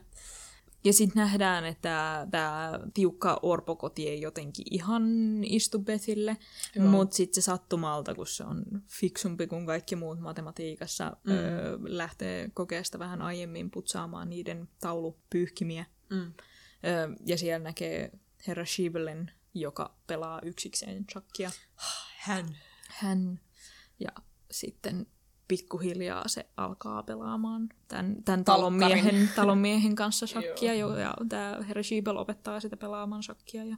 [0.83, 5.03] Ja sitten nähdään, että tämä tiukka orpokoti ei jotenkin ihan
[5.43, 6.37] istu Bethille,
[6.79, 11.31] mutta sitten se sattumalta, kun se on fiksumpi kuin kaikki muut matematiikassa, mm.
[11.31, 15.85] öö, lähtee kokeesta vähän aiemmin putsaamaan niiden taulupyyhkimiä.
[16.09, 16.33] Mm.
[16.85, 18.11] Öö, ja siellä näkee
[18.47, 21.51] herra Shibelin, joka pelaa yksikseen shakkia.
[22.17, 22.57] Hän.
[22.89, 23.39] Hän.
[23.99, 24.11] Ja
[24.51, 25.07] sitten
[25.53, 32.17] pikkuhiljaa se alkaa pelaamaan tämän, tämän talonmiehen, talonmiehen kanssa shakkia, jo, ja tämä herra Schiebel
[32.17, 33.63] opettaa sitä pelaamaan shakkia.
[33.63, 33.77] Ja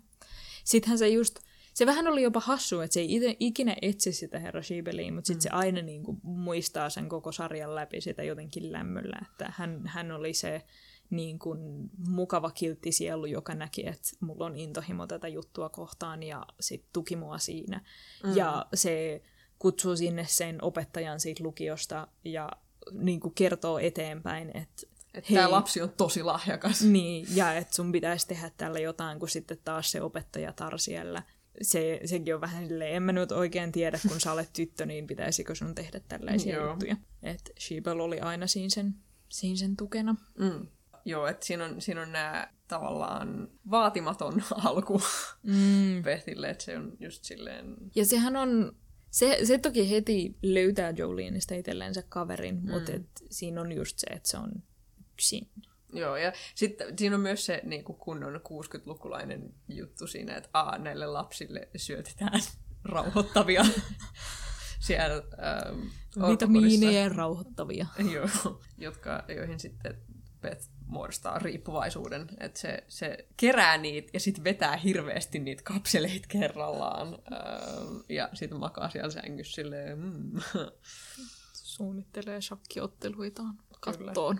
[0.63, 1.39] sittenhän se just,
[1.73, 5.27] se vähän oli jopa hassu, että se ei ite, ikinä etsi sitä herra Schiebeliin, mutta
[5.27, 5.41] sitten mm.
[5.41, 10.11] se aina niin kuin, muistaa sen koko sarjan läpi sitä jotenkin lämmöllä, että hän, hän
[10.11, 10.65] oli se
[11.09, 16.45] niin kuin, mukava kiltti sielu, joka näki, että mulla on intohimo tätä juttua kohtaan ja
[16.59, 17.81] sitten tuki mua siinä.
[18.23, 18.35] Mm.
[18.35, 19.21] Ja se
[19.65, 22.49] kutsuu sinne sen opettajan siitä lukiosta ja
[22.91, 24.83] niin kuin kertoo eteenpäin, että
[25.13, 26.81] että tämä lapsi on tosi lahjakas.
[26.81, 31.23] Niin, ja että sun pitäisi tehdä tällä jotain, kun sitten taas se opettaja tar siellä.
[31.61, 35.07] Se, sekin on vähän silleen, en mä nyt oikein tiedä, kun sä olet tyttö, niin
[35.07, 36.69] pitäisikö sun tehdä tällaisia Joo.
[36.69, 36.95] juttuja.
[37.23, 38.95] Että Sheeple oli aina siinä sen,
[39.29, 40.15] siinä sen tukena.
[40.39, 40.67] Mm.
[41.05, 45.01] Joo, että siinä on, siinä on nämä tavallaan vaatimaton alku
[45.43, 46.03] mm.
[46.03, 47.75] Bethille, että se on just silleen...
[47.95, 48.75] Ja sehän on
[49.15, 52.71] se, se toki heti löytää Joleneista itsellensä kaverin, mm.
[52.71, 54.51] mutta et siinä on just se, että se on
[55.13, 55.49] yksin.
[55.93, 60.77] Joo, ja sitten siinä on myös se niin kuin kunnon 60-lukulainen juttu siinä, että a,
[60.77, 62.39] näille lapsille syötetään
[62.83, 63.65] rauhoittavia
[64.87, 65.79] siellä ähm,
[66.29, 67.85] Vitamiineja rauhoittavia.
[68.13, 70.01] Joo, jotka, joihin sitten
[70.41, 77.07] Beth muodostaa riippuvaisuuden, että se, se kerää niitä ja sitten vetää hirveästi niitä kapseleita kerrallaan
[77.07, 77.39] öö,
[78.09, 80.31] ja sitten makaa siellä sängyssä silleen, mm.
[81.53, 84.39] Suunnittelee shakkiotteluitaan kattoon.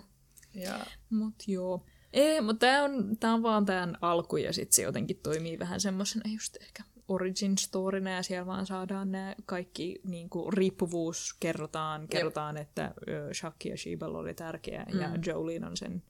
[0.54, 0.86] Ja...
[1.10, 1.86] Mut joo.
[2.12, 5.80] Ei, mutta tämä on, tää on vaan tämän alku ja sitten se jotenkin toimii vähän
[5.80, 12.08] semmoisena just ehkä origin storyna ja siellä vaan saadaan nämä kaikki niin kuin, riippuvuus kerrotaan,
[12.08, 12.68] kerrotaan, Jep.
[12.68, 12.94] että
[13.32, 15.00] Shakki ja Shebel oli tärkeä mm.
[15.00, 16.02] ja Jolene on sen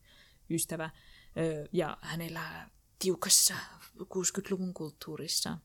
[0.50, 0.90] ystävä
[1.72, 3.54] ja hän elää tiukassa
[4.00, 5.58] 60-luvun kulttuurissa.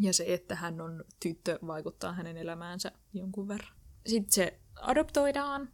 [0.00, 3.72] Ja se, että hän on tyttö, vaikuttaa hänen elämäänsä jonkun verran.
[4.06, 5.68] Sitten se adoptoidaan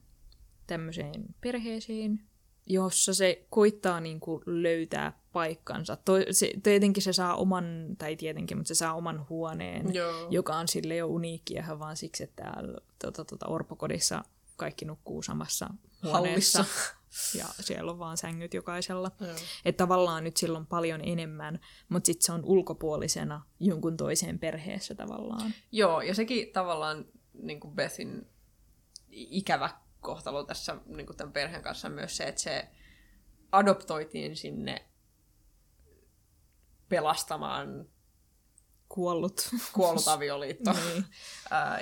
[0.66, 2.20] tämmöiseen perheeseen,
[2.66, 5.96] jossa se koittaa niin kuin löytää paikkansa.
[5.96, 10.26] Toi, se, tietenkin se saa oman, tai tietenkin, mutta se saa oman huoneen, Joo.
[10.30, 14.24] joka on sille jo uniikki ihan vaan siksi, että täällä tuota, tuota, orpokodissa
[14.56, 15.70] kaikki nukkuu samassa
[16.02, 16.58] huoneessa.
[16.58, 16.94] Hallissa.
[17.34, 19.10] Ja siellä on vaan sängyt jokaisella.
[19.64, 25.54] Että tavallaan nyt silloin paljon enemmän, mutta sitten se on ulkopuolisena jonkun toiseen perheessä tavallaan.
[25.72, 27.04] Joo, ja sekin tavallaan
[27.42, 28.26] niin kuin Bethin
[29.10, 29.70] ikävä
[30.00, 32.68] kohtalo tässä niin kuin tämän perheen kanssa myös se, että se
[33.52, 34.84] adoptoitiin sinne
[36.88, 37.86] pelastamaan
[38.90, 39.48] kuollut.
[39.72, 40.72] kuollut avioliitto.
[40.72, 41.04] Niin.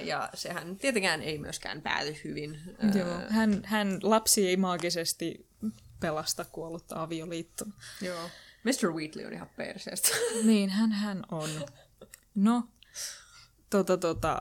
[0.03, 2.61] Ja sehän tietenkään ei myöskään pääty hyvin.
[2.95, 3.21] Joo.
[3.29, 5.49] Hän, hän, lapsi ei maagisesti
[6.01, 7.69] pelasta kuollutta avioliittoa.
[8.03, 8.31] Joo.
[8.65, 8.93] Mr.
[8.93, 10.09] Wheatley on ihan perseestä.
[10.45, 11.51] Niin, hän hän on.
[12.35, 12.69] No,
[13.71, 14.41] tota, tota,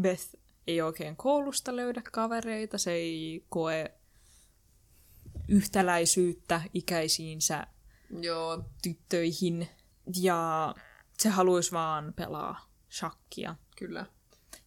[0.00, 0.24] Beth
[0.66, 3.94] ei oikein koulusta löydä kavereita, se ei koe
[5.48, 7.66] yhtäläisyyttä ikäisiinsä
[8.20, 8.64] Joo.
[8.82, 9.68] tyttöihin
[10.20, 10.74] ja
[11.18, 13.56] se haluaisi vaan pelaa shakkia.
[13.76, 14.06] Kyllä.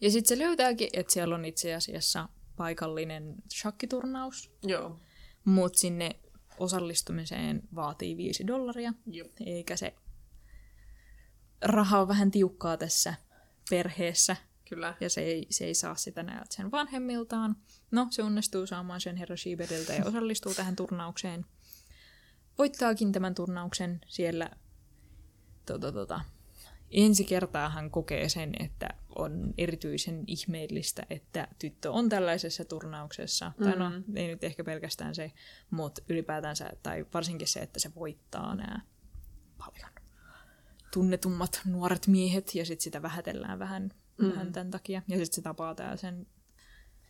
[0.02, 4.99] Ja sitten se löytääkin, että siellä on itse asiassa paikallinen shakkiturnaus, Joo.
[5.45, 6.15] mutta sinne
[6.57, 9.32] osallistumiseen vaatii 5 dollaria, Jop.
[9.45, 9.95] eikä se
[11.61, 13.14] raha on vähän tiukkaa tässä
[13.70, 14.36] perheessä,
[14.70, 14.95] Kyllä.
[14.99, 17.56] ja se ei, se ei saa sitä näiltä sen vanhemmiltaan.
[17.91, 21.45] No, se onnistuu saamaan sen herra Schieberiltä ja osallistuu tähän turnaukseen.
[22.57, 24.49] Voittaakin tämän turnauksen siellä.
[25.65, 26.22] Tota, tota.
[26.91, 33.49] Ensi kertaa hän kokee sen, että on erityisen ihmeellistä, että tyttö on tällaisessa turnauksessa.
[33.49, 33.65] Mm-hmm.
[33.65, 35.31] Tai no, ei nyt ehkä pelkästään se,
[35.69, 38.81] mutta ylipäätänsä, tai varsinkin se, että se voittaa nämä
[39.57, 39.90] paljon
[40.94, 44.30] tunnetummat nuoret miehet, ja sitten sitä vähätellään vähän, mm.
[44.30, 45.02] vähän tämän takia.
[45.07, 46.27] Ja sitten se tapaa tää sen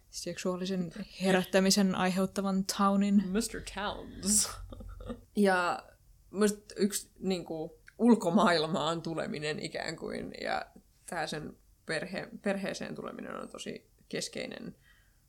[0.10, 0.92] seksuaalisen
[1.24, 3.16] herättämisen aiheuttavan Townin.
[3.16, 3.62] Mr.
[3.76, 4.50] Towns.
[5.36, 5.84] ja
[6.32, 10.66] musta yksi niin kuin, ulkomaailmaan tuleminen ikään kuin, ja
[11.06, 14.76] tämä sen perhe, perheeseen tuleminen on tosi keskeinen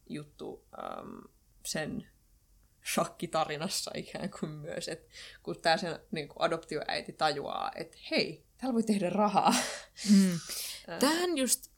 [0.08, 1.22] juttu um,
[1.66, 2.06] sen
[2.92, 5.08] shakkitarinassa ikään kuin myös, että
[5.42, 9.54] kun tämä sen niin kuin adoptioäiti tajuaa, että hei, täällä voi tehdä rahaa.
[10.10, 10.38] Mm.
[11.00, 11.70] Tähän just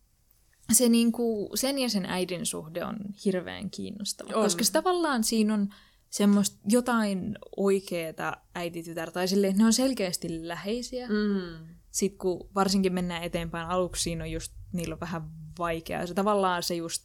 [0.73, 4.43] se niinku, sen ja sen äidin suhde on hirveän kiinnostava, On.
[4.43, 5.69] koska se tavallaan siinä on
[6.17, 11.09] semmoista jotain oikeeta äititytär, tai silleen, että ne on selkeästi läheisiä.
[11.09, 11.67] Mm.
[11.91, 15.23] Sitten kun varsinkin mennään eteenpäin, aluksi siinä on just, niillä on vähän
[15.59, 16.07] vaikeaa.
[16.07, 17.03] Se tavallaan se just,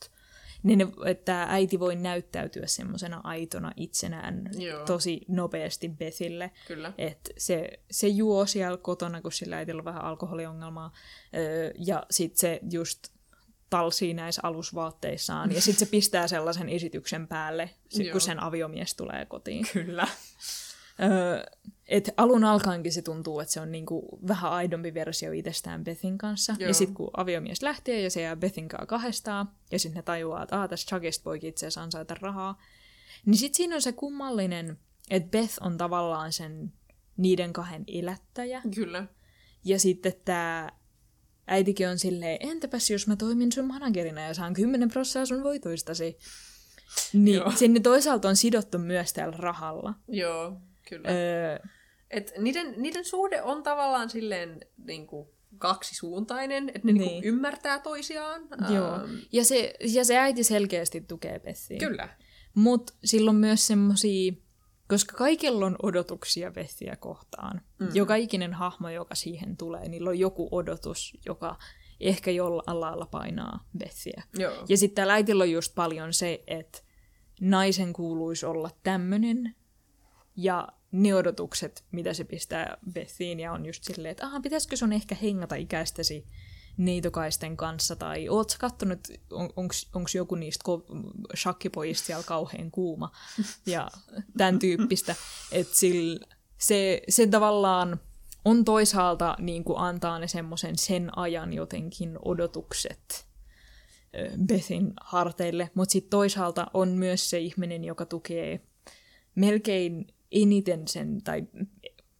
[0.64, 4.86] niin ne, että äiti voi näyttäytyä semmoisena aitona itsenään Joo.
[4.86, 6.52] tosi nopeasti Bethille.
[6.68, 6.94] Kyllä.
[6.98, 10.94] Et se, se juo siellä kotona, kun sillä äitillä on vähän alkoholiongelmaa.
[11.36, 13.10] Öö, ja sitten se just
[13.72, 15.52] talsii näissä alusvaatteissaan.
[15.52, 19.68] Ja sitten se pistää sellaisen esityksen päälle, sit, kun sen aviomies tulee kotiin.
[19.74, 20.08] Kyllä.
[21.04, 21.44] Öö,
[21.88, 26.56] et alun alkaenkin se tuntuu, että se on niinku vähän aidompi versio itsestään Bethin kanssa.
[26.60, 26.68] Joo.
[26.68, 30.44] Ja sitten kun aviomies lähtee ja se jää Bethin kanssa kahdestaan, ja sitten ne tajuaa,
[30.44, 32.62] että tässä Chuckista voikin itse asiassa ansaita rahaa,
[33.26, 34.80] niin sitten siinä on se kummallinen,
[35.10, 36.74] että Beth on tavallaan sen
[37.18, 38.62] niiden kahden elättäjä.
[38.76, 39.08] Kyllä.
[39.64, 40.70] Ja sitten tämä
[41.48, 46.18] äitikin on silleen, entäpäs jos mä toimin sun managerina ja saan 10 prosenttia sun voitoistasi.
[47.14, 47.52] Niin Joo.
[47.56, 49.94] sinne toisaalta on sidottu myös tällä rahalla.
[50.08, 50.54] Joo,
[50.90, 51.10] kyllä.
[51.10, 51.60] Öö,
[52.10, 55.28] Et niiden, niiden suhde on tavallaan silleen niin kuin
[55.58, 57.00] kaksisuuntainen, että ne niin.
[57.08, 57.24] Niin.
[57.24, 58.42] Ymmärtää toisiaan.
[58.74, 58.96] Joo.
[58.96, 61.80] Ähm, Ja se, ja se äiti selkeästi tukee Bethiä.
[61.90, 62.10] Kyllä.
[62.54, 64.34] Mutta silloin myös semmosia,
[64.92, 67.62] koska kaikilla on odotuksia Bethiä kohtaan.
[67.80, 67.90] Mm.
[67.94, 71.58] Joka ikinen hahmo, joka siihen tulee, niillä on joku odotus, joka
[72.00, 74.24] ehkä jollain lailla painaa Bethiä.
[74.38, 74.66] Joo.
[74.70, 76.80] Ja sitten täällä äitillä on just paljon se, että
[77.42, 79.56] naisen kuuluisi olla tämmönen,
[80.36, 84.94] ja ne odotukset, mitä se pistää Bethiin, ja on just silleen, että aha, pitäisikö sun
[84.94, 86.26] ehkä hengata ikäistäsi
[86.86, 89.00] neitokaisten kanssa, tai oot sä kattonut,
[89.32, 89.50] on,
[89.94, 93.12] onko joku niistä ko- shakkipojista siellä kauhean kuuma,
[93.66, 93.88] ja
[94.38, 95.16] tämän tyyppistä,
[95.52, 95.76] että
[96.58, 98.00] se, se tavallaan
[98.46, 103.26] on toisaalta niin kuin antaa ne semmoisen sen ajan jotenkin odotukset
[104.46, 108.62] Bethin harteille, mutta sitten toisaalta on myös se ihminen, joka tukee
[109.36, 111.44] melkein eniten sen, tai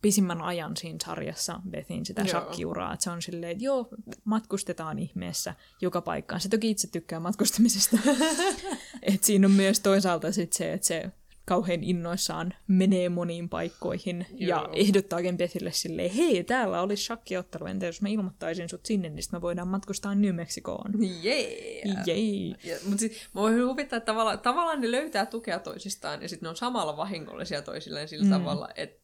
[0.02, 2.94] pisimmän ajan siinä sarjassa Bethin sitä shakkiuraa.
[2.94, 3.88] Et se on silleen, että joo,
[4.24, 6.42] matkustetaan ihmeessä joka paikkaan.
[6.42, 7.98] Se toki itse tykkää matkustamisesta.
[9.02, 11.12] Et siinä on myös toisaalta sit se, että se
[11.46, 14.62] kauhean innoissaan menee moniin paikkoihin Joo.
[14.62, 19.24] ja ehdottaakin Bethille silleen, hei, täällä olisi shakkiottelu, entä jos mä ilmoittaisin sut sinne, niin
[19.24, 20.92] sit me voidaan matkustaa New Mexicoon.
[22.06, 22.58] Jee!
[22.64, 26.50] Ja, mutta mä voin huvittaa, että tavallaan, tavallaan ne löytää tukea toisistaan ja sitten ne
[26.50, 28.32] on samalla vahingollisia toisilleen sillä mm.
[28.32, 29.01] tavalla, että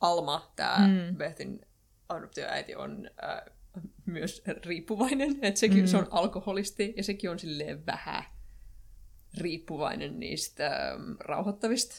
[0.00, 1.16] Alma, tämä mm.
[1.16, 1.60] Bethin
[2.08, 3.40] adoptioäiti, on äh,
[4.06, 5.38] myös riippuvainen.
[5.42, 5.86] Että sekin mm.
[5.86, 8.24] se on alkoholisti ja sekin on silleen vähän
[9.38, 11.94] riippuvainen niistä ähm, rauhoittavista.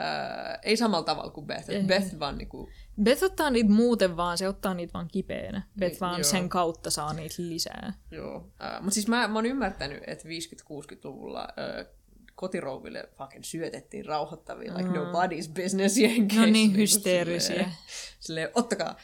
[0.00, 1.70] Äh, ei samalla tavalla kuin Beth.
[1.70, 1.82] Ei.
[1.82, 2.68] Beth vaan niinku,
[3.02, 5.62] Beth ottaa niitä muuten vaan, se ottaa niitä vaan kipeänä.
[5.78, 6.24] Beth vaan joo.
[6.24, 7.92] sen kautta saa niitä lisää.
[8.10, 8.50] joo.
[8.62, 11.86] Äh, mutta siis mä, mä oon ymmärtänyt, että 50-60-luvulla äh,
[12.34, 16.40] kotirouville fucking syötettiin rauhoittavia, like nobody's business jenkeissä.
[16.40, 17.48] No niin, niinku hysteerisiä.
[17.48, 17.72] silleen.
[18.20, 18.96] silleen, ottakaa.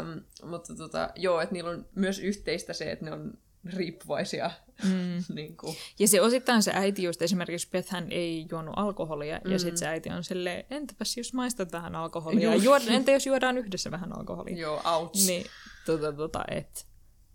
[0.00, 4.50] Um, mutta tota, joo, että niillä on myös yhteistä se, että ne on riippuvaisia.
[4.84, 5.24] Mm.
[5.34, 5.76] niin kuin.
[5.98, 9.52] Ja se osittain se äiti just esimerkiksi Bethän ei juonut alkoholia mm.
[9.52, 13.58] ja sitten se äiti on silleen, entäpäs jos maistat vähän alkoholia, juod, entä jos juodaan
[13.58, 14.56] yhdessä vähän alkoholia?
[14.56, 15.26] Joo, ouch.
[15.26, 15.46] Niin,
[15.86, 16.86] tota, tota, et,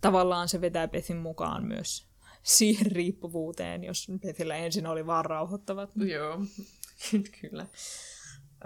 [0.01, 2.07] tavallaan se vetää Bethin mukaan myös
[2.47, 5.89] siihen riippuvuuteen, jos Bethillä ensin oli vaan rauhoittavat.
[5.95, 6.41] Joo,
[7.41, 7.67] kyllä.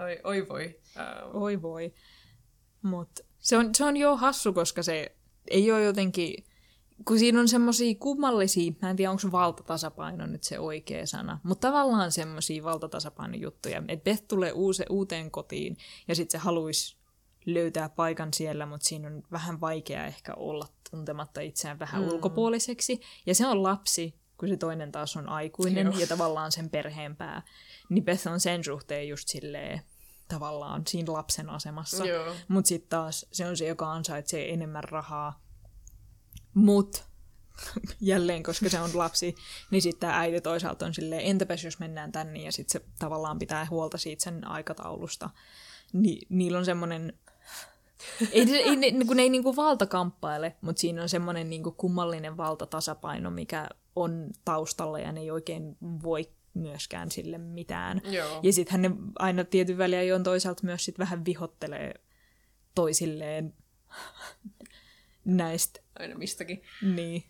[0.00, 0.80] Oi, oi voi.
[1.32, 1.42] Uh...
[1.42, 1.94] Oi voi.
[2.82, 5.16] Mutta se on, se on jo hassu, koska se
[5.50, 6.44] ei ole jotenkin
[7.04, 11.68] kun siinä on semmoisia kummallisia, mä en tiedä onko valtatasapaino nyt se oikea sana, mutta
[11.68, 15.76] tavallaan semmoisia valtatasapainojuttuja, että Beth tulee uuse, uuteen kotiin
[16.08, 16.96] ja sitten se haluaisi
[17.46, 22.08] löytää paikan siellä, mutta siinä on vähän vaikea ehkä olla tuntematta itseään vähän mm.
[22.08, 23.00] ulkopuoliseksi.
[23.26, 25.98] Ja se on lapsi, kun se toinen taas on aikuinen Joo.
[25.98, 27.42] ja tavallaan sen perheenpää.
[27.88, 29.82] Niin Beth on sen suhteen just silleen,
[30.28, 32.04] tavallaan siinä lapsen asemassa.
[32.48, 35.42] Mutta sitten taas se on se, joka ansaitsee enemmän rahaa
[36.54, 37.04] mut
[38.00, 39.34] jälleen, koska se on lapsi,
[39.70, 43.38] niin sitten tämä äiti toisaalta on silleen, entäpäs jos mennään tänne, ja sitten se tavallaan
[43.38, 45.30] pitää huolta siitä sen aikataulusta.
[45.92, 47.18] Ni, niillä on semmoinen,
[48.32, 53.30] ei, ei, ne, kun ne ei niinku valtakamppaile, mutta siinä on semmoinen niinku kummallinen valtatasapaino,
[53.30, 58.02] mikä on taustalla, ja ne ei oikein voi myöskään sille mitään.
[58.04, 58.40] Joo.
[58.42, 61.94] Ja sittenhän ne aina tietyn väliä on toisaalta myös sit vähän vihottelee
[62.74, 63.54] toisilleen
[65.24, 65.80] näistä...
[65.98, 66.62] Aina mistäkin.
[66.94, 67.24] Niin.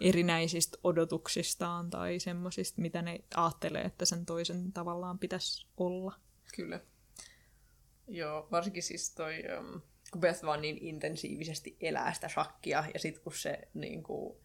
[0.00, 6.14] Erinäisistä odotuksistaan tai semmoisista, mitä ne ajattelee, että sen toisen tavallaan pitäisi olla.
[6.56, 6.80] Kyllä.
[8.08, 9.80] Joo, varsinkin siis toi, um,
[10.12, 14.38] kun Beth vaan niin intensiivisesti elää sitä shakkia, ja sitten kun se niin kuin,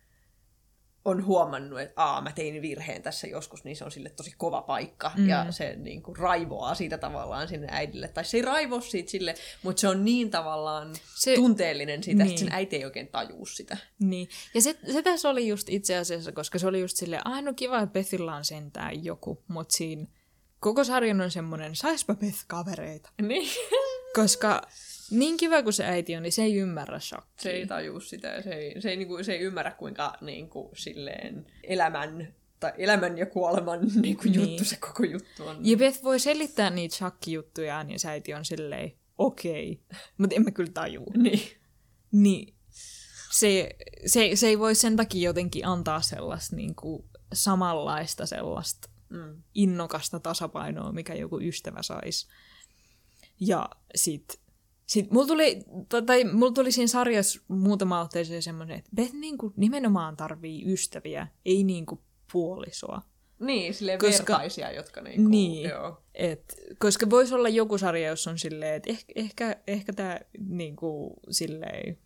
[1.06, 4.62] on huomannut, että aa, mä tein virheen tässä joskus, niin se on sille tosi kova
[4.62, 5.12] paikka.
[5.18, 5.30] Mm.
[5.30, 8.08] Ja se niin kuin, raivoaa siitä tavallaan sinne äidille.
[8.08, 12.32] Tai se ei raivo siitä sille, mutta se on niin tavallaan se, tunteellinen siitä, niin.
[12.32, 13.78] että sen äiti ei oikein tajuu sitä.
[14.00, 14.30] Niin.
[14.54, 17.54] Ja se, se tässä oli just itse asiassa, koska se oli just silleen, aah no
[17.54, 20.06] kiva, että Bethillä on sentään joku, mutta siinä
[20.60, 23.10] koko sarjan on semmoinen, saispa Beth kavereita.
[23.22, 23.50] Niin.
[24.16, 24.62] koska
[25.12, 27.44] niin kiva kuin se äiti on, niin se ei ymmärrä shakkia.
[27.44, 28.42] Se ei tajua sitä.
[28.42, 32.74] Se ei, se ei, niin kuin, se ei ymmärrä, kuinka niin kuin, silleen, elämän tai
[32.78, 34.50] elämän ja kuoleman niin kuin, niin.
[34.50, 35.58] juttu se koko juttu on.
[35.62, 40.00] Ja Beth voi selittää niitä shakki-juttuja, niin se äiti on silleen, okei, okay.
[40.18, 41.12] mutta emme kyllä tajua.
[41.24, 41.42] Niin.
[42.12, 42.54] Niin
[43.32, 43.70] se,
[44.06, 49.44] se, se ei voi sen takia jotenkin antaa sellaista niin kuin, samanlaista sellaista mm.
[49.54, 52.28] innokasta tasapainoa, mikä joku ystävä saisi.
[53.40, 54.43] Ja sitten
[54.86, 55.64] sitten mulla tuli,
[56.06, 61.64] tai mulla tuli siinä sarjassa muutama otteeseen semmoinen, että Beth niinku nimenomaan tarvii ystäviä, ei
[61.64, 62.02] niinku
[62.32, 63.02] puolisoa.
[63.40, 66.02] Niin, silleen koska, vertaisia, jotka niinku, niin, joo.
[66.14, 71.14] Et, koska voisi olla joku sarja, jossa on silleen, että ehkä, ehkä, ehkä tämä niinku
[71.30, 71.98] silleen,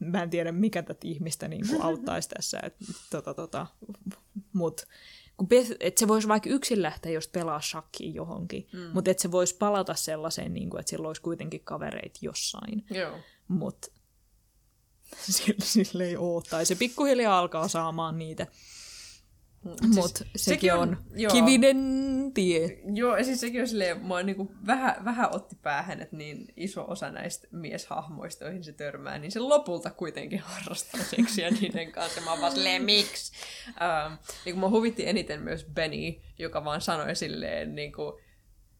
[0.00, 2.76] mä en tiedä mikä tätä ihmistä niinku auttaisi tässä, et,
[3.10, 3.66] tota, tota,
[4.52, 4.86] mut
[5.36, 8.80] kun Beth, että se voisi vaikka yksin lähteä just pelaa shakkia johonkin, mm.
[8.92, 12.84] mutta että se voisi palata sellaiseen, niin kuin, että sillä olisi kuitenkin kavereita jossain.
[12.90, 13.18] Joo.
[13.48, 13.88] Mutta
[15.30, 16.42] sille, sille ei ole.
[16.50, 18.46] Tai se pikkuhiljaa alkaa saamaan niitä.
[19.64, 21.32] Siis Mutta sekin, sekin on, on joo.
[21.32, 22.78] kivinen tie.
[22.94, 26.84] Joo, ja siis sekin on silleen, mua niinku vähän, vähän otti päähän, että niin iso
[26.88, 32.20] osa näistä mieshahmoista, joihin se törmää, niin se lopulta kuitenkin harrastaa seksiä niiden kanssa.
[32.20, 33.32] Mä oon vaan silleen, miksi?
[33.68, 34.12] Ähm,
[34.44, 38.22] niin mua huvitti eniten myös Benny, joka vaan sanoi silleen, niin kuin,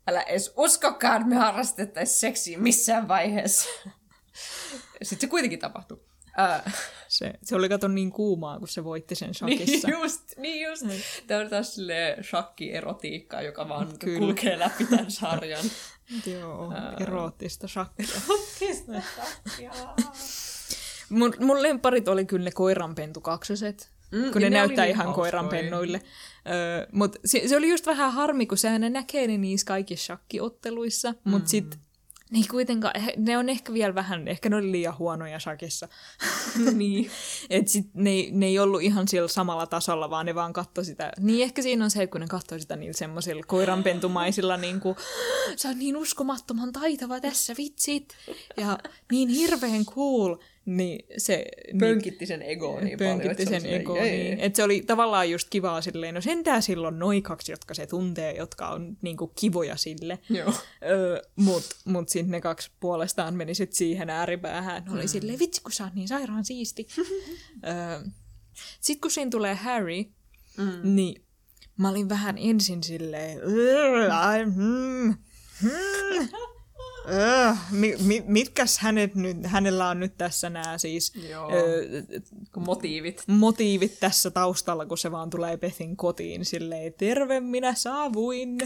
[0.07, 3.69] älä edes uskokaan, että me harrastettaisiin seksiä missään vaiheessa.
[5.03, 6.01] Sitten se kuitenkin tapahtui.
[7.09, 9.89] Se, se oli kato niin kuumaa, kun se voitti sen shakissa.
[9.89, 10.83] Niin just, niin just.
[10.83, 10.91] Mm.
[11.27, 11.77] Tämä on taas
[12.23, 14.19] shakki-erotiikkaa, joka vaan Kyllä.
[14.19, 15.65] kulkee läpi tämän sarjan.
[16.41, 18.07] Joo, uh, eroottista shakkia.
[18.25, 19.73] Eroottista shakkia.
[21.19, 25.15] mun, mun lemparit oli kyllä ne koiranpentu kaksoset, mm, kun ne, ne näyttää ihan niin
[25.15, 26.03] koiranpennuille.
[26.49, 30.05] Öö, mut se, se, oli just vähän harmi, kun se aina näkee ne niissä kaikissa
[30.05, 31.31] shakkiotteluissa, mm.
[31.31, 31.81] mutta sitten
[32.35, 35.89] niin kuitenkaan, ne on ehkä vielä vähän, ehkä ne oli liian huonoja shakissa.
[36.73, 37.11] niin.
[37.51, 41.13] Et sit ne, ne ei ollut ihan sillä samalla tasolla, vaan ne vaan katto sitä.
[41.19, 44.97] Niin ehkä siinä on se, että kun ne katsoi sitä niillä semmoisilla koiranpentumaisilla, niin kuin,
[45.57, 48.17] sä oot niin uskomattoman taitava tässä, vitsit.
[48.57, 48.79] Ja
[49.13, 50.37] niin hirveän cool.
[50.67, 51.45] Niin se...
[51.79, 53.63] Pönkitti sen egoa niin pönkitti paljon.
[53.63, 54.41] sen egoa niin.
[54.41, 58.37] Että se oli tavallaan just kivaa silleen, no sentään silloin noin kaksi, jotka se tuntee,
[58.37, 60.19] jotka on niinku kivoja sille.
[60.31, 60.53] Joo.
[60.85, 64.85] Öö, mut, mut sitten ne kaksi puolestaan meni sit siihen ääripäähän.
[64.93, 65.09] Oli mm.
[65.09, 66.87] silleen, vitsi kun sä oot niin sairaan siisti.
[67.67, 68.01] öö,
[68.81, 70.05] sitten kun siinä tulee Harry,
[70.57, 70.81] mm.
[70.95, 71.25] niin
[71.77, 73.39] mä olin vähän ensin silleen,
[74.55, 75.15] mm,
[75.63, 76.29] mm.
[77.09, 81.53] Öh, mi, mi, mitkäs hänet nyt, hänellä on nyt tässä nämä siis Joo.
[81.53, 82.03] ö,
[82.57, 83.23] Motiivit.
[83.27, 88.59] motiivit tässä taustalla, kun se vaan tulee Bethin kotiin silleen, terve minä saavuin,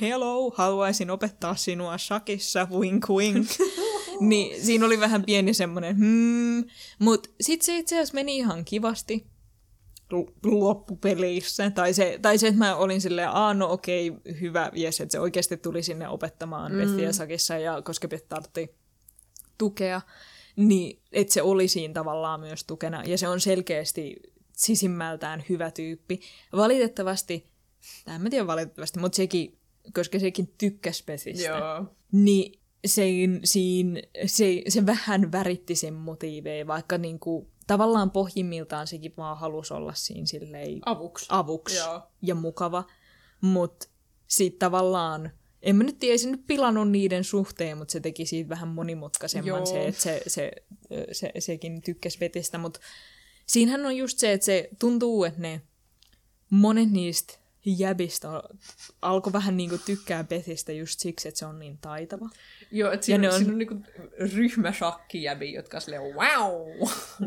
[0.00, 3.48] hello, haluaisin opettaa sinua shakissa, wink wink.
[4.20, 6.64] niin siinä oli vähän pieni semmoinen, hmm,
[6.98, 9.26] mut sit se itse asiassa meni ihan kivasti
[10.44, 11.70] loppupeleissä.
[11.70, 15.20] Tai se, tai se, että mä olin silleen, aa no okei, hyvä, jes, että se
[15.20, 16.78] oikeasti tuli sinne opettamaan mm.
[16.78, 18.74] Bethia sakissa, ja koska Beth tartti
[19.58, 20.00] tukea,
[20.56, 23.02] niin että se oli siinä tavallaan myös tukena.
[23.04, 24.16] Ja se on selkeästi
[24.52, 26.20] sisimmältään hyvä tyyppi.
[26.52, 27.50] Valitettavasti,
[28.14, 29.58] en mä tiedä valitettavasti, mutta sekin,
[29.94, 31.84] koska sekin tykkäsi Bethistä, Joo.
[32.12, 33.06] niin se,
[33.44, 39.94] siinä, se, se vähän väritti sen motiiveja, vaikka niinku, tavallaan pohjimmiltaan sekin vaan halusi olla
[39.94, 41.26] siinä silleen Avuksi.
[41.28, 42.02] avuksi Joo.
[42.22, 42.84] ja mukava,
[43.40, 43.88] mutta
[44.26, 45.30] sitten tavallaan,
[45.62, 49.48] en mä nyt tiedä, se nyt pilannut niiden suhteen, mutta se teki siitä vähän monimutkaisemman
[49.48, 49.66] Joo.
[49.66, 50.50] se, että se, se,
[51.12, 52.80] se, sekin tykkäsi vetistä, mutta
[53.46, 55.62] siinähän on just se, että se tuntuu, että ne
[56.50, 57.34] monet niistä
[57.64, 58.28] jäbistä
[59.02, 62.28] alkoi vähän niinku tykkää Bethistä just siksi, että se on niin taitava.
[62.70, 63.34] Joo, että siinä, ne on...
[63.34, 63.82] siinä on niinku
[64.34, 66.52] ryhmäshakkijäbi, jotka on silleen wow.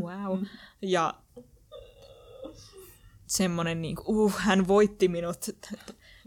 [0.02, 0.44] Wow.
[0.82, 1.14] Ja
[3.28, 5.38] semmonen niinku, uh, hän voitti minut.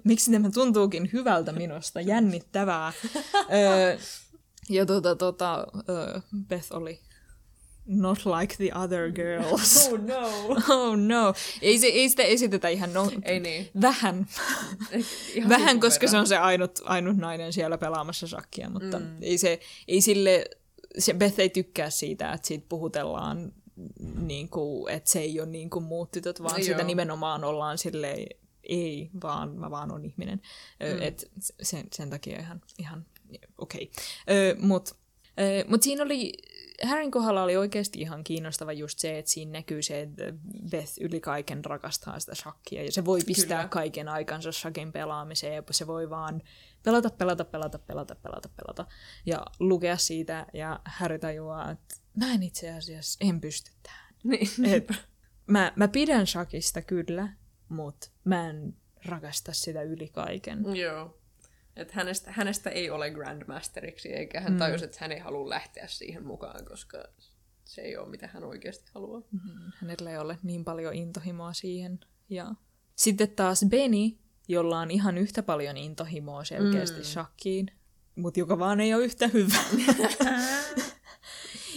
[0.05, 2.01] Miksi tämä tuntuukin hyvältä minusta?
[2.01, 2.93] Jännittävää.
[3.53, 3.99] öö,
[4.69, 7.01] ja tota, tota, öö, Beth oli
[7.87, 9.89] not like the other girls.
[9.89, 10.57] Oh no.
[10.75, 11.35] Oh no.
[11.63, 13.71] Ei, se, ei sitä esitetä ihan no, Ei niin.
[13.81, 14.27] vähän.
[15.35, 16.21] Ihan Vähän, koska se verran.
[16.21, 19.17] on se ainut, ainut nainen siellä pelaamassa shakkia, mutta mm.
[19.23, 20.45] ei, se, ei sille,
[20.99, 23.53] se Beth ei tykkää siitä, että siitä puhutellaan,
[24.21, 27.79] niin kuin, että se ei ole niin kuin muut tytöt, vaan No sitä nimenomaan ollaan
[27.79, 28.27] silleen,
[28.65, 30.41] ei, vaan mä vaan on ihminen.
[30.81, 31.03] Mm.
[31.03, 31.31] Et
[31.63, 33.07] sen, sen takia ihan, ihan
[33.59, 33.91] okei.
[34.27, 34.67] Okay.
[34.67, 34.95] Mutta
[35.69, 36.33] mut siinä oli,
[36.87, 40.25] Harryn kohdalla oli oikeasti ihan kiinnostava just se, että siinä näkyy se, että
[40.71, 43.69] Beth yli kaiken rakastaa sitä shakkia ja se voi pistää Kyllä.
[43.69, 46.43] kaiken aikansa shakin pelaamiseen ja se voi vaan
[46.83, 48.87] pelata, pelata, pelata, pelata, pelata, pelata
[49.27, 54.15] ja lukea siitä ja Harry tajuaa, että mä en itse asiassa en pysty tähän.
[54.25, 54.65] Niin.
[54.75, 54.89] Et,
[55.47, 57.29] mä, mä pidän shakista kyllä,
[57.69, 60.77] mutta mä en rakasta sitä yli kaiken.
[60.77, 61.22] Joo.
[61.77, 64.85] Että hänestä, hänestä ei ole Grandmasteriksi, eikä hän mm.
[64.85, 67.05] että hän ei halua lähteä siihen mukaan, koska
[67.65, 69.21] se ei ole mitä hän oikeasti haluaa.
[69.21, 69.73] Mm.
[69.75, 72.01] Hänellä ei ole niin paljon intohimoa siihen.
[72.29, 72.55] Ja
[72.97, 74.19] sitten taas Benny,
[74.49, 77.05] jolla on ihan yhtä paljon intohimoa selkeästi mm.
[77.05, 77.67] shakkiin,
[78.17, 79.59] mutta joka vaan ei ole yhtä hyvä.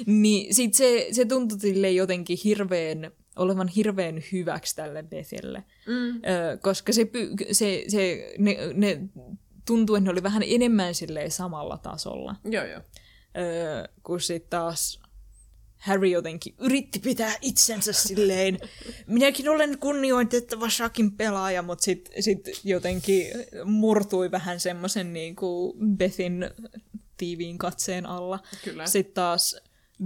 [0.06, 5.64] niin sit se, se tuntui silleen jotenkin hirveän, olevan hirveän hyväksi tälle Bethille.
[5.88, 6.16] Mm.
[6.16, 7.10] Ö, koska se,
[7.52, 9.02] se, se, ne, ne
[9.66, 12.36] tuntuu, että ne oli vähän enemmän silleen samalla tasolla.
[12.44, 12.82] Joo, joo.
[13.38, 15.00] Öö, kun sitten taas
[15.78, 18.60] Harry jotenkin yritti pitää itsensä silleen,
[19.08, 23.28] minäkin olen kunnioitettava shakin pelaaja, mutta sitten sit jotenkin
[23.66, 26.50] murtui vähän semmoisen niinku Bethin
[27.18, 28.40] tiiviin katseen alla.
[28.64, 28.86] Kyllä.
[28.86, 29.56] Sitten taas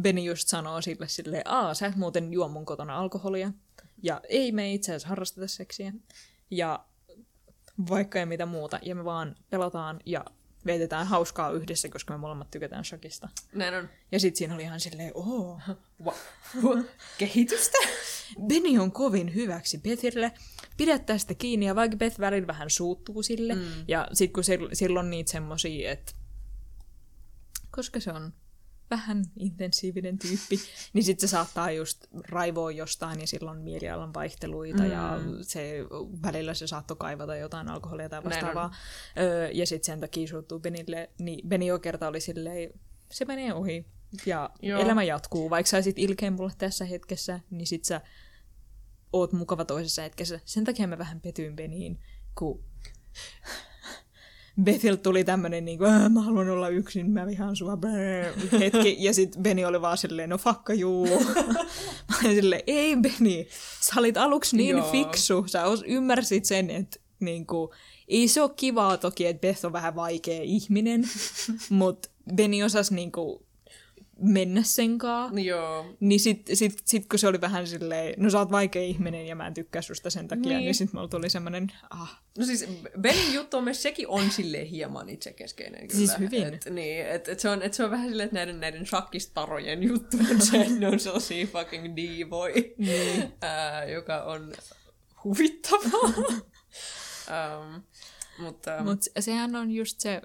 [0.02, 3.52] Benny just sanoo sille silleen, aa, sä et muuten juo mun kotona alkoholia.
[4.04, 5.94] Ja ei me itse asiassa harrasteta seksiä.
[6.52, 6.86] Ja
[7.90, 8.80] vaikka ei mitä muuta.
[8.82, 10.26] Ja me vaan pelataan ja
[10.66, 13.30] vietetään hauskaa yhdessä, koska me molemmat tykätään shakista.
[13.54, 13.90] Näin on.
[14.12, 15.60] Ja sit siinä oli ihan silleen, oo,
[16.04, 16.16] Wa-
[16.62, 16.84] hu-
[17.18, 17.78] Kehitystä?
[18.48, 20.32] Benny on kovin hyväksi Bethille.
[20.78, 23.62] Pidä tästä kiinni, ja vaikka Beth välillä vähän suuttuu sille, mm.
[23.88, 26.12] ja sit kun sil- silloin on niitä semmosia, että
[27.72, 28.34] koska se on
[28.90, 30.60] vähän intensiivinen tyyppi,
[30.94, 34.92] niin sitten se saattaa just raivoa jostain ja silloin mielialan vaihteluita mm.
[34.92, 35.80] ja se,
[36.24, 38.76] välillä se saattoi kaivata jotain alkoholia tai vastaavaa.
[39.20, 42.74] Öö, ja sitten sen takia suuttuu Benille, niin Beni jo kerta oli silleen,
[43.12, 43.86] se menee ohi
[44.26, 44.82] ja Joo.
[44.82, 45.50] Elämä jatkuu.
[45.50, 48.02] Vaikka sä olisit ilkeä mulle tässä hetkessä, niin sit sä
[49.14, 50.40] oot mukava toisessa hetkessä.
[50.46, 52.00] Sen takia mä vähän petyin Beniin,
[52.36, 52.64] kun
[54.64, 57.78] Bethil tuli tämmönen niinku, "Äh, mä haluan olla yksin, mä vihaan sua,
[58.60, 58.98] hetki.
[59.00, 61.08] Ja sit Beni oli vaan silleen, no fakka juu.
[62.10, 63.48] mä olin silleen, ei Beni,
[63.82, 64.92] sä olit aluksi niin Joo.
[64.92, 67.74] fiksu, sä os, ymmärsit sen, että niinku,
[68.08, 71.04] ei se ole kivaa toki, että Beth on vähän vaikea ihminen,
[71.70, 73.46] mutta Beni osasi niinku
[74.22, 75.40] mennä senkaan.
[75.40, 75.86] Joo.
[76.00, 79.36] Niin sit, sit, sit, kun se oli vähän silleen, no sä oot vaikea ihminen ja
[79.36, 80.50] mä en tykkää susta sen takia, Niin.
[80.58, 82.66] niin, niin sit mulla tuli semmonen, ah, No siis
[83.02, 85.98] Benin juttu on myös, sekin on silleen hieman itsekeskeinen kyllä.
[86.08, 86.54] Siis hyvin.
[86.54, 89.84] Et, niin, et, et se, on, et se on vähän silleen, että näiden, näiden shakkistarojen
[89.84, 93.34] juttu on se, ne on sellaisia fucking diivoi, Niin.
[93.42, 94.54] ää, joka on
[95.24, 96.14] huvittavaa.
[97.30, 97.82] um,
[98.40, 100.22] mutta Mutta sehän on just se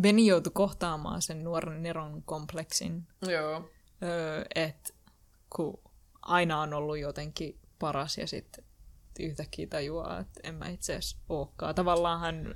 [0.00, 3.70] Benny joutui kohtaamaan sen nuoren Neron kompleksin, Joo.
[4.02, 4.92] öö, että
[5.56, 5.80] kun
[6.22, 8.64] aina on ollut jotenkin paras ja sitten
[9.20, 11.74] yhtäkkiä tajuaa, että en mä itse asiassa olekaan.
[11.74, 12.52] Tavallaan hän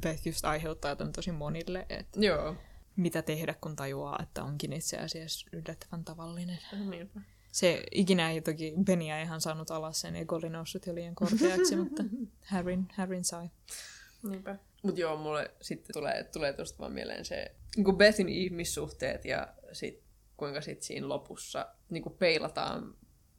[0.00, 2.54] Beth just aiheuttaa tämän tosi monille, että Joo.
[2.96, 6.58] mitä tehdä, kun tajuaa, että onkin itse asiassa yllättävän tavallinen.
[6.90, 7.20] Niinpä.
[7.52, 11.14] Se ikinä ei toki, Benny ei ihan saanut alas sen, ego oli noussut jo liian
[11.14, 12.02] korkeaksi, mutta
[12.46, 13.50] Harryn, Harryn sai.
[14.22, 14.58] Niinpä.
[14.82, 20.02] Mut joo, mulle sitten tulee, tulee tuosta vaan mieleen se niin Bethin ihmissuhteet ja sit,
[20.36, 22.94] kuinka sit siinä lopussa niin peilataan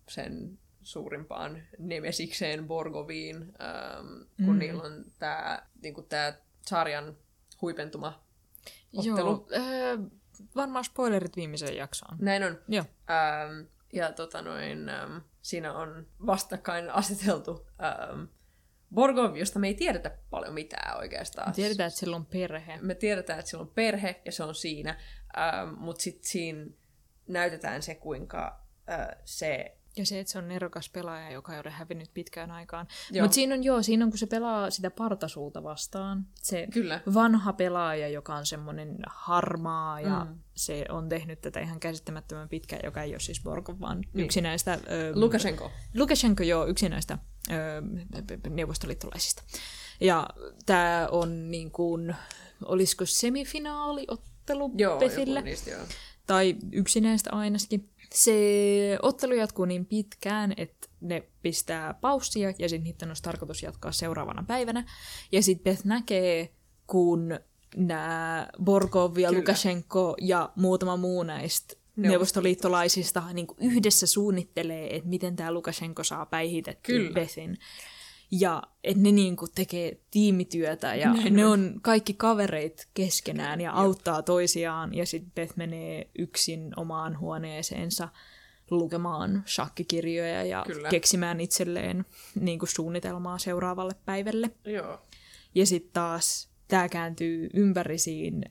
[0.09, 4.07] sen suurimpaan nemesikseen Borgoviin, ähm,
[4.45, 4.59] kun mm.
[4.59, 7.17] niillä on tämä niin tää sarjan
[7.61, 8.23] huipentuma
[8.97, 9.29] ottelu.
[9.29, 9.97] Joo, öö,
[10.55, 12.17] varmaan spoilerit viimeiseen jaksoon.
[12.19, 12.59] Näin on.
[12.67, 12.85] Joo.
[13.09, 18.23] Ähm, ja tota noin, ähm, siinä on vastakkain aseteltu ähm,
[18.93, 21.53] Borgov, josta me ei tiedetä paljon mitään oikeastaan.
[21.53, 22.77] Tiedetään, että sillä on perhe.
[22.81, 24.99] Me tiedetään, että sillä on perhe ja se on siinä,
[25.37, 26.65] ähm, mutta sitten siinä
[27.27, 29.77] näytetään se, kuinka äh, se...
[29.97, 32.87] Ja se, että se on nerokas pelaaja, joka ei ole hävinnyt pitkään aikaan.
[33.11, 33.23] Joo.
[33.23, 36.25] Mutta siinä on joo, siinä on kun se pelaa sitä partasuuta vastaan.
[36.41, 37.01] Se Kyllä.
[37.13, 40.39] vanha pelaaja, joka on semmoinen harmaa ja Mm.
[40.55, 44.25] se on tehnyt tätä ihan käsittämättömän pitkään, joka ei ole siis Borgov, vaan Niin.
[44.25, 44.73] yksi näistä...
[44.73, 45.71] Ö, Lukashenko.
[45.95, 47.17] Lukashenko, joo, yksi näistä
[47.51, 47.55] ö,
[48.49, 49.43] neuvostoliittolaisista.
[50.01, 50.27] Ja
[50.65, 52.15] tämä on niin kuin,
[52.65, 55.39] olisiko semifinaaliottelu Joo, Bethille?
[55.39, 55.81] joku niistä joo.
[56.27, 57.89] tai yksi näistä ainakin.
[58.13, 63.91] Se ottelu jatkuu niin pitkään, että ne pistää paussia ja sitten niiden olisi tarkoitus jatkaa
[63.91, 64.85] seuraavana päivänä.
[65.31, 66.49] Ja sitten Beth näkee,
[66.87, 67.39] kun
[67.75, 69.39] nämä Borgov ja Kyllä.
[69.39, 77.11] Lukashenko ja muutama muu näistä neuvostoliittolaisista niin yhdessä suunnittelee, että miten tämä Lukashenko saa päihitettyä.
[77.13, 77.57] Bethin.
[78.31, 84.21] Ja että ne niinku tekee tiimityötä ja Näin ne on kaikki kavereit keskenään ja auttaa
[84.21, 84.93] toisiaan.
[84.93, 88.09] Ja sitten Beth menee yksin omaan huoneeseensa
[88.71, 90.89] lukemaan shakkikirjoja ja Kyllä.
[90.89, 92.05] keksimään itselleen
[92.35, 94.51] niinku suunnitelmaa seuraavalle päivälle.
[94.65, 95.01] Joo.
[95.55, 98.49] Ja sitten taas tämä kääntyy ympäri siinä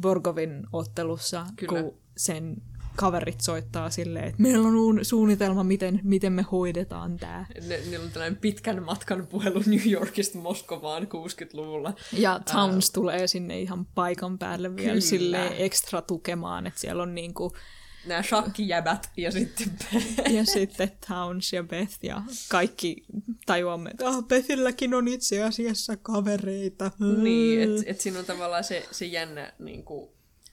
[0.00, 1.82] Borgovin ottelussa, Kyllä.
[1.82, 2.62] kun sen
[2.98, 7.46] kaverit soittaa silleen, että meillä on uun suunnitelma, miten, miten me hoidetaan tämä.
[7.66, 11.92] Ne, niillä on tällainen pitkän matkan puhelu New Yorkista Moskovaan 60-luvulla.
[12.12, 15.00] Ja Towns tulee sinne ihan paikan päälle vielä Kyllä.
[15.00, 17.52] silleen ekstra tukemaan, että siellä on niinku,
[18.06, 19.78] Nämä shakkijäbät ja sitten
[20.36, 23.04] ja sitten Towns ja Beth ja kaikki
[23.46, 26.90] tajuamme, että ah, Bethilläkin on itse asiassa kavereita.
[27.22, 30.10] Niin, että et siinä on tavallaan se, se jännä, niin kuin,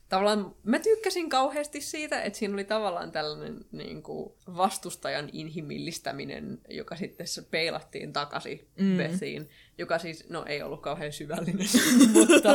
[0.10, 6.96] tavallaan mä tykkäsin kauheasti siitä, että siinä oli tavallaan tällainen niin kuin, vastustajan inhimillistäminen, joka
[6.96, 8.98] sitten se peilattiin takaisin mm.
[8.98, 11.68] Bethiin, joka siis, no ei ollut kauhean syvällinen,
[12.14, 12.50] mutta,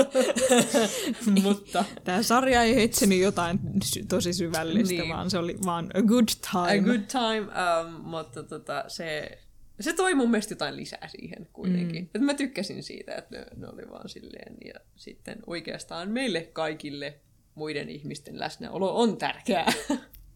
[1.42, 5.00] mutta Tämä sarja ei etsinyt jotain sy- tosi syvällistä, Niin.
[5.00, 5.14] niin.
[5.14, 6.78] vaan se oli vaan a good time.
[6.78, 9.38] a good time, um, mutta tota, se,
[9.80, 12.02] se toi mun mielestä jotain lisää siihen kuitenkin.
[12.02, 12.08] Mm.
[12.14, 17.20] Et mä tykkäsin siitä, että ne, ne oli vaan silleen, ja sitten oikeastaan meille kaikille
[17.60, 19.72] muiden ihmisten läsnäolo on tärkeää.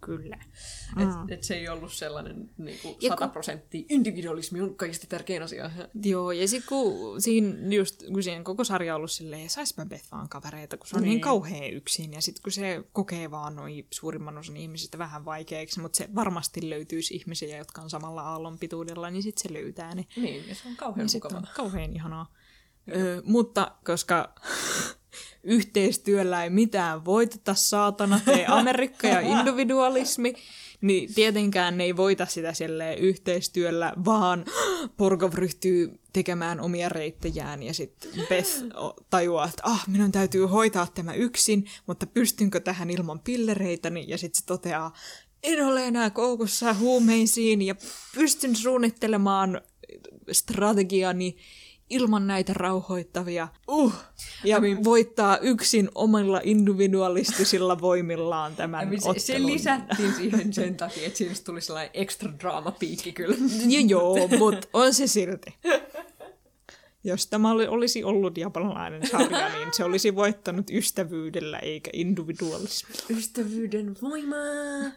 [0.01, 0.37] Kyllä.
[1.03, 5.07] Et, et se ei ollut sellainen niin kuin Ja 100 kun- prosenttia individualismi on kaikista
[5.07, 5.71] tärkein asia.
[6.05, 10.13] Joo, ja sitten kun siinä, just, kun siinä koko sarja on ollut silleen, saispa Beth
[10.13, 11.15] vaan kavereita, kun se on niin, Niin.
[11.15, 15.81] niin kauhean yksin, ja sitten kun se kokee vaan noin suurimman osan ihmisistä vähän vaikeaksi,
[15.81, 20.07] mutta se varmasti löytyisi ihmisiä, jotka on samalla aallon pituudella, niin sitten se löytää ne.
[20.17, 21.39] Niin, ja se on kauhean Niin mukavaa.
[21.39, 22.33] on kauhean ihanaa.
[22.97, 24.35] Ö, mutta koska
[25.43, 30.35] yhteistyöllä ei mitään voiteta, saatana, tee Amerikka ja individualismi,
[30.81, 32.53] niin tietenkään ne ei voita sitä
[32.99, 34.45] yhteistyöllä, vaan
[34.97, 38.51] Borgov ryhtyy tekemään omia reittejään ja sitten Beth
[39.11, 44.05] tajuaa, että ah, minun täytyy hoitaa tämä yksin, mutta pystynkö tähän ilman pillereitäni?
[44.09, 44.93] Ja sitten se toteaa,
[45.43, 47.75] en ole enää koukussa huumeisiin ja
[48.15, 49.61] pystyn suunnittelemaan
[50.33, 51.37] strategiani
[51.91, 53.49] ilman näitä rauhoittavia.
[53.69, 53.93] Uh!
[54.45, 59.53] Ja mean- voittaa yksin omilla individualistisilla voimillaan tämän Ja se, se ottelun.
[59.53, 63.37] lisättiin siihen sen takia, että siinä tuli sellainen extra drama piikki kyllä.
[63.69, 65.55] Ja joo, mutta on se silti.
[67.07, 73.03] Jos tämä oli- olisi ollut japanilainen sarja, niin se olisi voittanut ystävyydellä eikä individualismilla.
[73.11, 74.93] Ystävyyden voimaa!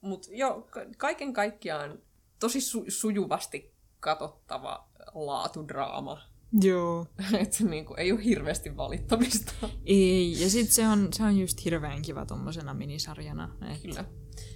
[0.00, 1.98] Mut joo, ka- kaiken kaikkiaan
[2.38, 6.20] tosi su- sujuvasti katottava laatudraama.
[6.62, 7.06] Joo.
[7.40, 9.52] Että niinku, ei ole hirveästi valittamista.
[9.84, 13.56] Ei, ja sitten se on, se on just hirveän kiva tommosena minisarjana.
[13.72, 14.04] Et Kyllä.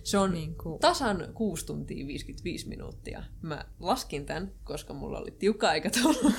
[0.05, 3.23] Se on Niinku- tasan 6 tuntia 55 minuuttia.
[3.43, 6.19] Mä laskin tämän, koska mulla oli tiukka aikataulu.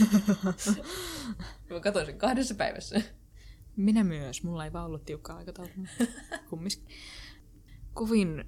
[1.70, 3.02] Mä katsoin sen kahdessa päivässä.
[3.76, 4.44] Minä myös.
[4.44, 5.72] Mulla ei vaan ollut tiukkaa aikataulu.
[5.76, 6.16] mutta
[6.50, 6.84] Kumminkin.
[7.94, 8.46] Kovin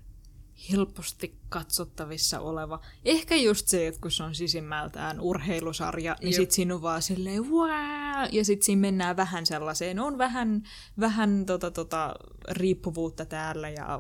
[0.72, 2.82] helposti katsottavissa oleva.
[3.06, 6.36] Ehkä just se, että kun se on sisimmältään urheilusarja, niin Jep.
[6.36, 7.70] sit siinä on vaan silleen wow!
[8.32, 10.64] ja sit siinä mennään vähän sellaiseen, on vähän,
[11.00, 12.16] vähän tota, tota,
[12.50, 14.00] riippuvuutta täällä ja äh,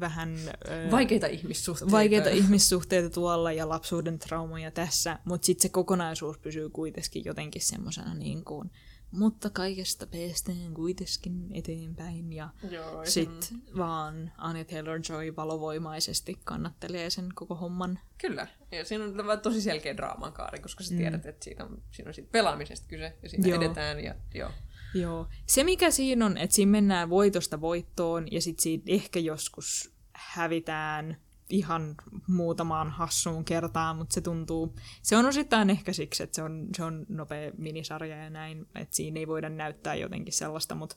[0.00, 0.36] vähän...
[0.68, 1.92] ö, Vaikeita ihmissuhteita.
[1.92, 8.14] vaikeita ihmissuhteita tuolla ja lapsuuden traumoja tässä, mutta sitten se kokonaisuus pysyy kuitenkin jotenkin semmoisena
[8.14, 8.70] niin kuin,
[9.10, 17.54] mutta kaikesta päästään kuitenkin eteenpäin ja Joo, sitten vaan Anya Taylor-Joy valovoimaisesti kannattelee sen koko
[17.54, 17.98] homman.
[18.18, 18.46] Kyllä.
[18.70, 22.08] Ja siinä on tämä tosi selkeä draaman kaari, koska sä tiedät, että siitä on, siinä
[22.08, 23.62] on siitä pelaamisesta kyse ja siitä Joo.
[23.62, 24.04] edetään.
[24.04, 24.50] Ja, joo.
[24.94, 25.28] Joo.
[25.46, 31.16] Se mikä siinä on, että siinä mennään voitosta voittoon ja sitten siinä ehkä joskus hävitään
[31.48, 31.94] ihan
[32.26, 36.84] muutamaan hassuun kertaan, mutta se tuntuu, se on osittain ehkä siksi, että se on, se
[36.84, 40.96] on nopea minisarja ja näin, että siinä ei voida näyttää jotenkin sellaista, mutta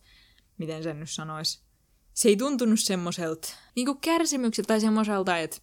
[0.57, 1.61] miten sen nyt sanoisi,
[2.13, 5.57] se ei tuntunut semmoiselta niin kärsimykseltä tai semmoiselta, että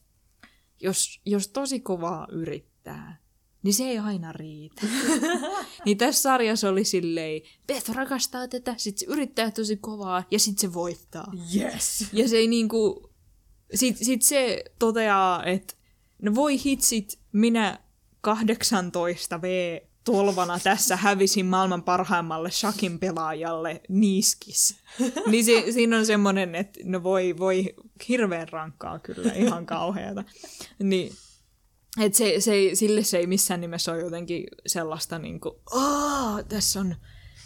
[0.81, 3.21] jos, jos tosi kovaa yrittää,
[3.63, 4.87] niin se ei aina riitä.
[5.85, 10.59] niin tässä sarjassa oli silleen, Beth rakastaa tätä, sit se yrittää tosi kovaa ja sit
[10.59, 11.33] se voittaa.
[11.57, 12.09] Yes!
[12.13, 13.11] Ja se ei niinku,
[13.75, 15.75] sit, sit se toteaa, että
[16.23, 17.79] no voi hitsit, minä
[18.21, 24.77] 18 V tolvana tässä hävisin maailman parhaimmalle shakin pelaajalle niiskis.
[25.31, 27.75] niin se, siinä on semmoinen, että no voi, voi
[28.09, 30.25] hirveän rankkaa kyllä, ihan kauheata.
[30.79, 31.13] Niin,
[32.01, 35.55] et se, se sille se ei missään nimessä ole jotenkin sellaista niin kuin,
[36.49, 36.97] tässä on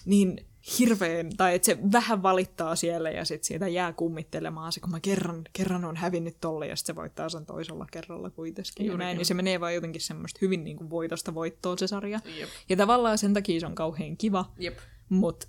[0.04, 4.90] niin hirveän, tai että se vähän valittaa siellä ja sitten siitä jää kummittelemaan se, kun
[4.90, 8.72] mä kerran, kerran on hävinnyt tolle ja sitten se voittaa sen toisella kerralla kuitenkin.
[8.78, 9.18] Ja Juuri näin, niin.
[9.18, 12.20] niin se menee vaan jotenkin semmoista hyvin niin kuin voitosta voittoon se sarja.
[12.38, 12.48] Jep.
[12.68, 14.78] Ja tavallaan sen takia se on kauhean kiva, Jep.
[15.08, 15.46] mutta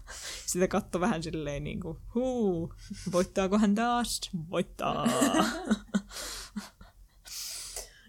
[0.52, 2.74] sitä katto vähän silleen niin kuin, huu,
[3.12, 4.20] voittaako hän taas?
[4.50, 5.06] Voittaa.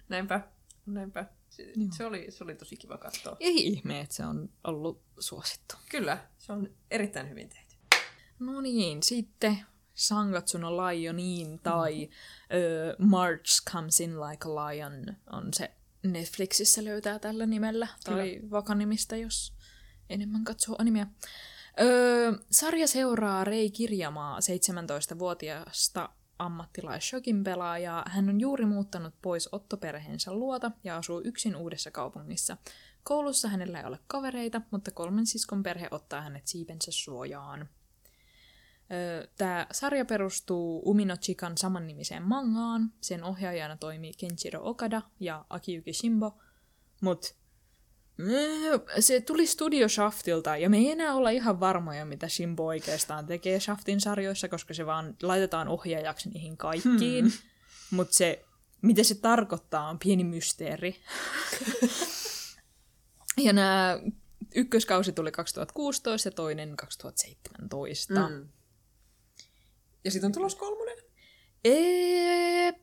[0.10, 0.42] Näinpä.
[0.86, 1.26] Näinpä.
[1.60, 3.38] Se, se, oli, se oli tosi kiva katsoa.
[3.40, 5.76] Ei ihme, että se on ollut suosittu.
[5.90, 7.76] Kyllä, se on erittäin hyvin tehty.
[8.40, 9.60] No niin, sitten
[9.94, 12.10] Sangatsuno Lioniin tai
[12.54, 15.72] ö, March Comes in Like a Lion on se
[16.04, 19.54] Netflixissä löytää tällä nimellä, tai vakanimistä, jos
[20.10, 21.08] enemmän katsoo animea.
[21.82, 26.10] Öö, sarja seuraa Rei Kirjamaa, 17-vuotiaasta
[26.40, 28.06] ammattilais-shokin pelaajaa.
[28.08, 32.58] Hän on juuri muuttanut pois Otto-perheensä luota ja asuu yksin uudessa kaupungissa.
[33.04, 37.70] Koulussa hänellä ei ole kavereita, mutta kolmen siskon perhe ottaa hänet siipensä suojaan.
[39.38, 42.94] Tämä sarja perustuu Umino Chikan samannimiseen mangaan.
[43.02, 46.38] Sen ohjaajana toimii Kenshiro Okada ja Akiyuki Shimbo.
[47.02, 47.39] Mut mm,
[49.00, 53.60] se tuli Studio Shaftilta, ja me ei enää olla ihan varmoja, mitä Shimbo oikeastaan tekee
[53.60, 57.26] Shaftin sarjoissa, koska se vaan laitetaan ohjaajaksi niihin kaikkiin.
[57.26, 57.32] Hmm.
[57.92, 58.46] Mutta se,
[58.82, 60.96] mitä se tarkoittaa, on pieni mysteeri.
[63.46, 64.00] ja nämä
[64.56, 68.30] ykköskausi tuli 2016 ja toinen 2017.
[68.30, 68.48] Mm.
[70.04, 70.98] Ja sitten on tulos kolmonen.
[71.66, 72.74] Ee,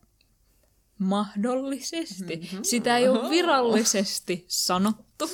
[0.99, 2.37] mahdollisesti.
[2.37, 2.63] Mm-hmm.
[2.63, 5.31] Sitä ei ole virallisesti sanottu,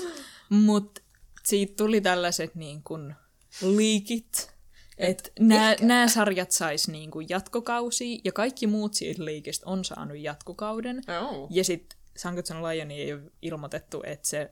[0.48, 1.02] mutta
[1.44, 3.14] siitä tuli tällaiset niin kuin
[3.62, 4.52] liikit,
[4.98, 10.18] että nämä, nämä sarjat sais niin kuin jatkokausia, ja kaikki muut siitä liikistä on saanut
[10.18, 11.02] jatkokauden.
[11.22, 11.48] Oh.
[11.51, 14.51] Ja sitten Sankotson Lioni ei ole ilmoitettu, että se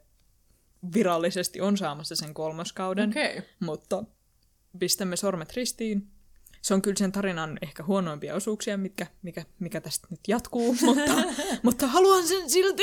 [0.94, 3.10] virallisesti on saamassa sen kolmoskauden.
[3.10, 3.42] Okay.
[3.60, 4.04] mutta
[4.78, 6.10] pistämme sormet ristiin.
[6.62, 11.12] Se on kyllä sen tarinan ehkä huonoimpia osuuksia, mitkä, mikä, mikä tästä nyt jatkuu, mutta,
[11.62, 12.82] mutta haluan sen silti,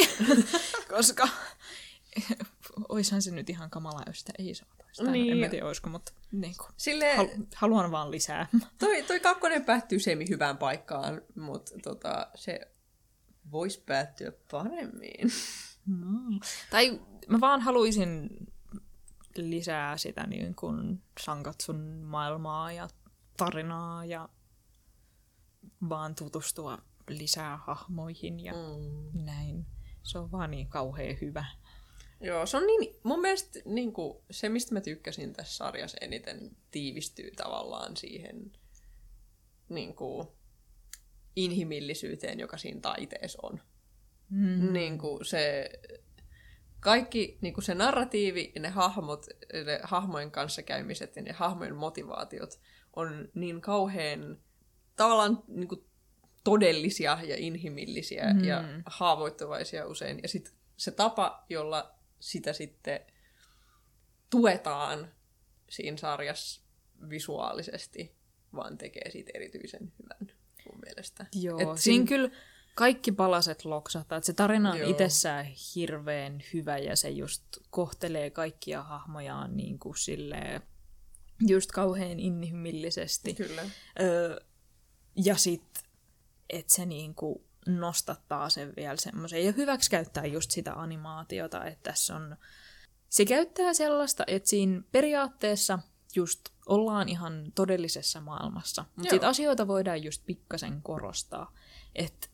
[0.95, 1.27] koska
[2.89, 5.03] oishan se nyt ihan kamala, jos sitä ei saataisi.
[5.03, 5.31] Tai Niin.
[5.31, 8.47] En mä tiedä, olisiko, mutta niin kuin, Silleen, hal, haluan vaan lisää.
[8.79, 12.71] toi, toi kakkonen päättyy semi hyvään paikkaan, mutta tota, se
[13.51, 15.31] voisi päättyä paremmin.
[15.85, 16.39] Mm.
[16.69, 18.29] Tai mä vaan haluaisin
[19.35, 22.87] lisää sitä niin kuin Sankatsun maailmaa ja
[23.37, 24.29] tarinaa ja
[25.89, 26.77] vaan tutustua
[27.09, 29.23] lisää hahmoihin ja Mm.
[29.25, 29.65] näin.
[30.03, 31.45] Se on vaan niin kauhean hyvä.
[32.21, 36.51] Joo, se on niin, mun mielestä niin kuin, se, mistä mä tykkäsin tässä sarjassa eniten,
[36.71, 38.51] tiivistyy tavallaan siihen
[39.69, 40.27] niin kuin,
[41.35, 43.61] inhimillisyyteen, joka siinä taiteessa on.
[44.29, 44.73] Mm.
[44.73, 45.69] Niin kuin se,
[46.79, 49.25] kaikki niin kuin se narratiivi ja ne hahmot,
[49.65, 52.59] ne hahmojen kanssakäymiset ja ne hahmojen motivaatiot
[52.97, 54.37] on niin kauhean
[54.95, 55.83] tavallaan niin kuin,
[56.43, 58.43] todellisia ja inhimillisiä mm.
[58.43, 60.19] ja haavoittuvaisia usein.
[60.23, 62.99] Ja sitten se tapa, jolla sitä sitten
[64.29, 65.11] tuetaan
[65.69, 66.61] siinä sarjassa
[67.09, 68.15] visuaalisesti,
[68.55, 70.35] vaan tekee siitä erityisen hyvän
[70.69, 71.25] mun mielestä.
[71.41, 72.29] Joo, Et siinä siinä- kyllä
[72.75, 74.17] kaikki palaset loksahtaa.
[74.17, 74.89] Että se tarina on Joo.
[74.89, 75.45] itsessään
[75.75, 80.61] hirveän hyvä ja se just kohtelee kaikkia hahmojaan niin kuin silleen,
[81.41, 83.33] just kauhean inhimillisesti.
[83.33, 83.61] Kyllä.
[83.99, 84.39] Öö,
[85.15, 85.83] ja sitten,
[86.49, 89.45] että se niinku nostattaa sen vielä semmoisen.
[89.45, 92.37] Ja hyväksi käyttää just sitä animaatiota, että tässä on...
[93.09, 95.79] Se käyttää sellaista, että siinä periaatteessa
[96.15, 98.85] just ollaan ihan todellisessa maailmassa.
[98.95, 101.53] Mutta asioita voidaan just pikkasen korostaa.
[101.95, 102.27] Että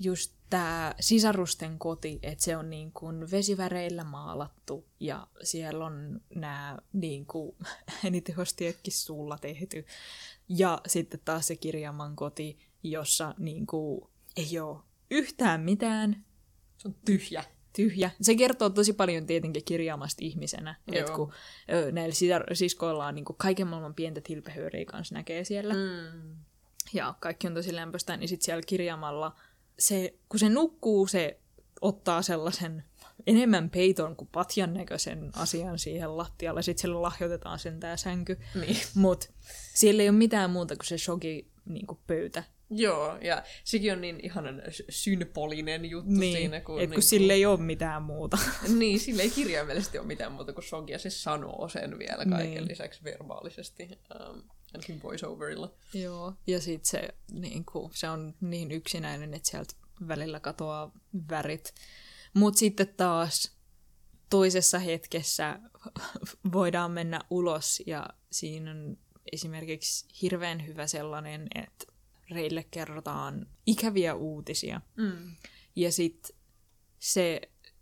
[0.00, 6.78] just tämä sisarusten koti, että se on niin kuin vesiväreillä maalattu ja siellä on nämä
[6.92, 7.56] niin kuin
[8.04, 9.84] äänitehostietkin suulla tehty.
[10.48, 14.00] Ja sitten taas se kirjaman koti, jossa niin kuin
[14.36, 14.78] ei ole
[15.10, 16.24] yhtään mitään,
[16.78, 17.44] Se on tyhjä.
[17.76, 18.10] tyhjä.
[18.22, 21.32] Se kertoo tosi paljon tietenkin kirjaamasta ihmisenä, että kun
[21.92, 26.36] näillä sisar- siskoilla on niin kuin kaiken maailman pientä tilpehööriä kanssa näkee siellä Mm.
[26.92, 29.36] ja kaikki on tosi lämpöistä, niin sitten siellä kirjaamalla
[29.78, 31.38] se, kun se nukkuu, se
[31.80, 32.84] ottaa sellaisen
[33.26, 36.62] enemmän peiton kuin patjan näköisen asian siihen lattialle.
[36.62, 38.38] Sitten sille lahjoitetaan sen tää sänky.
[38.60, 38.76] Niin.
[38.94, 39.26] Mutta
[39.74, 42.44] siellä ei ole mitään muuta kuin se shogi niin kuin pöytä.
[42.74, 46.60] Joo, ja sekin on niin ihanan sy- symbolinen juttu Niin, siinä.
[46.60, 48.38] Kun, et kun niinku- sille ei ole mitään muuta.
[48.78, 50.98] Niin, sille ei kirjaimellisesti ole mitään muuta kuin shogia.
[50.98, 52.68] Se sanoo sen vielä kaiken Niin.
[52.68, 53.88] lisäksi verbaalisesti.
[54.30, 54.42] Um,
[54.74, 55.74] ainakin voiceoverilla.
[55.94, 56.34] Joo.
[56.46, 59.74] Ja sitten se, niin kuin, se on niin yksinäinen, että sieltä
[60.08, 60.92] välillä katoaa
[61.30, 61.74] värit.
[62.34, 63.56] Mutta sitten taas
[64.30, 65.58] toisessa hetkessä
[66.52, 68.98] voidaan mennä ulos ja siinä on
[69.32, 71.86] esimerkiksi hirveän hyvä sellainen, että
[72.30, 74.80] Reille kerrotaan ikäviä uutisia.
[74.96, 75.36] Mm.
[75.76, 76.36] Ja sitten
[76.98, 77.40] se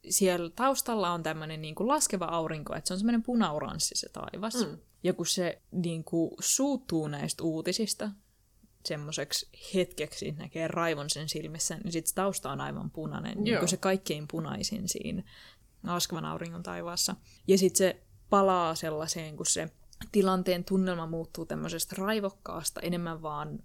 [0.09, 4.55] siellä taustalla on tämmöinen niinku laskeva aurinko, että se on semmoinen punauranssi se taivas.
[4.55, 4.79] Mm.
[5.03, 8.11] Ja kun se niinku suuttuu näistä uutisista
[8.85, 13.37] semmoiseksi hetkeksi, näkee raivon sen silmissä, niin sitten tausta on aivan punainen.
[13.37, 13.59] Niin Joo.
[13.59, 15.23] kuin se kaikkein punaisin siinä
[15.83, 17.17] laskevan auringon taivaassa.
[17.49, 19.71] Ja sitten se palaa sellaiseen, kun se
[20.13, 23.59] tilanteen tunnelma muuttuu tämmöisestä raivokkaasta enemmän vaan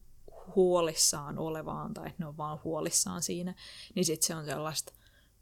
[0.56, 3.56] huolissaan olevaan, tai ne on vaan huolissaan siinä,
[3.95, 4.94] niin sitten se on sellaista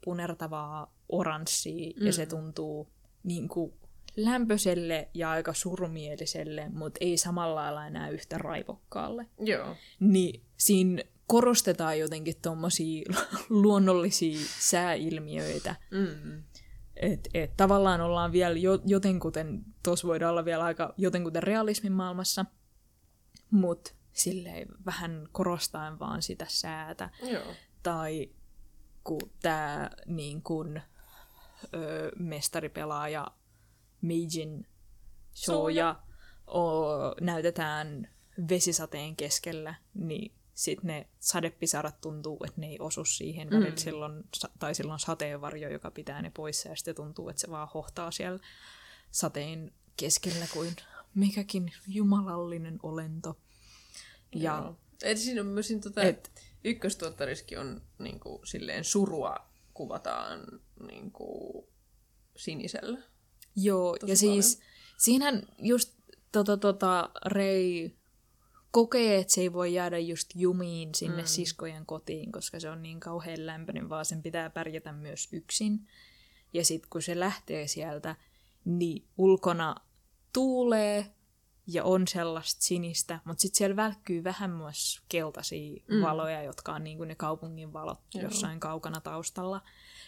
[0.04, 2.06] punertavaa oranssia, mm.
[2.06, 2.88] ja se tuntuu
[3.22, 3.72] niin kuin
[4.16, 9.26] lämpöiselle ja aika surumieliselle, mutta ei samalla lailla enää yhtä raivokkaalle.
[9.40, 9.76] Joo.
[10.00, 13.02] Niin siinä korostetaan jotenkin tuommoisia
[13.48, 16.42] luonnollisia sääilmiöitä, Mm.
[16.96, 22.44] että et tavallaan ollaan vielä jo, jotenkuten, tuossa voidaan olla vielä aika jotenkuten realismin maailmassa,
[23.50, 27.10] mutta silleen vähän korostaen vaan sitä säätä.
[27.22, 27.44] Joo.
[27.82, 28.30] Tai
[29.04, 30.80] kun tämä niin kun,
[31.74, 33.26] ö, mestaripelaaja
[34.04, 34.66] Meijin
[35.32, 36.00] Soja
[36.46, 36.60] o,
[37.20, 38.08] näytetään
[38.48, 43.48] vesisateen keskellä, niin sitten ne sadepisarat tuntuu, että ne ei osu siihen.
[43.48, 43.56] Mm.
[43.56, 44.24] Välillä silloin,
[44.58, 48.38] tai silloin sateenvarjo, joka pitää ne pois, ja sitten tuntuu, että se vaan hohtaa siellä
[49.10, 50.76] sateen keskellä kuin
[51.14, 53.38] mikäkin jumalallinen olento.
[54.34, 54.76] Ja Joo.
[55.02, 56.30] Et siinä on myös tota, Et-
[56.64, 59.36] ykköstuottariskin on niinku, silleen surua
[59.74, 60.40] kuvataan
[60.88, 61.68] niinku,
[62.36, 62.98] sinisellä.
[63.56, 64.60] Joo, tosi ja siis
[64.98, 65.94] siinähän just
[66.32, 67.96] tota, tota, Rei
[68.70, 71.26] kokee, että se ei voi jäädä just jumiin sinne mm.
[71.26, 75.88] siskojen kotiin, koska se on niin kauhean lämpöinen, vaan sen pitää pärjätä myös yksin.
[76.52, 78.16] Ja sitten kun se lähtee sieltä,
[78.64, 79.74] niin ulkona
[80.32, 81.14] tuulee
[81.66, 86.02] ja on sellaista sinistä, mutta sitten siellä välkkyy vähän myös keltaisia mm.
[86.02, 88.22] valoja, jotka on niin kuin ne kaupungin valot Joo.
[88.22, 89.62] jossain kaukana taustalla.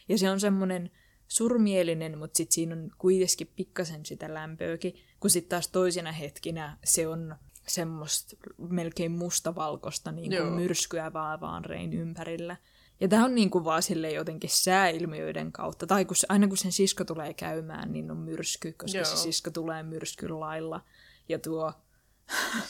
[0.08, 0.90] Ja se on semmoinen
[1.28, 7.08] surmielinen, mutta sitten siinä on kuitenkin pikkasen sitä lämpöäkin, kun sitten taas toisina hetkinä se
[7.08, 7.36] on
[7.68, 12.56] semmoista melkein mustavalkoista niin kuin myrskyä vaan, vaan rein ympärillä.
[13.00, 15.86] Ja tämä on niin kuin vaan sille jotenkin sääilmiöiden kautta.
[15.86, 19.04] Tai kun se, aina kun sen sisko tulee käymään, niin on myrsky, koska Joo.
[19.04, 20.80] se sisko tulee myrskyn lailla.
[21.28, 21.72] Ja tuo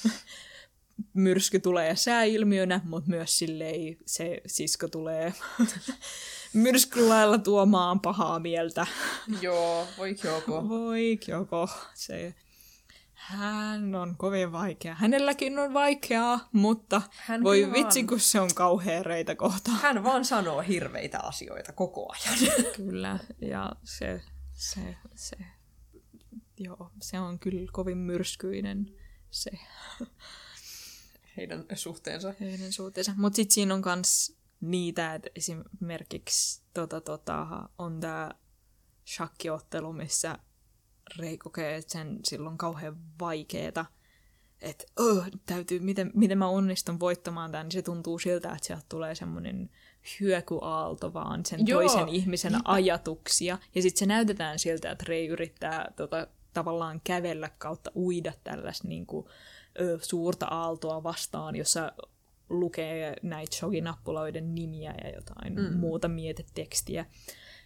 [1.15, 5.35] myrsky tulee sääilmiönä, mutta myös silleen se sisko tulee
[6.57, 8.87] myrskyn lailla tuomaan pahaa mieltä.
[9.41, 10.69] Joo, voi joko.
[10.69, 12.35] Voi joko se...
[13.15, 14.95] Hän on kovin vaikea.
[14.95, 18.07] Hänelläkin on vaikeaa, mutta Hän voi kyllä vitsi, vaan.
[18.07, 19.77] kun se on kauhea reitä kohtaan.
[19.79, 22.39] Hän vaan sanoo hirveitä asioita koko ajan.
[22.77, 24.23] Kyllä, ja se,
[24.53, 25.37] se, se,
[26.59, 28.93] joo, se on kyllä kovin myrskyinen
[29.31, 29.51] se
[31.37, 32.35] Heidän suhteensa.
[32.41, 33.13] heidän suhteensa.
[33.17, 37.47] Mutta sitten siinä on myös niitä, että esimerkiksi tota, tota,
[37.79, 38.31] on tämä
[39.07, 40.39] shakkiottelu, missä
[41.19, 43.87] Rei kokee, että sen silloin kauhean vaikeeta,
[44.61, 48.85] että oh, täytyy, miten, miten mä onnistun voittamaan tämän, niin se tuntuu siltä, että sieltä
[48.89, 49.71] tulee semmoinen
[50.21, 52.73] hyökyaalto vaan sen Joo, toisen ihmisen niinpä.
[52.73, 53.59] ajatuksia.
[53.75, 59.07] Ja sitten se näytetään siltä, että Rei yrittää tota, tavallaan kävellä kautta uida tällaista niin
[59.07, 59.27] kuin,
[59.81, 61.93] ö, suurta aaltoa vastaan, jossa
[62.49, 65.77] lukee näitä shoginappuloiden nimiä ja jotain mm.
[65.77, 67.07] muuta mietetekstiä.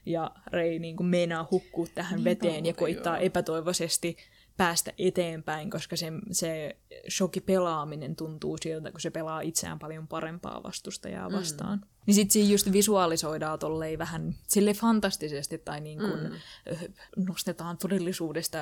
[0.07, 3.27] Ja Rei niin kuin meinaa hukkua tähän Niin veteen ja muuten, koittaa joo.
[3.27, 4.17] epätoivoisesti
[4.57, 6.77] päästä eteenpäin, koska se, se
[7.11, 11.79] shokipelaaminen tuntuu siltä, kun se pelaa itseään paljon parempaa vastustajaa vastaan.
[11.79, 11.87] Mm.
[12.07, 16.35] Niin sit siinä just visualisoidaan tolleen vähän sille fantastisesti tai niin kuin mm.
[17.29, 18.59] nostetaan todellisuudesta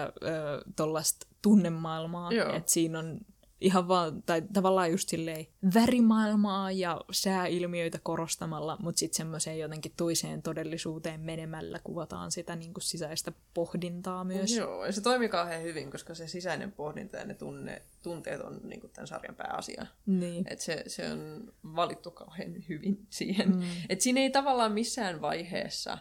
[0.76, 2.32] tuollaista tunnemaailmaa.
[2.32, 2.54] Joo.
[2.54, 3.18] Että siinä on
[3.60, 10.42] ihan vaan, tai tavallaan just silleen värimaailmaa ja sääilmiöitä korostamalla, mutta sitten semmoiseen jotenkin toiseen
[10.42, 14.56] todellisuuteen menemällä kuvataan sitä niin kuin sisäistä pohdintaa myös.
[14.56, 18.60] Joo, ja se toimii kauhean hyvin, koska se sisäinen pohdinta ja ne tunne, tunteet on
[18.62, 19.86] niin kuin tämän sarjan pääasia.
[20.06, 20.44] Niin.
[20.48, 23.56] Et se, se on valittu kauhean hyvin siihen.
[23.56, 23.62] Mm.
[23.88, 25.98] Et siinä ei tavallaan missään vaiheessa,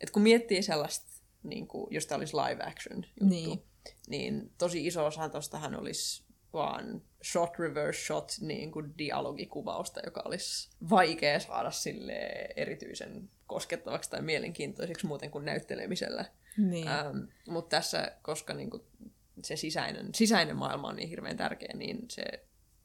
[0.00, 1.10] että kun miettii sellaista,
[1.42, 3.48] niin kuin, jos tämä olisi live action juttu, Niin.
[3.48, 3.62] niin,
[4.08, 10.70] niin tosi iso osa tostahan olisi vaan shot reverse shot niin kuin dialogikuvausta, joka olisi
[10.90, 12.12] vaikea saada sille
[12.56, 16.24] erityisen koskettavaksi tai mielenkiintoiseksi muuten kuin näyttelemisellä.
[16.56, 16.88] Niin.
[16.88, 17.18] Ähm,
[17.48, 18.84] Mutta tässä, koska niinku
[19.44, 22.22] se sisäinen, sisäinen maailma on niin hirveän tärkeä, niin se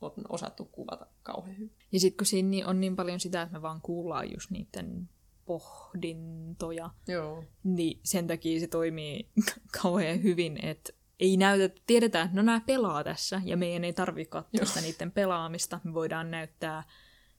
[0.02, 1.72] on osattu kuvata kauhean hyvin.
[1.92, 5.10] Ja sitten kun siinä niin- on niin paljon sitä, että me vaan kuullaan just niiden
[5.46, 7.44] pohdintoja, Joo.
[7.64, 9.30] niin sen takia se toimii
[9.82, 14.30] kauhean hyvin, että ei näytä, tiedetään, että no nämä pelaa tässä, ja meidän ei tarvitse
[14.30, 15.80] katsoa sitä niiden pelaamista.
[15.84, 16.84] Me voidaan näyttää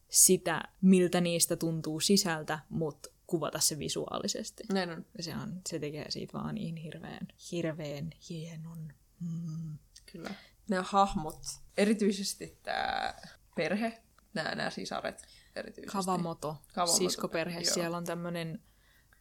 [0.09, 4.65] sitä, miltä niistä tuntuu sisältä, mutta kuvata se visuaalisesti.
[4.73, 5.07] Näin on.
[5.21, 8.93] Se, on, se tekee siitä vaan niin hirveän, hirveän hienon.
[9.21, 9.79] Mm.
[10.13, 10.31] Kyllä.
[10.69, 11.43] Nämä hahmot,
[11.77, 13.15] erityisesti tämä
[13.57, 14.03] perhe,
[14.35, 15.23] nämä, nämä sisaret
[15.57, 15.99] erityisesti.
[15.99, 17.61] Kavamoto, Kavamoto, siskoperhe.
[17.61, 17.75] joo.
[17.75, 18.63] Siellä on tämmöinen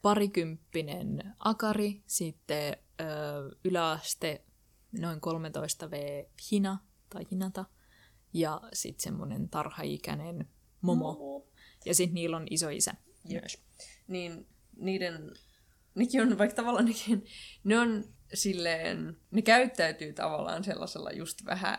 [0.02, 3.06] parikymppinen akari, sitten ö,
[3.64, 4.42] yläaste
[5.00, 6.78] noin 13V hina
[7.10, 7.66] tai hinata,
[8.34, 10.48] ja sitten semmoinen tarhaikäinen
[10.82, 11.14] momo.
[11.14, 11.48] Momo.
[11.86, 12.94] Ja sitten niillä on iso isä
[13.30, 13.58] myös.
[14.08, 14.48] Niin
[14.78, 15.34] niiden,
[15.96, 17.26] nekin on, vaikka tavallaan nekin,
[17.64, 18.04] ne on
[18.34, 21.78] silleen, ne käyttäytyy tavallaan sellaisella just vähän,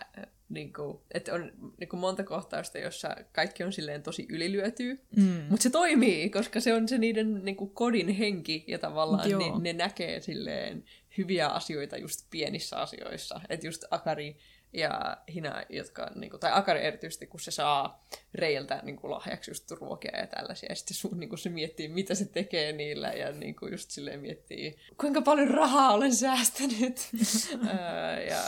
[0.49, 5.43] niin kuin, että on niin kuin monta kohtausta, jossa kaikki on silleen tosi ylilyötyy, Mm.
[5.49, 9.59] mutta se toimii, koska se on se niiden niin kuin kodin henki ja tavallaan Joo.
[9.59, 10.85] ne, ne näkee silleen
[11.19, 13.41] hyviä asioita just pienissä asioissa.
[13.49, 14.37] Että just Akari
[14.73, 19.51] ja Hina, jotka, niin kuin, tai Akari erityisesti, kun se saa Reiltä niin kuin, lahjaksi
[19.51, 23.09] just ruokia ja tällaisia, ja sitten sun, niin kuin, se miettii, mitä se tekee niillä,
[23.13, 27.09] ja niin kuin, just silleen miettii, kuinka paljon rahaa olen säästänyt.
[28.31, 28.41] Ja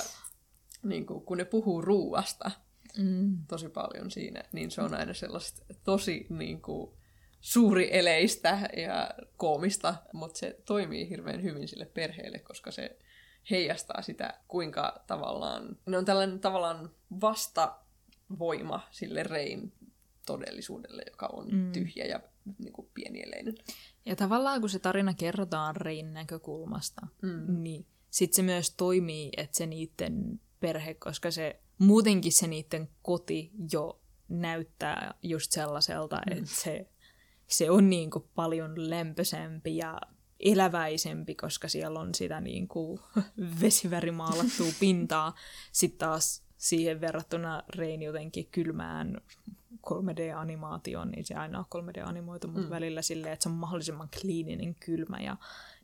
[0.83, 2.51] niin kuin, kun ne puhuu ruuasta,
[2.99, 3.37] Mm.
[3.49, 6.91] tosi paljon siinä, niin se on aina sellaista tosi niin kuin,
[7.41, 12.99] suuri eleistä ja koomista, mutta se toimii hirveän hyvin sille perheelle, koska se
[13.51, 16.91] heijastaa sitä, kuinka tavallaan, ne on tällainen tavallaan
[17.21, 19.73] vastavoima sille Rein
[20.27, 21.73] todellisuudelle, joka on mm.
[21.73, 22.21] tyhjä ja
[22.59, 23.55] niin kuin, pienieleinen.
[24.07, 27.63] Ja tavallaan kun se tarina kerrotaan Rein näkökulmasta, mm.
[27.63, 33.51] niin sitten se myös toimii, että se niiden perhe, koska se muutenkin se niiden koti
[33.73, 36.39] jo näyttää just sellaiselta, mm.
[36.39, 36.87] että se,
[37.49, 40.01] se on niin kuin paljon lämpöisempi ja
[40.41, 43.01] eläväisempi, koska siellä on sitä niin kuin
[43.63, 45.35] vesivärimaalattua pintaa.
[45.73, 49.21] Sitten taas siihen verrattuna Rein jotenkin kylmään
[49.87, 52.71] 3D-animaatioon, niin se aina on 3D-animoitu, mutta mm.
[52.71, 55.37] välillä silleen, että se on mahdollisimman kliininen, kylmä ja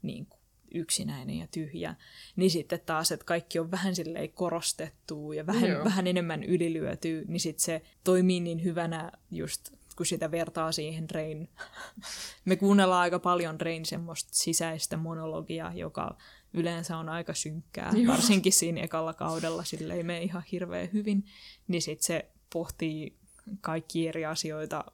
[0.02, 0.40] niin kuin
[0.74, 1.94] yksinäinen ja tyhjä.
[2.36, 5.84] Niin sitten taas, että kaikki on vähän silleen korostettu ja vähän, Joo.
[5.84, 11.48] vähän enemmän ylilyöty, niin sitten se toimii niin hyvänä just kun sitä vertaa siihen Rein.
[12.44, 16.16] Me kuunnellaan aika paljon Rein semmoista sisäistä monologia, joka
[16.54, 18.12] yleensä on aika synkkää, Joo.
[18.12, 21.24] varsinkin siinä ekalla kaudella, sille ei mene ihan hirveän hyvin,
[21.68, 23.16] niin sitten se pohtii
[23.60, 24.84] kaikki eri asioita,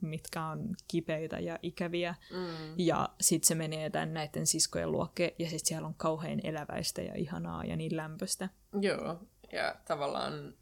[0.00, 2.74] mitkä on kipeitä ja ikäviä, Mm.
[2.76, 7.14] ja sitten se menee tämän näiden siskojen luokke, ja sitten siellä on kauhean eläväistä ja
[7.14, 8.48] ihanaa ja niin lämpöistä.
[8.80, 9.20] Joo,
[9.52, 10.54] ja tavallaan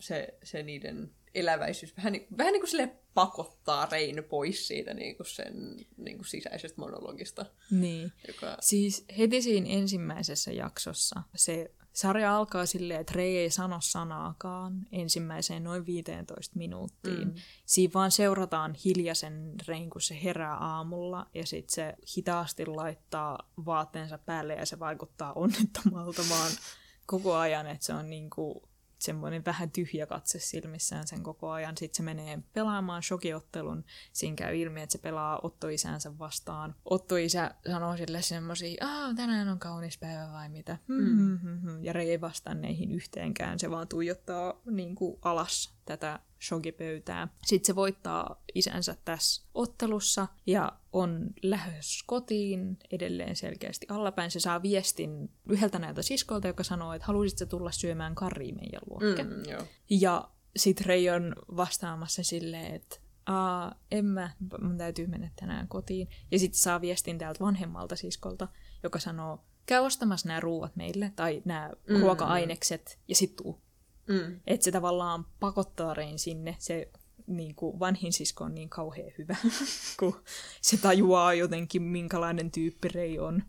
[0.00, 5.16] se, se niiden eläväisyys vähän, niin- vähän niin kuin sille pakottaa Rein pois siitä niin
[5.16, 7.46] kuin sen niin kuin sisäisestä monologista.
[7.70, 8.12] Niin.
[8.28, 8.56] Joka...
[8.60, 15.64] Siis heti siinä ensimmäisessä jaksossa se sarja alkaa silleen, että Rei ei sano sanaakaan ensimmäiseen
[15.64, 17.28] noin 15 minuuttiin.
[17.28, 17.34] Mm.
[17.66, 24.18] Siinä vaan seurataan hiljaisen Rein, kun se herää aamulla ja sitten se hitaasti laittaa vaatteensa
[24.18, 26.50] päälle ja se vaikuttaa onnettomalta vaan
[27.06, 28.68] koko ajan, että se on niinku
[29.04, 31.76] semmoinen vähän tyhjä katse silmissään sen koko ajan.
[31.76, 33.84] Sitten se menee pelaamaan shokiottelun.
[34.12, 36.74] Siinä käy ilmi, että se pelaa Otto-isänsä vastaan.
[36.84, 40.78] Otto-isä sanoo sille semmoisia, ah, tänään on kaunis päivä vai mitä.
[40.86, 41.84] Mm.
[41.84, 43.58] Ja Rei ei vastaa neihin yhteenkään.
[43.58, 47.28] Se vaan tuijottaa niin kuin alas tätä shogipöytää.
[47.46, 54.30] Sitten se voittaa isänsä tässä ottelussa ja on lähes kotiin edelleen selkeästi allapäin.
[54.30, 59.22] Se saa viestin yhdeltä näiltä siskolta, joka sanoo, että haluaisitko tulla syömään karriin meidän luokke.
[59.22, 59.62] Mm, joo.
[59.90, 64.30] Ja sitten Rei on vastaamassa silleen, että Aa, en mä,
[64.60, 66.08] mun täytyy mennä tänään kotiin.
[66.30, 68.48] Ja sitten saa viestin täältä vanhemmalta siskolta,
[68.82, 73.60] joka sanoo, käy ostamassa nämä ruuat meille, tai nämä mm, ruoka-ainekset, ja sit tuu.
[74.08, 74.40] Mm.
[74.46, 76.56] Että se tavallaan pakottaa Rein sinne.
[76.58, 76.90] Se
[77.26, 79.36] niin kuin vanhin sisko on niin kauhean hyvä,
[80.00, 80.22] kun
[80.60, 83.42] se tajuaa jotenkin, minkälainen tyyppi Rei on.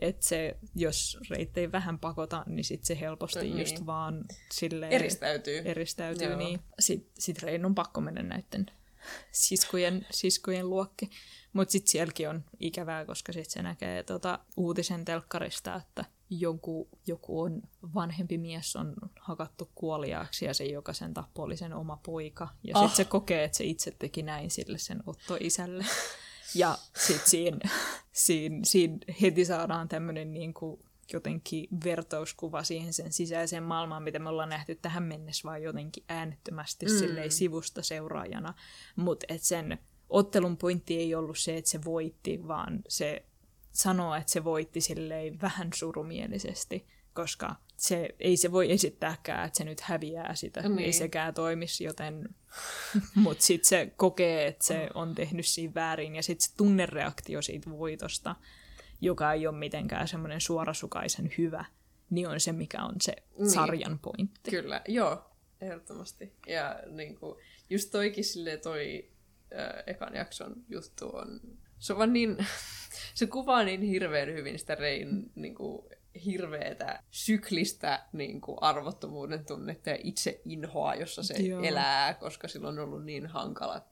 [0.00, 3.58] Että se, jos Reit ei vähän pakota, niin sit se helposti niin.
[3.58, 4.92] just vaan silleen...
[4.92, 5.62] Eristäytyy.
[5.64, 6.38] Eristäytyy, Joo.
[6.38, 6.60] niin.
[6.78, 8.66] Sitten sit Rein on pakko mennä näiden
[9.32, 11.10] siskojen, siskojen luokki.
[11.52, 16.04] Mutta sitten sielläkin on ikävää, koska sitten se näkee tota uutisen telkkarista, että
[16.40, 17.62] joku, joku on
[17.94, 22.48] vanhempi mies on hakattu kuoliaaksi ja se joka sen tappoi oli sen oma poika.
[22.64, 22.82] Ja oh.
[22.82, 25.84] sitten se kokee, että se itse teki näin sille sen Otto-isälle.
[26.54, 27.58] Ja sitten siinä,
[28.12, 30.80] siinä, siinä heti saadaan tämmöinen niin kuin
[31.12, 36.86] jotenkin vertauskuva siihen sen sisäiseen maailmaan, mitä me ollaan nähty tähän mennessä, vaan jotenkin äänettömästi
[36.86, 37.30] mm.
[37.30, 38.54] sivusta seuraajana.
[38.96, 39.78] Mutta sen
[40.08, 43.24] ottelun pointti ei ollut se, että se voitti, vaan se
[43.72, 49.64] sanoa, että se voitti silleen vähän surumielisesti, koska se, ei se voi esittääkään, että se
[49.64, 50.78] nyt häviää sitä, niin.
[50.78, 52.28] ei sekään toimisi, joten...
[53.14, 57.70] Mutta sitten se kokee, että se on tehnyt siinä väärin, ja sitten se tunnereaktio siitä
[57.70, 58.36] voitosta,
[59.00, 61.64] joka ei ole mitenkään semmoinen suorasukaisen hyvä,
[62.10, 63.50] niin on se, mikä on se niin.
[63.50, 64.50] sarjan pointti.
[64.50, 65.30] Kyllä, joo,
[65.60, 66.32] ehdottomasti.
[66.46, 67.38] Ja niin kuin,
[67.70, 69.10] just toikin silleen toi
[69.58, 71.40] äh, ekan jakson juttu on,
[71.82, 72.36] se on vaan niin
[73.14, 75.82] se kuvaa niin hirveän hyvin sitä Rein niin kuin,
[76.24, 81.62] hirveätä syklistä niin kuin, arvottomuuden tunnetta ja itse inhoa, jossa se Joo.
[81.62, 83.84] elää, koska sillä on ollut niin hankala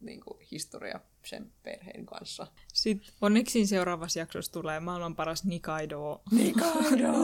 [0.00, 2.46] niin kuin, historia sen perheen kanssa.
[2.74, 6.22] Sitten onneksi seuraavassa jaksossa tulee maailman paras Nikaido.
[6.30, 7.08] Nikaido!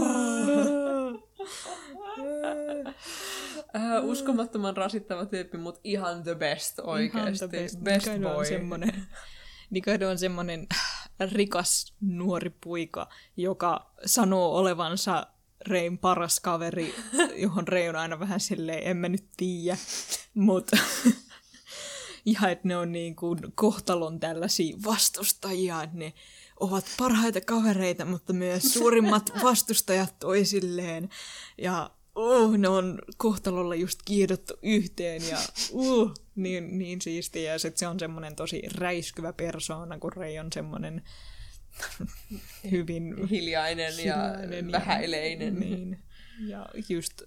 [3.76, 7.18] äh, uskomattoman rasittava tyyppi, mutta ihan the best oikeasti.
[7.18, 7.80] Ihan the best.
[7.80, 8.36] best boy.
[8.36, 8.92] On semmonen,
[9.70, 10.66] Nikaido on semmonen
[11.32, 15.26] rikas nuori puika, joka sanoo olevansa
[15.66, 16.94] Rein paras kaveri,
[17.42, 19.76] johon Rei on aina vähän silleen, en mä nyt tiedä,
[20.34, 20.76] mutta
[22.42, 26.12] ja että ne on niin kuin kohtalon tällaisia vastustajia, että ne
[26.60, 31.08] ovat parhaita kavereita, mutta myös suurimmat vastustajat toisilleen.
[31.58, 35.38] Ja uh, ne on kohtalolla just kiedottu yhteen ja
[35.72, 37.52] uh, niin, niin siistiä.
[37.52, 41.02] Ja sit se on semmoinen tosi räiskyvä persoona, kun Rei on semmoinen
[42.70, 45.60] hyvin hiljainen, hiljainen ja, ja vähäileinen.
[45.60, 45.98] Niin.
[46.46, 47.22] Ja just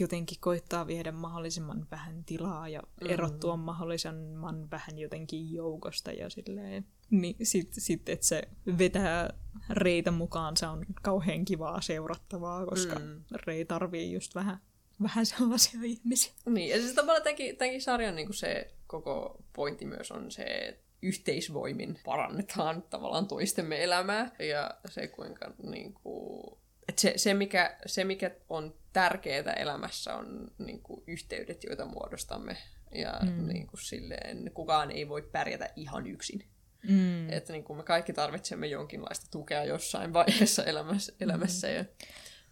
[0.00, 3.10] jotenkin koittaa viedä mahdollisimman vähän tilaa ja mm.
[3.10, 6.86] erottua mahdollisimman vähän jotenkin joukosta ja silleen.
[7.10, 8.42] Niin sitten sit, että se
[8.78, 9.34] vetää
[9.70, 13.22] Reitä mukaan, se on kauhean kivaa seurattavaa, koska mm.
[13.46, 14.58] Rei tarvii just vähän,
[15.02, 16.32] vähän sellaisia ihmisiä.
[16.46, 20.86] Niin, ja siis tavallaan tämänkin, tämänkin sarjan niin se koko pointti myös on se, että
[21.02, 26.58] yhteisvoimin parannetaan tavallaan toistemme elämää ja se kuinka niin kuin,
[26.88, 32.56] että se, se, mikä, se, mikä on tärkeää elämässä, on niin kuin, yhteydet, joita muodostamme.
[32.94, 33.48] Ja mm.
[33.48, 36.44] niin kuin, silleen, kukaan ei voi pärjätä ihan yksin.
[36.88, 37.30] Mm.
[37.30, 41.12] Että niin kuin, me kaikki tarvitsemme jonkinlaista tukea jossain vaiheessa elämässä.
[41.20, 41.74] elämässä mm.
[41.74, 41.84] ja...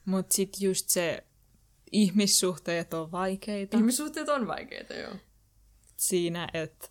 [0.04, 1.24] Mutta sitten just se
[1.92, 3.76] ihmissuhteet on vaikeita.
[3.76, 5.14] Ihmissuhteet on vaikeita, joo.
[5.96, 6.88] Siinä, että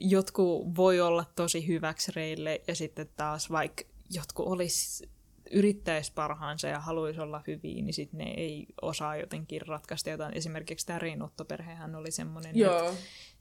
[0.00, 5.08] jotkut voi olla tosi hyväksi reille ja sitten taas vaikka jotkut olisi
[5.50, 10.36] yrittäisi parhaansa ja haluaisi olla hyviä, niin sitten ne ei osaa jotenkin ratkaista jotain.
[10.36, 12.94] Esimerkiksi tämä Reinotto-perhehän oli semmoinen, että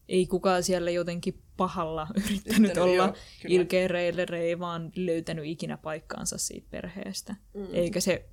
[0.09, 3.13] ei kukaan siellä jotenkin pahalla yrittänyt Yrittänyt, olla
[3.47, 7.35] ilkeä reille, ei vaan löytänyt ikinä paikkaansa siitä perheestä.
[7.53, 7.67] Mm.
[7.73, 8.25] Eikä se,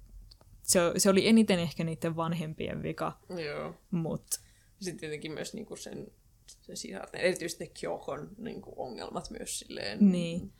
[0.63, 3.19] se, se oli eniten ehkä niiden vanhempien vika.
[3.47, 3.75] Joo.
[3.91, 4.27] Mut.
[4.81, 6.07] Sitten tietenkin myös niinku sen,
[6.47, 10.13] sen sisarten, erityisesti Kyokon niinku ongelmat myös silleen.
[10.13, 10.53] Niin.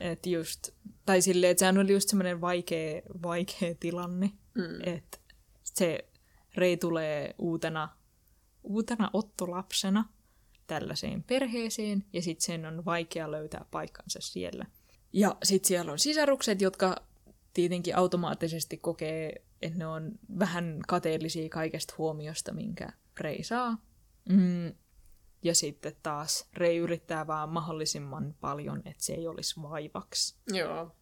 [0.00, 0.68] Et just,
[1.06, 4.30] tai silleen, että sehän oli just semmoinen vaikea, vaikea tilanne.
[4.54, 4.94] Mm.
[4.94, 5.20] Et
[5.64, 6.08] se
[6.54, 7.88] Rei tulee uutena,
[8.62, 10.04] uutena ottolapsena
[10.68, 14.66] tällaiseen perheeseen, ja sitten sen on vaikea löytää paikkansa siellä.
[15.12, 16.96] Ja sitten siellä on sisarukset, jotka
[17.54, 23.76] tietenkin automaattisesti kokee, että ne on vähän kateellisia kaikesta huomiosta, minkä Rei saa.
[24.28, 24.72] Mm.
[25.42, 30.36] Ja sitten taas Rei yrittää vaan mahdollisimman paljon, että se ei olisi vaivaksi.
[30.52, 30.96] Joo.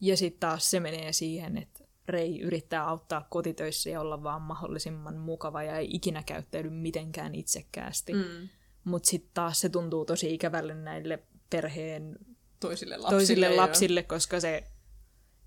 [0.00, 5.16] Ja sitten taas se menee siihen, että Rei yrittää auttaa kotitöissä ja olla vaan mahdollisimman
[5.16, 8.12] mukava ja ei ikinä käyttäydy mitenkään itsekkäästi.
[8.12, 8.48] Mm.
[8.84, 11.18] Mutta sitten taas se tuntuu tosi ikävälle näille
[11.50, 12.18] perheen
[12.60, 13.18] Toisille lapsille.
[13.18, 14.64] toisille lapsille, koska se,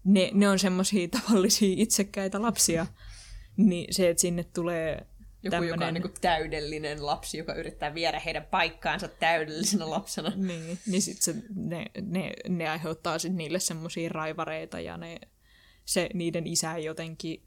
[0.03, 2.85] ne, ne on semmoisia tavallisia itsekkäitä lapsia.
[3.57, 5.07] niin se, että sinne tulee
[5.43, 10.33] Joku, joka on tämmönen- niinku täydellinen lapsi, joka yrittää viedä heidän paikkaansa täydellisenä lapsena.
[10.35, 15.19] Niin, niin sit se, ne, ne, ne aiheuttaa sit niille semmoisia raivareita ja ne,
[15.89, 17.43] se, niiden isä ei jotenkin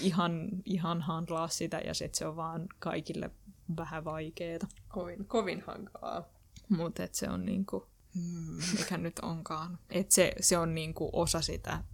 [0.00, 3.30] ihan, ihan handlaa sitä ja sit se on vaan kaikille
[3.76, 4.66] vähän vaikeeta.
[4.88, 6.28] Kovin, kovin hankalaa.
[6.68, 9.78] Mutta se on niinku, mm, mikä nyt onkaan.
[9.90, 11.84] Et se, se on niinku osa sitä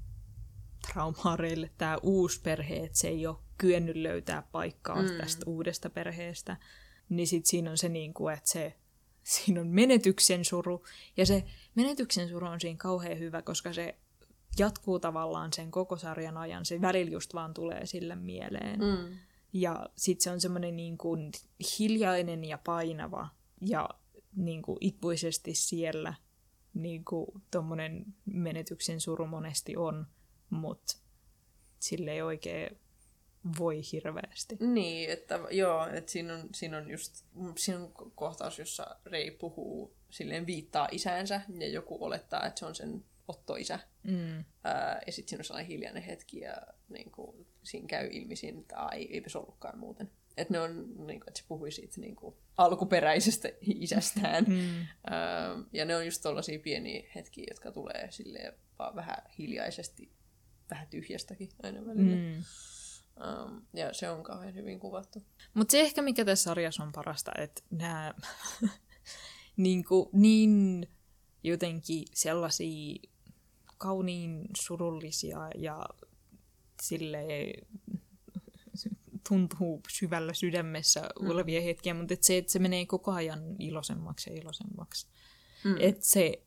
[0.87, 5.09] traumaa Reille, tämä uusi perhe, että se ei ole kyennyt löytää paikkaa mm.
[5.21, 6.57] tästä uudesta perheestä.
[7.09, 8.77] Niin sit siinä on se, niinku, että se,
[9.23, 10.85] siinä on menetyksen suru.
[11.17, 11.45] Ja se
[11.75, 13.97] menetyksen suru on siinä kauhean hyvä, koska se
[14.59, 16.65] jatkuu tavallaan sen koko sarjan ajan.
[16.65, 18.81] Se välillä just vaan tulee sille mieleen.
[18.81, 19.17] Mm.
[19.53, 21.33] Ja sitten se on semmoinen niin kuin
[21.79, 23.29] hiljainen ja painava
[23.61, 23.89] ja
[24.37, 26.15] niin kuin ikuisesti siellä
[26.75, 30.07] niin kuin tommonen menetyksen suru monesti on,
[30.51, 30.97] mutta
[31.79, 32.79] sille ei oikein
[33.59, 34.57] voi hirveästi.
[34.61, 37.25] Niin, että joo, että siinä on, siinä on just,
[37.57, 42.67] siinä on ko- kohtaus, jossa Rei puhuu, silleen viittaa isäänsä, ja joku olettaa, että se
[42.67, 43.79] on sen Otto-isä.
[44.03, 44.45] Mm.
[44.65, 46.57] Ää, ja sitten siinä on sellainen hiljainen hetki, ja
[46.89, 50.11] niin kuin, siinä käy ilmi siinä, että ai, eipä se ollutkaan muuten.
[50.37, 53.49] Että ne on, niin kuin, että se puhui siitä niin kuin, alkuperäisestä
[53.87, 54.45] isästään.
[54.45, 54.87] Mm.
[55.07, 60.13] Ää, ja ne on just tollaisia pieniä hetkiä, jotka tulee silleen vaan vähän hiljaisesti,
[60.71, 62.17] vähän tyhjästäkin aina välillä.
[62.17, 62.45] Mm.
[63.21, 65.23] Um, ja se on kauhean hyvin kuvattu.
[65.55, 68.15] Mutta se ehkä mikä tässä sarjassa on parasta, että nämä
[69.57, 70.87] niin, niin
[71.43, 73.10] jotenkin sellaisia
[73.81, 75.87] kauniin surullisia ja
[76.83, 77.27] sille
[79.29, 84.37] tuntuu syvällä sydämessä olevia hetkiä, mutta et se, että se menee koko ajan iloisemmaksi ja
[84.37, 85.07] iloisemmaksi.
[85.65, 85.77] Mm.
[85.81, 86.43] Et se,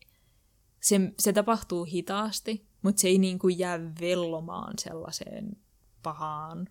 [0.82, 5.58] se, se tapahtuu hitaasti, mutta se ei niinku jää vellomaan sellaiseen
[6.04, 6.68] pahaan.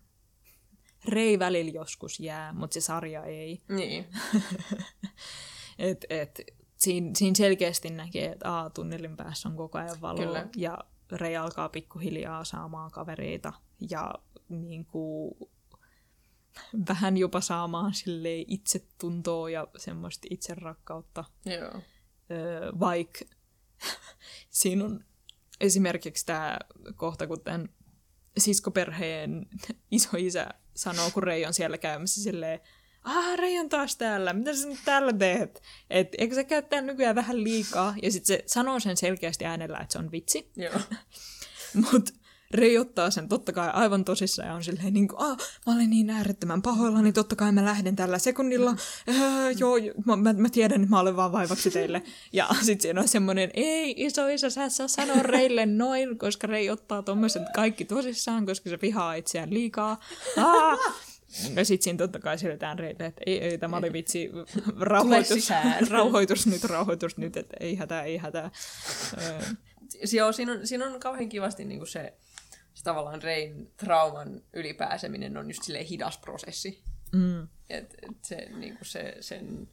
[1.05, 3.61] Rei välillä joskus jää, mutta se sarja ei.
[3.69, 4.05] Niin.
[5.79, 6.41] Et, et,
[6.83, 10.25] siinä, siinä selkeästi näkee, että aa, tunnelin päässä on koko ajan valoa.
[10.25, 10.47] Kyllä.
[10.55, 10.77] Ja
[11.11, 13.53] Rei alkaa pikkuhiljaa saamaan kavereita
[13.89, 14.13] ja
[14.49, 15.35] niin kuin,
[16.89, 21.23] vähän jopa saamaan silleen itsetuntoa ja semmoista itserakkautta.
[21.45, 21.81] Joo.
[22.31, 23.19] Öö, vaikka
[24.49, 25.05] siinä on
[25.59, 26.57] esimerkiksi tämä
[26.95, 27.69] kohta, kun tämän
[28.37, 29.45] siskoperheen
[29.91, 32.59] isoisä sanoo, kun Rei on siellä käymässä silleen,
[33.03, 35.61] ah, Rei on taas täällä, mitä sä nyt täällä teet?
[35.89, 37.95] Et, eikö sä käyttää nykyään vähän liikaa?
[38.01, 40.51] Ja sitten se sanoo sen selkeästi äänellä, että se on vitsi.
[40.55, 40.79] Joo.
[41.91, 42.13] Mutta
[42.53, 45.89] Rei ottaa sen totta kai aivan tosissaan ja on silleen niin kuin, ah, mä olen
[45.89, 48.75] niin äärettömän pahoillani, totta kai mä lähden tällä sekunnilla.
[49.09, 49.75] Öö, joo,
[50.05, 52.03] mä, mä, mä, tiedän, että mä olen vaan vaivaksi teille.
[52.33, 56.69] Ja sitten siinä on semmoinen, ei iso isä, sä saa sanoa Reille noin, koska Rei
[56.69, 59.99] ottaa tommoset kaikki tosissaan, koska se vihaa itseään liikaa.
[60.37, 60.79] Ah!
[61.55, 64.31] Ja sitten siinä totta kai siirrytään Reille, että ei, ei, tämä oli vitsi,
[64.79, 65.49] rauhoitus,
[65.89, 68.51] rauhoitus nyt, rauhoitus nyt, että ei hätää, ei hätää.
[70.13, 72.13] Joo, siinä on, siinä on kauhean kivasti niin se,
[72.73, 76.83] se tavallaan Rein trauman ylipääseminen on just silleen hidas prosessi.
[77.11, 79.67] mm, Et, et se, niin se, sen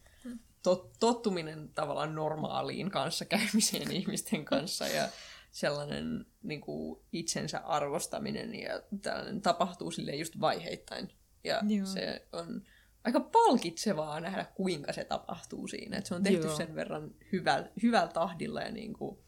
[0.63, 5.09] tot, tottuminen tavallaan normaaliin kanssakäymiseen ihmisten kanssa ja
[5.51, 11.09] sellainen niin kuin itsensä arvostaminen ja tällainen tapahtuu sille just vaiheittain.
[11.45, 11.87] Ja Joo.
[11.87, 12.63] se on
[13.05, 15.97] aika palkitsevaa nähdä, kuinka se tapahtuu siinä.
[15.97, 16.57] Et se on tehty Joo.
[16.57, 19.19] sen verran hyvällä, hyvällä tahdilla ja niin kuin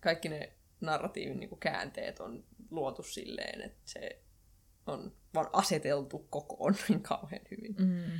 [0.00, 4.22] kaikki ne narratiivin niin kuin käänteet on luotu silleen, että se
[4.86, 7.74] on vaan aseteltu kokoon niin kauhean hyvin.
[7.78, 8.12] Mm.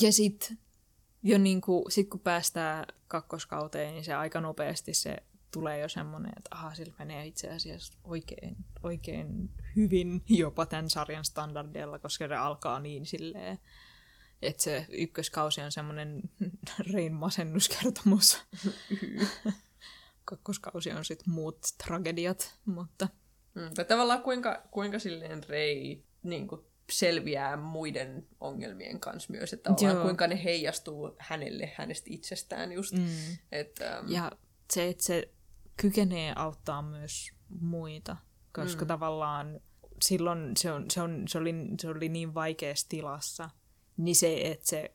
[0.00, 0.58] Ja sitten
[1.22, 5.16] jo niinku, sit kun päästään kakkoskauteen, niin se aika nopeasti se
[5.54, 11.24] tulee jo semmoinen, että aha, sillä menee itse asiassa oikein, oikein hyvin jopa tämän sarjan
[11.24, 13.58] standardeilla, koska se alkaa niin silleen,
[14.42, 16.22] että se ykköskausi on semmoinen
[16.92, 18.42] Rein masennuskertomus.
[20.24, 23.08] Kakkoskausi on sitten muut tragediat, mutta
[23.54, 26.60] Mm, tai tavallaan kuinka, kuinka silleen Rei niin kuin
[26.90, 30.02] selviää muiden ongelmien kanssa myös, että Joo.
[30.02, 32.92] kuinka ne heijastuu hänelle hänestä itsestään just.
[32.92, 33.00] Mm.
[33.00, 33.36] Mm.
[33.52, 34.32] Että, ähm, Ja
[34.72, 35.28] se, että se
[35.76, 37.30] kykenee auttaa myös
[37.60, 38.16] muita,
[38.52, 38.84] koska Mm.
[38.84, 38.88] mm.
[38.88, 39.60] tavallaan
[40.02, 43.50] silloin se, on, se, on, se, oli, se oli niin vaikeassa tilassa,
[43.96, 44.94] niin se, että se,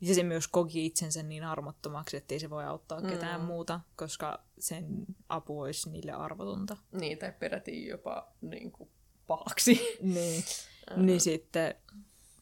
[0.00, 3.46] ja se myös koki itsensä niin armottomaksi, että ei se voi auttaa ketään Mm.
[3.46, 6.76] muuta, koska sen apu olisi niille arvotonta.
[6.92, 8.90] Niin, tai peräti jopa niin kuin,
[9.26, 9.80] pahaksi.
[10.02, 10.44] Niin,
[11.06, 11.74] niin sitten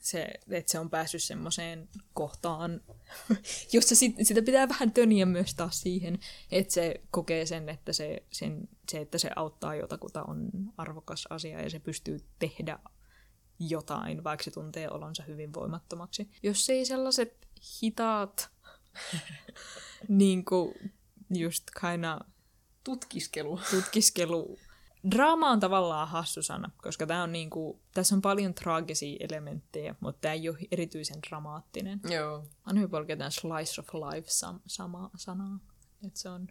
[0.07, 2.81] se, että se on päässyt semmoiseen kohtaan,
[3.73, 6.19] jossa sit, sitä pitää vähän töniä myös taas siihen,
[6.51, 11.63] että se kokee sen, että se, sen, se, että se auttaa jotakuta on arvokas asia
[11.63, 12.79] ja se pystyy tehdä
[13.59, 16.31] jotain, vaikka se tuntee olonsa hyvin voimattomaksi.
[16.43, 17.49] Jos ei sellaiset
[17.83, 18.51] hitaat,
[20.09, 20.75] niin kuin
[21.31, 22.21] just kaina
[22.87, 23.61] Tutkiskelu.
[23.71, 24.59] tutkiskelu.
[25.11, 30.21] Draama on tavallaan hassu sana, koska tää on niinku, tässä on paljon traagisia elementtejä, mutta
[30.21, 32.01] tämä ei ole erityisen dramaattinen.
[32.11, 32.45] Joo.
[32.65, 35.59] Paljon käytetään slice of life sam- sama sanaa.
[36.07, 36.49] Että se on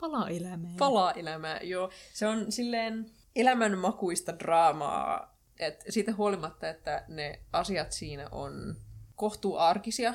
[0.00, 0.74] pala elämää.
[0.78, 1.90] Palaa elämää, joo.
[2.12, 8.76] Se on silleen elämänmakuista draamaa, että siitä huolimatta, että ne asiat siinä on
[9.16, 10.14] kohtuu arkisia,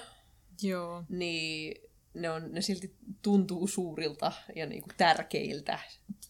[0.62, 1.04] Joo.
[1.10, 1.87] niin
[2.22, 5.80] ne, on, ne silti tuntuu suurilta ja niinku tärkeiltä.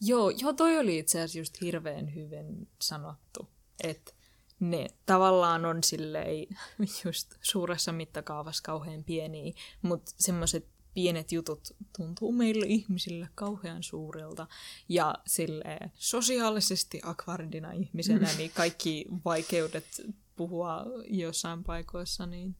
[0.00, 3.48] Joo, joo, toi oli itse asiassa just hirveän hyvin sanottu.
[3.84, 4.12] Että
[4.60, 6.46] ne tavallaan on silleen
[7.04, 9.52] just suuressa mittakaavassa kauhean pieniä,
[9.82, 14.46] mutta semmoiset pienet jutut tuntuu meille ihmisille kauhean suurilta.
[14.88, 20.02] Ja sille sosiaalisesti akvardina ihmisenä, niin kaikki vaikeudet
[20.36, 22.56] puhua jossain paikoissa, niin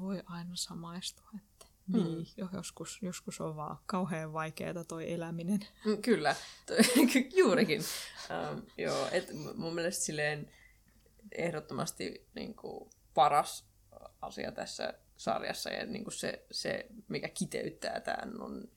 [0.00, 1.57] voi aina samaistua, että
[1.88, 5.60] niin, jo joskus, joskus on vaan kauhean vaikeaa toi eläminen.
[5.84, 6.36] Mm, Kyllä,
[7.12, 7.80] Ky- juurikin.
[8.50, 10.52] Um, joo, et mun mielestä silleen
[11.32, 13.68] ehdottomasti niin kuin, paras
[14.22, 18.68] asia tässä sarjassa ja niin kuin se, se, mikä kiteyttää tämän, on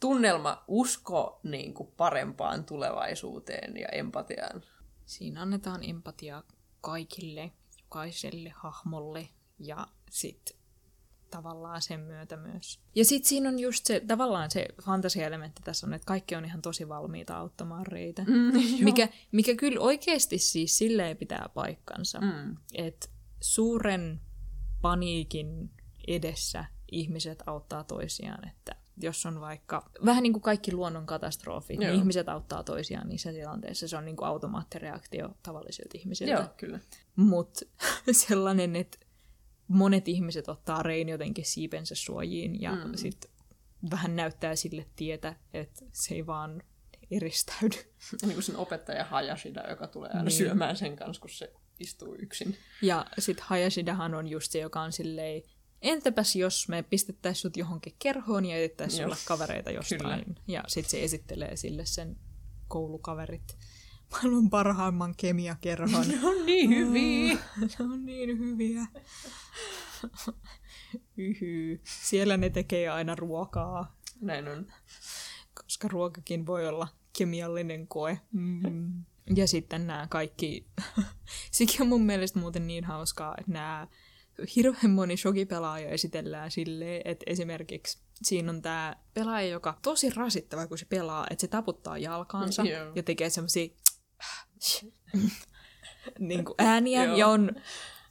[0.00, 4.62] tunnelma, usko niin kuin, parempaan tulevaisuuteen ja empatiaan.
[5.06, 6.42] Siinä annetaan empatiaa
[6.80, 9.28] kaikille, jokaiselle hahmolle
[9.58, 10.56] ja sitten
[11.34, 12.80] tavallaan sen myötä myös.
[12.94, 16.62] Ja sitten siinä on just se, tavallaan se fantasiaelementti tässä on, että kaikki on ihan
[16.62, 18.24] tosi valmiita auttamaan reitä.
[18.24, 18.52] Mm,
[18.84, 22.56] mikä, mikä kyllä oikeasti siis silleen pitää paikkansa, Mm.
[22.74, 23.06] että
[23.40, 24.20] suuren
[24.82, 25.70] paniikin
[26.06, 31.94] edessä ihmiset auttaa toisiaan, että jos on vaikka, vähän niin kuin kaikki luonnon katastrofit, niin
[31.94, 33.88] ihmiset auttaa toisiaan niissä tilanteissa.
[33.88, 36.32] Se on niin kuin automaattireaktio tavallisilta ihmisiltä.
[36.32, 36.80] Joo, kyllä.
[37.16, 37.60] Mutta
[38.28, 38.98] sellainen, että
[39.68, 42.96] monet ihmiset ottaa Rein jotenkin siipensä suojiin ja mm.
[42.96, 43.30] sitten
[43.90, 46.62] vähän näyttää sille tietä, että se ei vaan
[47.10, 47.76] eristäydy.
[48.22, 50.32] niin kuin sen opettaja Hayashida, joka tulee aina Niin.
[50.32, 52.56] syömään sen kanssa, kun se istuu yksin.
[52.82, 55.42] Ja sitten Hayashidahan on just se, joka on silleen,
[55.82, 59.08] entäpäs jos me pistettäisiin sut johonkin kerhoon ja etsittäisiin Joo.
[59.08, 60.24] sulle kavereita jostain.
[60.24, 60.40] Kyllä.
[60.48, 62.16] Ja sitten se esittelee sille sen
[62.68, 63.58] koulukaverit.
[64.14, 66.08] Maailman parhaimman kemiakerhon.
[66.08, 67.38] Ne on niin hyviä.
[67.56, 68.86] ne on niin hyviä.
[71.16, 71.80] Yhy.
[71.84, 74.66] Siellä ne tekee aina ruokaa, Näin on.
[75.54, 76.88] koska ruokakin voi olla
[77.18, 78.20] kemiallinen koe.
[78.32, 79.04] Mm.
[79.36, 80.66] Ja sitten nämä kaikki,
[81.50, 83.88] sekin on mun mielestä muuten niin hauskaa, että nämä
[84.56, 90.78] hirveän moni shogipelaaja esitellään silleen, että esimerkiksi siinä on tämä pelaaja, joka tosi rasittava, kun
[90.78, 92.92] se pelaa, että se taputtaa jalkaansa Joo.
[92.94, 93.68] ja tekee semmoisia
[96.18, 97.16] niin kuin ääniä Joo.
[97.16, 97.50] ja on,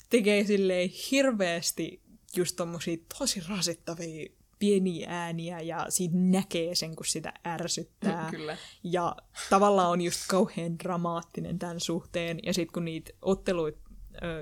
[0.10, 2.02] tekee silleen hirveästi
[2.36, 8.28] just tommosia tosi rasittavia pieniä ääniä ja siitä näkee sen, kun sitä ärsyttää.
[8.32, 8.58] Kyllä.
[8.84, 9.16] Ja
[9.50, 12.40] tavallaan on just kauhean dramaattinen tämän suhteen.
[12.44, 13.80] Ja sitten kun niitä otteluita,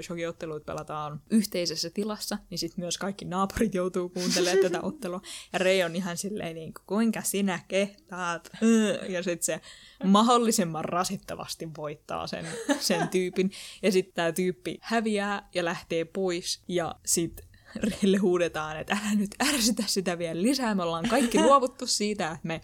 [0.02, 5.22] shogiotteluita pelataan yhteisessä tilassa, niin sitten myös kaikki naapurit joutuu kuuntelemaan tätä ottelua.
[5.53, 8.49] Ja Rei on ihan silleen, niin kuin, kuinka sinä kehtaat?
[9.10, 9.61] Ja sitten se
[10.03, 12.48] mahdollisimman rasittavasti voittaa sen,
[12.80, 13.52] sen tyypin.
[13.84, 16.64] Ja sitten tämä tyyppi häviää ja lähtee pois.
[16.68, 20.76] Ja sitten Reille huudetaan, että älä nyt ärsytä sitä vielä lisää.
[20.76, 22.61] Me ollaan kaikki luovuttu siitä, että me,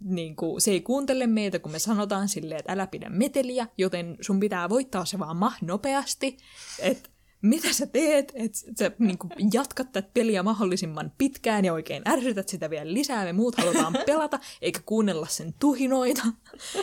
[0.00, 4.16] niin kuin, se ei kuuntele meitä, kun me sanotaan silleen, että älä pidä meteliä, joten
[4.20, 6.36] sun pitää voittaa se vaan mah nopeasti.
[6.78, 7.10] Että
[7.46, 12.48] mitä sä teet, että sä niin kuin, jatkat tätä peliä mahdollisimman pitkään ja oikein ärsytät
[12.48, 13.24] sitä vielä lisää.
[13.24, 16.22] Me muut halutaan pelata, eikä kuunnella sen tuhinoita.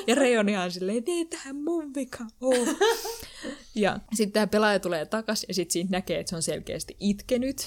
[0.07, 2.68] Ja Rei on silleen, ei tähän mun vika ole.
[3.76, 7.57] Ja sitten tämä pelaaja tulee takas ja sitten siitä näkee, että se on selkeästi itkenyt.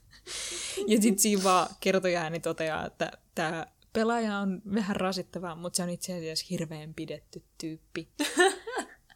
[0.86, 5.90] ja sitten siinä vaan kertojaani toteaa, että tämä pelaaja on vähän rasittavaa, mutta se on
[5.90, 8.08] itse asiassa hirveän pidetty tyyppi.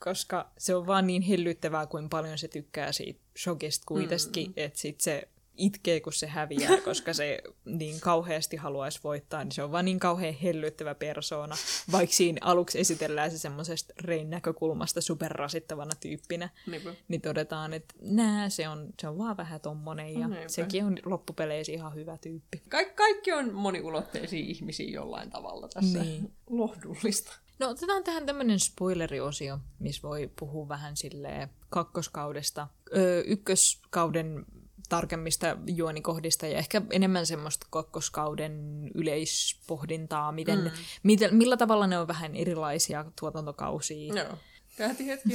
[0.00, 4.52] Koska se on vaan niin hellyttävää, kuin paljon se tykkää siitä shokista kuitenkin, mm.
[4.56, 9.62] että sit se itkee, kun se häviää, koska se niin kauheasti haluaisi voittaa, niin se
[9.62, 11.56] on vaan niin kauhean hellyttävä persoona,
[11.92, 16.94] vaikka siinä aluksi esitellään se semmoisesta Rein näkökulmasta superrasittavana tyyppinä, Niinpä.
[17.08, 20.48] niin todetaan, että nää, se on, se on vaan vähän tommonen, ja Niinpä.
[20.48, 22.62] sekin on loppupeleissä ihan hyvä tyyppi.
[22.68, 26.02] Ka- kaikki on moniulotteisia ihmisiä jollain tavalla tässä.
[26.02, 26.32] Niin.
[26.50, 27.45] Lohdullista.
[27.58, 34.46] No otetaan tähän tämmönen spoileriosio, missä voi puhua vähän silleen kakkoskaudesta, öö, ykköskauden
[34.88, 40.70] tarkemmista juonikohdista ja ehkä enemmän semmoista kakkoskauden yleispohdintaa, miten, mm.
[41.02, 44.14] miten, millä tavalla ne on vähän erilaisia tuotantokausia.
[44.14, 44.38] Joo.
[44.76, 45.34] Käytiin hetki.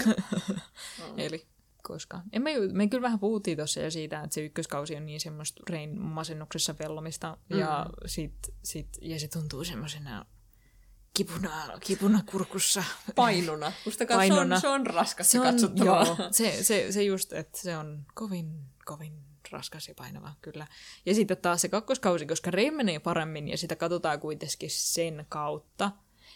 [1.17, 1.45] Eli
[1.83, 5.19] koska en me, me kyllä vähän puhuttiin tuossa jo siitä, että se ykköskausi on niin
[5.19, 7.59] semmoista Rein masennuksessa vellomista mm.
[7.59, 8.33] ja, sit,
[8.63, 10.25] sit, ja se tuntuu semmoisena
[11.13, 12.83] kipuna, kipuna kurkussa.
[13.15, 13.71] Painona.
[13.85, 14.59] Mustakaan Painona.
[14.59, 16.05] Se, on, se on raskas Se on, katsottavaa.
[16.05, 19.13] joo, se, se, se just, että se on kovin, kovin
[19.51, 20.67] raskas ja painava, kyllä.
[21.05, 25.91] Ja sitten taas se kakkoskausi, koska Rei menee paremmin ja sitä katsotaan kuitenkin sen kautta,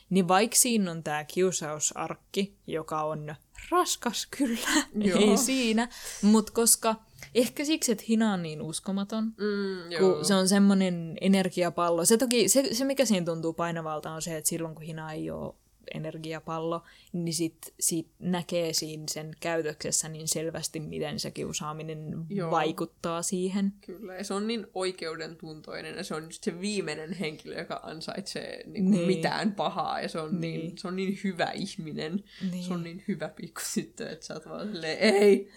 [0.10, 3.36] niin vaikka siinä on tämä kiusausarkki, joka on
[3.72, 5.20] raskas kyllä, Joo.
[5.20, 5.90] ei siinä,
[6.22, 6.96] mutta koska
[7.36, 10.16] ehkä siksi, että Hina on niin uskomaton, Mm, joo.
[10.16, 12.06] kun se on semmoinen energiapallo.
[12.06, 15.32] Se, toki, se, se, mikä siinä tuntuu painavalta, on se, että silloin kun Hina ei
[15.32, 15.54] ole
[15.94, 16.82] energiapallo,
[17.24, 22.52] niin sit, sit näkee siinä sen käytöksessä niin selvästi, miten se kiusaaminen Joo.
[22.52, 23.74] Vaikuttaa siihen.
[23.86, 28.64] Kyllä, ja se on niin oikeudentuntoinen, ja se on just se viimeinen henkilö, joka ansaitsee
[28.68, 29.08] niin kuin Niin.
[29.08, 30.60] mitään pahaa, ja se on niin.
[30.60, 30.78] Niin.
[30.78, 32.24] se on niin hyvä ihminen.
[32.52, 32.64] Niin.
[32.64, 35.52] Se on niin hyvä pikkutyttö, että sä oot vaan silleen, ei,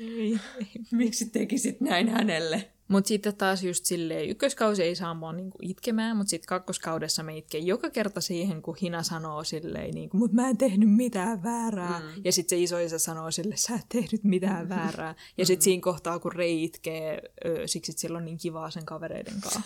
[0.00, 0.36] Ei,
[0.90, 2.68] miksi tekisit näin hänelle?
[2.88, 7.36] Mutta sitten taas just silleen, ykköskausi ei saa mua niinku itkemään, mutta sitten kakkoskaudessa me
[7.36, 12.00] itken joka kerta siihen, kun Hina sanoo silleen, niinku, mutta mä en tehnyt mitään väärää.
[12.00, 12.22] Mm.
[12.24, 15.14] Ja sitten se isoisa sanoo sille, sä et tehnyt mitään väärää.
[15.38, 18.84] Ja sitten siinä kohtaa, kun Rei itkee, ö, siksi että sillä on niin kivaa sen
[18.84, 19.60] kavereiden kanssa.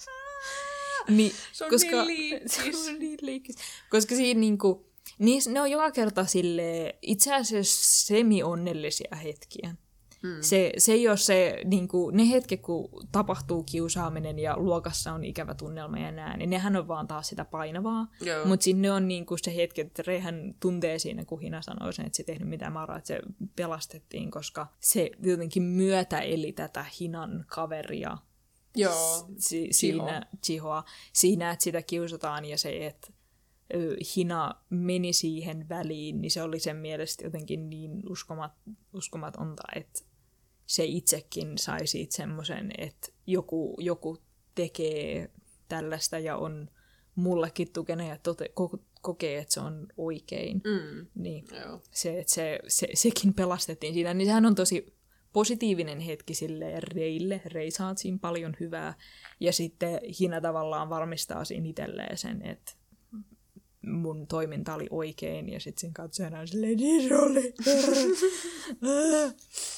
[1.08, 2.54] niin, Se on koska, niin liikkis.
[2.82, 3.56] Se on niin liikkis.
[3.90, 4.86] Koska siinä niinku,
[5.18, 9.74] niin ne on joka kerta sille itse asiassa semi-onnellisia hetkiä.
[10.26, 10.42] Mm.
[10.42, 15.24] Se, se ei ole se, niin kuin, ne hetket, kun tapahtuu kiusaaminen ja luokassa on
[15.24, 18.06] ikävä tunnelma ja nää, niin nehän on vaan taas sitä painavaa.
[18.44, 22.06] Mutta sinne on niin kuin se hetki, että Reihän tuntee siinä, kun Hina sanoi sen,
[22.06, 23.20] että se ei tehnyt mitään maraa, että se
[23.56, 28.18] pelastettiin, koska se jotenkin myötä eli tätä Hinan kaveria.
[28.76, 33.08] Joo, si- siinä, Chihoa, siinä, että sitä kiusataan ja se, että
[34.16, 38.52] Hina meni siihen väliin, niin se oli sen mielestä jotenkin niin uskomat,
[38.92, 40.02] uskomatonta, että
[40.66, 44.18] se itsekin sai siitä semmoisen, että joku, joku
[44.54, 45.30] tekee
[45.68, 46.70] tällaista ja on
[47.14, 50.62] mullekin tukena ja tote, ko, kokee, että se on oikein.
[50.64, 51.80] mm, Niin joo.
[51.90, 54.96] se, että se, se, sekin pelastettiin siinä, niin sehän on tosi
[55.32, 57.40] positiivinen hetki sille Reille.
[57.44, 58.94] Rei siinä paljon hyvää.
[59.40, 62.72] Ja sitten Hina tavallaan varmistaa siinä itselleen sen, että
[63.86, 67.54] mun toiminta oli oikein, ja sitten siinä katsojana on silleen, niin oli.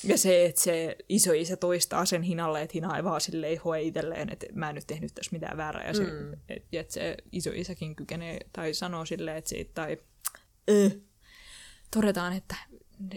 [0.05, 3.83] ja se, että se iso isä toistaa sen Hinalle, että Hina ei vaan silleen hoe
[3.83, 6.33] itselleen, että mä en nyt tehnyt tässä mitään väärää, ja, se, Mm.
[6.49, 9.99] et, että se iso isäkin kykenee, tai sanoo silleen, että siitä, tai
[10.71, 10.93] äh,
[11.95, 12.55] todetaan, että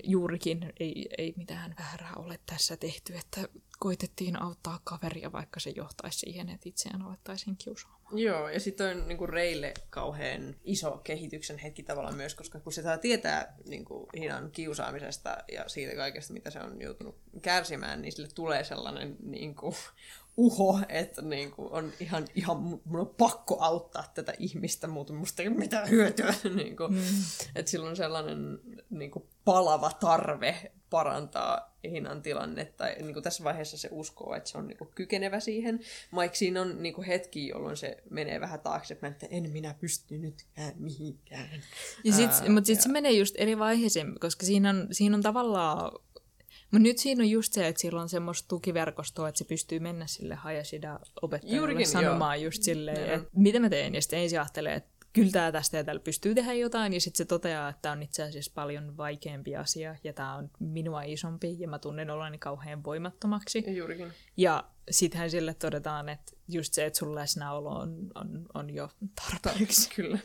[0.03, 3.41] juurikin ei, ei mitään väärää ole tässä tehty, että
[3.79, 8.01] koitettiin auttaa kaveria, vaikka se johtaisi siihen, että itseään alettaisiin kiusaamaan.
[8.19, 12.81] Joo, ja sitten on niinku Reille kauhean iso kehityksen hetki tavallaan myös, koska kun se
[12.81, 18.29] saa tietää niinku, Hinan kiusaamisesta ja siitä kaikesta, mitä se on joutunut kärsimään, niin sille
[18.35, 19.75] tulee sellainen niinku,
[20.37, 25.47] uho, että niinku, on ihan, ihan, mun on pakko auttaa tätä ihmistä, muuten musta ei
[25.47, 26.33] ole mitään hyötyä.
[26.55, 26.97] niinku, mm.
[27.55, 28.59] Että sillä on sellainen
[28.89, 32.85] niinku, palava tarve parantaa Hinan tilannetta.
[32.85, 35.79] Niin kuin tässä vaiheessa se uskoo, että se on niin kuin, kykenevä siihen.
[36.15, 40.17] Vaikka siinä on niin kuin, hetki, jolloin se menee vähän taaksepäin, että en minä pysty
[40.17, 41.49] nytkään mihinkään.
[42.03, 45.21] Ja sit, Ää, mutta sitten se menee just eri vaiheeseen, koska siinä on, siinä on
[45.21, 45.91] tavallaan...
[46.71, 50.07] Mutta nyt siinä on just se, että sillä on semmoista tukiverkostoa, että se pystyy mennä
[50.07, 52.45] sille Hayashida opettajalle Juurikin, sanomaan joo.
[52.45, 53.95] just silleen, että mitä mä teen.
[53.95, 56.93] Ja sitten ensin ajattelee, että kyllä tää tästä ja täällä pystyy tehdä jotain.
[56.93, 60.49] Ja sitten se toteaa, että tämä on itse asiassa paljon vaikeampi asia ja tämä on
[60.59, 63.63] minua isompi ja mä tunnen oloni kauhean voimattomaksi.
[63.77, 64.13] Juurikin.
[64.37, 69.89] Ja sittenhän sille todetaan, että just se, että sun läsnäolo on, on, on jo tarpeeksi.
[69.95, 70.19] Kyllä.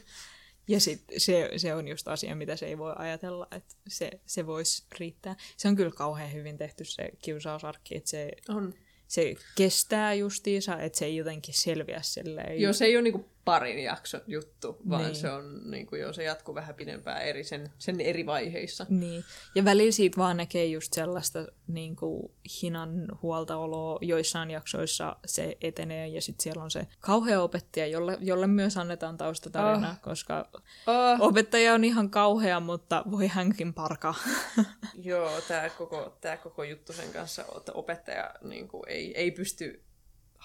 [0.68, 4.46] Ja sit se, se on just asia, mitä se ei voi ajatella, että se, se
[4.46, 5.36] voisi riittää.
[5.56, 8.74] Se on kyllä kauhean hyvin tehty se kiusausarkki, että se, On.
[9.08, 12.60] se kestää justiinsa, että se ei jotenkin selviä silleen.
[12.60, 15.16] Joo, se ei ole niinku parin jakson juttu, vaan Niin.
[15.16, 18.86] se on niinku, joo, se jatkuu vähän pidempään eri sen, sen eri vaiheissa.
[18.88, 19.24] Niin.
[19.54, 22.32] Ja välillä siitä vaan näkee just sellaista niin kuin,
[22.62, 23.98] hinan huoltaoloa.
[24.02, 29.16] Joissain jaksoissa se etenee ja sitten siellä on se kauhea opettaja, jolle, jolle myös annetaan
[29.16, 30.00] taustatarina, oh.
[30.02, 30.48] koska
[30.86, 34.14] Oh, opettaja on ihan kauhea, mutta voi hänkin parkaa.
[34.94, 39.85] Joo, tämä koko, tää koko juttu sen kanssa, että opettaja niinku, ei, ei pysty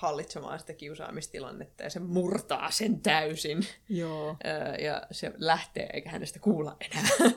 [0.02, 3.68] hallitsemaan sitä kiusaamistilannetta ja se murtaa sen täysin.
[3.90, 4.38] Joo.
[4.80, 7.34] Ja se lähtee eikä hänestä kuulla enää,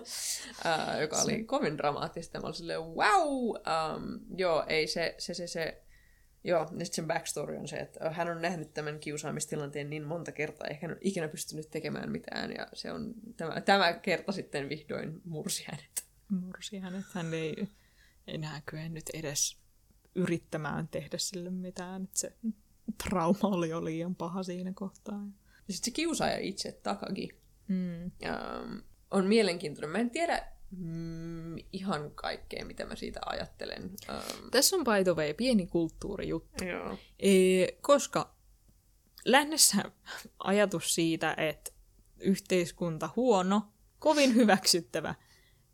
[0.65, 2.41] Ää, joka oli kovin dramaattista.
[2.41, 3.49] Mä olin silleen, wow!
[3.49, 5.81] Um, joo, ei se, se, se, se
[6.47, 10.32] Joo, ja sitten sen backstory on se, että hän on nähnyt tämän kiusaamistilanteen niin monta
[10.32, 14.69] kertaa, eikä hän ole ikinä pystynyt tekemään mitään, ja se on tämä, tämä kerta sitten
[14.69, 16.05] vihdoin mursi hänet.
[16.28, 17.05] Mursi hänet.
[17.15, 17.69] Hän ei
[18.27, 19.64] enää kyennyt edes
[20.15, 22.03] yrittämään tehdä sille mitään.
[22.05, 22.32] Että se
[23.05, 25.20] trauma oli jo liian paha siinä kohtaa.
[25.69, 27.28] Ja sitten se kiusaaja itse, Takagi,
[27.69, 28.05] Mm.
[28.05, 28.78] ähm,
[29.11, 29.91] on mielenkiintoinen.
[29.91, 33.91] Mä en tiedä mm, ihan kaikkea, mitä mä siitä ajattelen.
[34.11, 36.65] Ähm, Tässä on by the way pieni kulttuurijuttu.
[36.65, 36.99] joo.
[37.19, 38.35] Ee, koska
[39.24, 39.82] lännessä
[40.39, 41.70] ajatus siitä, että
[42.20, 43.62] yhteiskunta huono,
[43.99, 45.15] kovin hyväksyttävä.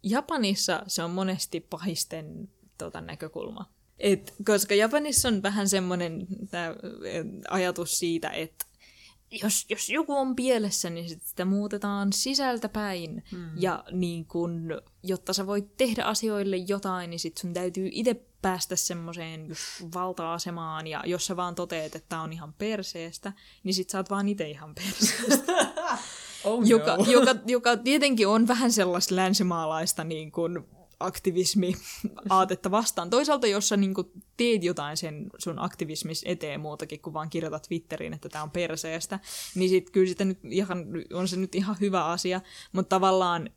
[0.02, 2.48] Japanissa se on monesti pahisten
[2.78, 3.72] tota, näkökulma.
[4.00, 6.26] Et, koska Japanissa on vähän semmoinen
[7.02, 8.66] eh, ajatus siitä, että
[9.42, 13.24] jos, jos joku on pielessä, niin sit sitä muutetaan sisältä päin.
[13.30, 13.50] Hmm.
[13.56, 18.76] Ja niin kun, jotta sä voit tehdä asioille jotain, niin sit sun täytyy itse päästä
[18.76, 19.48] semmoiseen
[19.94, 20.86] valta-asemaan.
[20.86, 23.32] Ja jos sä vaan toteet, että tää on ihan perseestä,
[23.64, 25.52] niin sit sä oot vaan itse ihan perseestä.
[26.44, 27.04] Oh joka, no.
[27.04, 30.32] joka, joka tietenkin on vähän sellaista länsimaalaista niin
[31.00, 33.10] kuin aktivismi-aatetta vastaan.
[33.10, 37.62] Toisaalta, jos sä niin kuin teet jotain sen sun aktivismis eteen muutakin kuin vaan kirjoitat
[37.62, 39.20] Twitteriin, että tämä on perseestä,
[39.54, 42.40] niin sit kyllä sitä nyt ihan, on se nyt ihan hyvä asia,
[42.72, 43.50] mutta tavallaan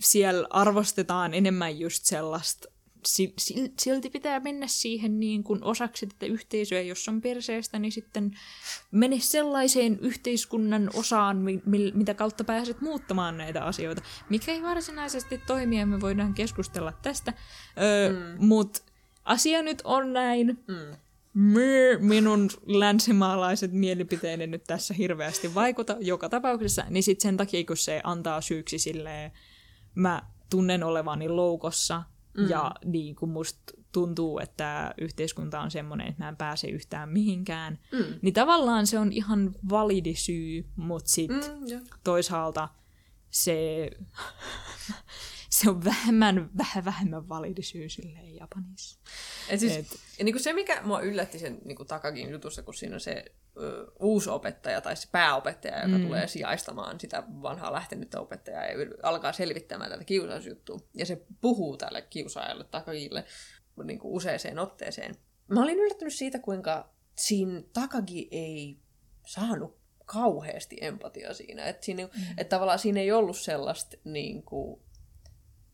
[0.00, 2.68] siellä arvostetaan enemmän just sellaista
[3.78, 8.30] silti pitää mennä siihen niin kuin osaksi tätä yhteisöä, jos on perseestä, niin sitten
[8.90, 14.02] mene sellaiseen yhteiskunnan osaan, mi- mi- mitä kautta pääset muuttamaan näitä asioita.
[14.28, 17.32] Mikä ei varsinaisesti toimi, ja me voidaan keskustella tästä,
[17.80, 18.46] öö, mm.
[18.46, 18.82] mutta
[19.24, 20.64] asia nyt on näin.
[20.68, 20.96] Mm.
[21.34, 27.76] Myö, minun länsimaalaiset mielipiteeni nyt tässä hirveästi vaikuta joka tapauksessa, niin sitten sen takia, kun
[27.76, 29.32] se antaa syyksi silleen,
[29.94, 32.02] mä tunnen olevani loukossa,
[32.38, 32.48] mm.
[32.48, 37.78] ja niin kuin musta tuntuu, että yhteiskunta on semmoinen, että mä en pääse yhtään mihinkään,
[37.92, 38.04] Mm.
[38.22, 42.68] niin tavallaan se on ihan validi syy, mutta sitten Mm, toisaalta
[43.30, 43.90] se,
[45.50, 49.00] se on vähemmän, vähän vähemmän validi syy silleen Japanissa.
[49.48, 52.94] Et siis, Et- ja niinku se, mikä mua yllätti sen niinku Takagin jutussa, kun siinä
[52.94, 53.24] on se
[53.56, 56.04] ö, uusi opettaja tai se pääopettaja, joka mm.
[56.04, 60.78] tulee sijaistamaan sitä vanhaa lähtenyttä opettajaa ja alkaa selvittämään tätä kiusausjuttua.
[60.94, 63.24] Ja se puhuu tälle kiusaajalle Takagille
[63.84, 65.14] niinku useeseen otteeseen.
[65.48, 68.78] Mä olin yllättynyt siitä, kuinka siinä Takagi ei
[69.26, 71.64] saanut kauheasti empatiaa siinä.
[71.64, 72.10] Että siinä, mm.
[72.38, 74.80] et tavallaan siinä ei ollut sellaista niin kuin,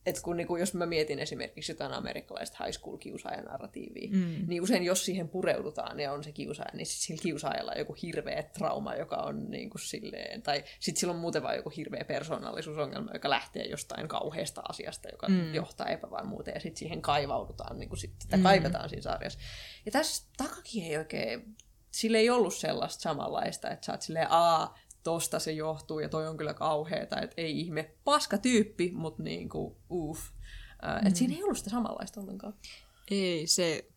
[0.07, 4.45] että kun, niin kuin, jos mä mietin esimerkiksi jotain amerikkalaista high school kiusaajanarratiivia, mm.
[4.47, 7.97] niin usein jos siihen pureudutaan ja on se kiusaaja, niin sit sillä kiusaajalla on joku
[8.03, 12.05] hirveä trauma, joka on niin kuin silleen, tai sitten sillä on muuten vaan joku hirveä
[12.05, 15.55] persoonallisuusongelma, joka lähtee jostain kauheasta asiasta, joka mm.
[15.55, 18.43] johtaa epävarmuuteen, ja sitten siihen kaivaudutaan, niin kuin sit, sitä mm.
[18.43, 19.39] kaivetaan siinä sarjassa.
[19.87, 21.57] Ja tässä Takaki ei oikein,
[21.91, 26.28] sillä ei ollut sellaista samanlaista, että sä oot silleen, aa, tosta se johtuu ja toi
[26.28, 30.20] on kyllä kauheeta, että ei ihme, paska tyyppi, mutta niinku, uff.
[30.83, 31.07] Mm.
[31.07, 32.55] Että siinä ei ollut sitä samanlaista ollenkaan.
[33.11, 33.89] Ei, se,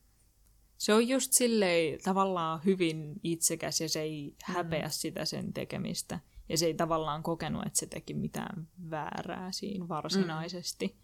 [0.78, 4.92] se on just silleen tavallaan hyvin itsekäs ja se ei häpeä mm.
[4.92, 6.20] sitä sen tekemistä.
[6.50, 10.88] Ja se ei tavallaan kokenut, että se teki mitään väärää siinä varsinaisesti.
[10.88, 11.00] Mm.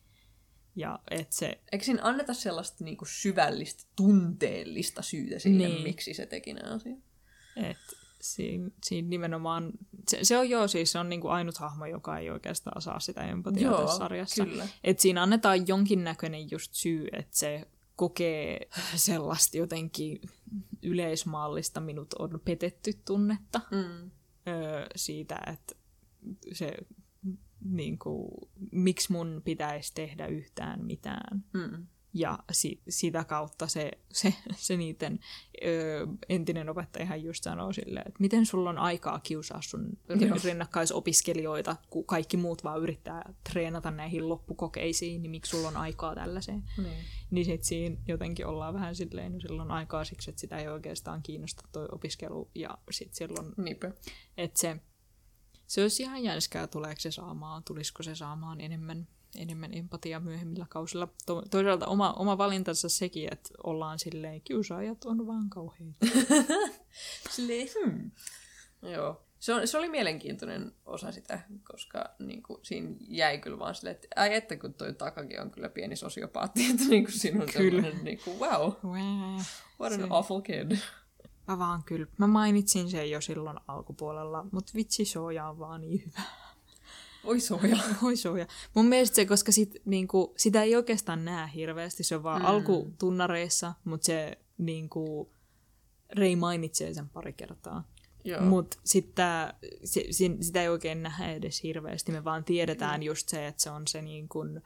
[0.76, 5.84] Ja että se, Eikö siinä anneta sellaista niinku syvällistä, tunteellista syytä siihen, Niin.
[5.84, 6.99] miksi se teki nämä asiat?
[7.56, 9.72] et siinä, siinä nimenomaan,
[10.10, 13.22] se, se on joo siis, se on niinku ainut hahmo, joka ei oikeastaan saa sitä
[13.27, 14.45] empatiaa Joo, tässä sarjassa.
[14.45, 14.68] kyllä.
[14.84, 20.19] Et siinä annetaan jonkinnäköinen just syy, että se kokee sellaista jotenkin
[20.84, 24.11] yleismaallista minut on petetty tunnetta Mm.
[24.47, 25.76] öö, siitä, että
[26.53, 26.73] se
[27.65, 28.31] niin kuin,
[28.72, 31.43] miksi mun pitäisi tehdä yhtään mitään.
[31.53, 31.88] Mm.
[32.18, 35.20] Ja si- sitä kautta se, se, se niiden
[35.66, 40.38] ö, entinen opettajahan just sanoo silleen, että miten sulla on aikaa kiusaa sun Joo.
[40.44, 46.64] rinnakkaisopiskelijoita, kun kaikki muut vaan yrittää treenata näihin loppukokeisiin, niin miksi sulla on aikaa tällaiseen?
[46.78, 47.06] Niin.
[47.32, 51.24] Niin sit siinä jotenkin ollaan vähän silleen, no silloin aikaa siksi, että sitä ei oikeastaan
[51.24, 52.52] kiinnosta toi opiskelu.
[52.56, 53.92] Ja sit silloin, Niinpä.
[54.38, 54.78] että se,
[55.68, 61.07] se olisi ihan jänskää, tuleeko se saamaan, tulisiko se saamaan enemmän, enemmän empatiaa myöhemmillä kausilla.
[61.26, 66.06] To, toisaalta oma, oma valintansa sekin, että ollaan silleen, kiusaajat on vaan kauheita.
[67.36, 68.12] Silleen, hmm.
[68.82, 69.22] Joo.
[69.40, 73.95] Se, on, se oli mielenkiintoinen osa sitä, koska niin kuin, siinä jäi kyllä vaan silleen,
[73.95, 77.49] että ai että kun toi Takagi on kyllä pieni sosiopaatti, että niin kuin, siinä on
[77.53, 77.82] Kyllä.
[77.82, 79.45] sellainen, niin kuin, wow, Wää.
[79.80, 80.78] what an Se- awful kid.
[81.48, 86.03] Mä vaan kyllä, mä mainitsin sen jo silloin alkupuolella, mutta vitsi soja on vaan niin
[86.06, 86.22] hyvä.
[87.26, 87.77] Voi soja.
[88.02, 88.47] Voi soja.
[88.73, 92.47] Mun mielestä se, koska sit, niinku, sitä ei oikeastaan näe hirveästi, se on vaan mm.
[92.47, 95.31] alkutunnareissa, mutta se niinku,
[96.14, 97.84] Rei mainitsee sen pari kertaa.
[98.41, 98.77] Mutta
[100.11, 103.88] sin- sitä ei oikein nähdä edes hirveästi, me vaan tiedetään just se, että se on
[103.88, 104.61] se niin kuin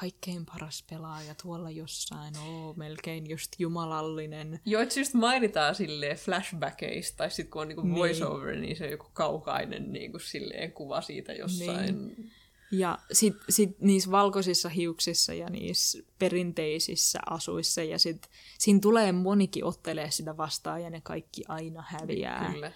[0.00, 4.60] kaikkein paras pelaaja tuolla jossain, oo, melkein just jumalallinen.
[4.64, 7.94] Joo, että se just mainitaan silleen flashbackeista, tai sitten kun on niinku Niin.
[7.94, 12.08] voiceover, niin se on joku kaukainen niinku silleen kuva siitä jossain.
[12.08, 12.32] Niin.
[12.70, 19.64] Ja sit, sit niissä valkoisissa hiuksissa ja niissä perinteisissä asuissa, ja sit siinä tulee monikin
[19.64, 22.52] ottelee sitä vastaan, ja ne kaikki aina häviää.
[22.52, 22.72] Kyllä.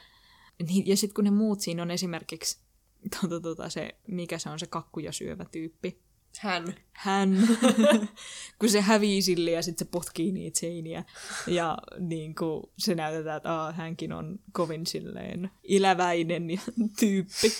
[0.68, 2.58] Niin, ja sitten kun ne muut siinä on esimerkiksi
[3.20, 6.02] tota, tota, se, mikä se on se kakkuja syövä tyyppi,
[6.40, 6.74] Hän.
[6.92, 7.48] hän,
[8.58, 11.04] kun se hävii sille ja sitten se potkii niitä seiniä.
[11.46, 16.60] Ja niin kuin se näytetään, että aa, hänkin on kovin silleen iläväinen ja
[17.00, 17.52] tyyppi.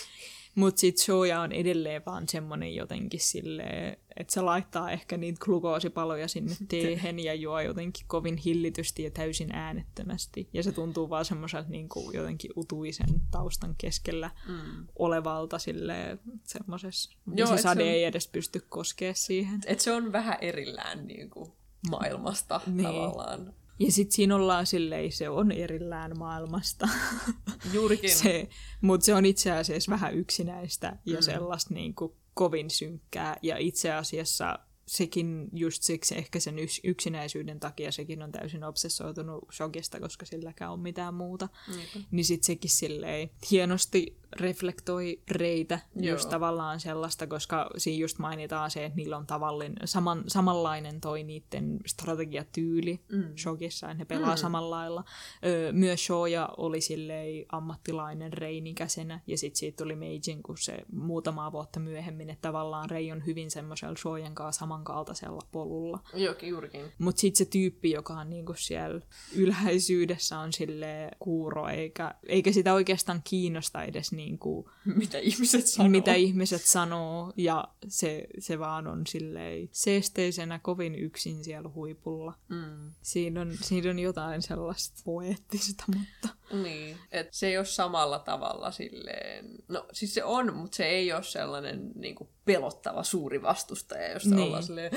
[0.55, 6.27] Mutta sitten Shoja on edelleen vaan semmonen jotenkin silleen, että se laittaa ehkä niitä glukoosipaloja
[6.27, 10.49] sinne teehen ja juo jotenkin kovin hillitysti ja täysin äänettömästi.
[10.53, 14.87] Ja se tuntuu vaan semmoiselta niin kuin jotenkin utuisen taustan keskellä Mm.
[14.99, 17.11] olevalta silleen semmoisessa.
[17.35, 19.59] Joo, se et se sade on- ei edes pysty koskea siihen.
[19.65, 21.55] Et se on vähän erillään niinku
[21.89, 22.83] maailmasta Niin.
[22.87, 23.53] tavallaan.
[23.79, 26.89] Ja sitten siinä ollaan silleen, se on erillään maailmasta.
[27.73, 28.15] Juurikin.
[28.15, 28.49] se,
[28.81, 31.21] Mutta se on itse asiassa vähän yksinäistä ja mm.
[31.21, 33.37] sellaista niin kuin kovin synkkää.
[33.41, 39.99] Ja itse asiassa sekin just siksi ehkä sen yksinäisyyden takia sekin on täysin obsessoitunut shogista,
[39.99, 41.49] koska silläkään on mitään muuta.
[41.67, 42.07] Niinpä.
[42.11, 46.15] Niin sit sekin silleen hienosti reflektoi reitä Joo.
[46.15, 51.23] just tavallaan sellaista, koska siinä just mainitaan se, että niillä on tavallinen, saman, samanlainen toi
[51.23, 53.37] niiden strategiatyyli mm.
[53.37, 54.37] Shogissa, että ne pelaa mm.
[54.37, 55.03] samalla lailla.
[55.45, 61.51] Öö, myös Shoja oli silleen ammattilainen reinikäsenä, ja sitten siitä tuli Meijin, kun se muutamaa
[61.51, 65.99] vuotta myöhemmin, että tavallaan Rei on hyvin semmoisella Shojan kanssa samankaltaisella polulla.
[66.13, 66.85] Joo, juurikin.
[66.97, 69.01] Mutta sitten se tyyppi, joka on niinku siellä
[69.35, 75.89] ylhäisyydessä, on sille kuuro, eikä, eikä sitä oikeastaan kiinnosta edes niinku, Mitä ihmiset sanoo.
[75.89, 82.33] mitä ihmiset sanoo, ja se, se vaan on silleen seesteisenä kovin yksin siellä huipulla.
[82.49, 82.91] Mm.
[83.01, 86.29] Siinä on, siinä on jotain sellaista poeettista, mutta
[86.63, 89.45] Niin, että se ei ole samalla tavalla silleen...
[89.67, 94.29] No siis se on, mutta se ei ole sellainen niin kuin pelottava suuri vastustaja, josta
[94.29, 94.35] Niin.
[94.35, 94.45] niin.
[94.47, 94.91] ollaan silleen...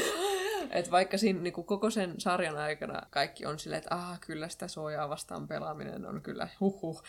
[0.70, 4.48] Että vaikka siinä niin kuin koko sen sarjan aikana kaikki on silleen, että ah, kyllä
[4.48, 7.02] sitä suojaa vastaan pelaaminen on kyllä huhhuh,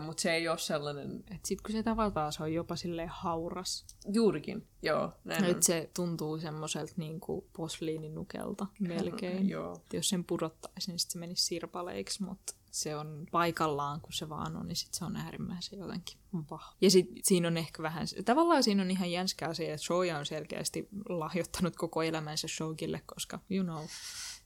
[0.00, 3.86] mutta se ei ole sellainen et sit kun se tavataan, se on jopa silleen hauras.
[4.12, 5.50] juurikin, joo, näin on.
[5.50, 9.48] Et se tuntuu semmoiselta niinku posliininukelta melkein.
[9.48, 9.72] Joo.
[9.72, 14.28] Et jos sen pudottaisi, niin sit se menisi sirpaleiksi, mutta se on paikallaan, kun se
[14.28, 16.76] vaan on, niin sit se on äärimmäisen jotenkin vahva.
[16.80, 20.26] Ja sit siinä on ehkä vähän, tavallaan siinä on ihan jänskää se, että Shoja on
[20.26, 23.84] selkeästi lahjoittanut koko elämänsä Shogille, koska, you know,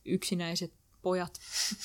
[0.05, 1.41] yksinäiset pojat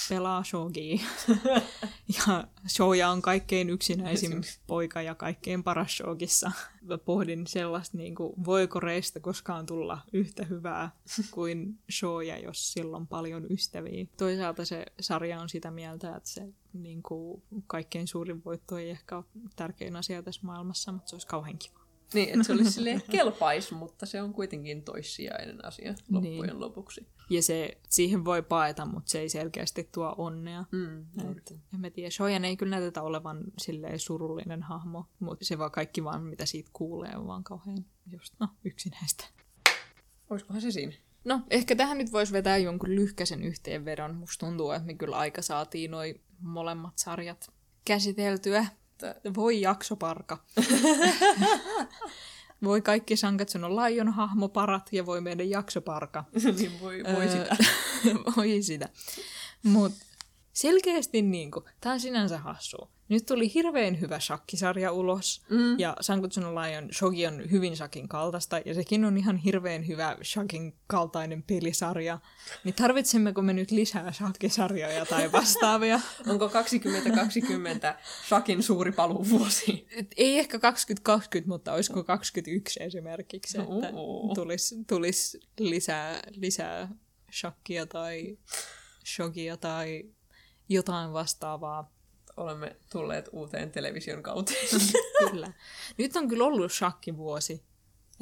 [0.10, 1.00] pelaa shogia.
[2.28, 6.52] ja Shoja on kaikkein yksinäisin poika ja kaikkein paras shogissa.
[6.82, 10.92] Mä pohdin sellaista, niin kuin, voiko Reistä koskaan tulla yhtä hyvää
[11.32, 14.06] kuin Shoja, jos sillä on paljon ystäviä.
[14.18, 19.18] Toisaalta se sarja on sitä mieltä, että se niin kuin, kaikkein suurin voitto ei ehkä
[19.18, 21.87] ole tärkein asia tässä maailmassa, mutta se olisi kauhean kiva.
[22.14, 26.60] Niin, että se olisi silleen kelpais, mutta se on kuitenkin toissijainen asia loppujen Niin.
[26.60, 27.08] lopuksi.
[27.30, 30.66] Ja se, siihen voi paeta, mutta se ei selkeästi tuo onnea.
[30.72, 31.02] Mm,
[31.38, 35.72] Et, en mä tiedä, Shojan ei kyllä näytetä olevan silleen surullinen hahmo, mutta se vaan
[35.72, 39.26] kaikki vaan, mitä siitä kuulee, on vaan kauhean just, no, yksinäistä.
[40.30, 40.94] Olisikohan se siinä?
[41.26, 44.16] No, ehkä tähän nyt voisi vetää jonkun lyhkäisen yhteenvedon.
[44.16, 47.52] Musta tuntuu, että me kyllä aika saatiin noi molemmat sarjat
[47.86, 48.66] käsiteltyä.
[49.36, 50.38] Voi jaksoparka.
[52.64, 56.24] voi kaikki Sankatsun on Lion hahmoparat ja voi meidän jaksoparka.
[56.58, 57.58] niin voi, voi sitä.
[58.38, 58.90] voi sitä.
[59.64, 60.07] Mutta
[60.58, 62.90] selkeästi niinku, tämä on sinänsä hassua.
[63.10, 65.80] Nyt tuli hirveän hyvä shakkisarja ulos, mm.
[65.80, 70.18] ja Sankutsun no Lion shogi on hyvin shakin kaltaista, ja sekin on ihan hirveän hyvä
[70.24, 72.20] shakin kaltainen pelisarja.
[72.64, 76.00] Niin tarvitsemmeko me nyt lisää shakkisarjoja tai vastaavia?
[76.32, 79.88] Onko 2020 shakin suuri paluuvuosi?
[80.18, 83.94] Ei ehkä 2020, mutta olisiko 2021 esimerkiksi, että
[84.36, 86.90] tulisi tulis lisää, lisää
[87.32, 88.38] shakkia tai
[89.16, 90.04] shogia tai
[90.70, 91.92] jotain vastaavaa.
[92.38, 94.68] Olemme tulleet uuteen television kauteen.
[95.30, 95.54] kyllä.
[95.98, 97.64] Nyt on kyllä ollut shakkivuosi.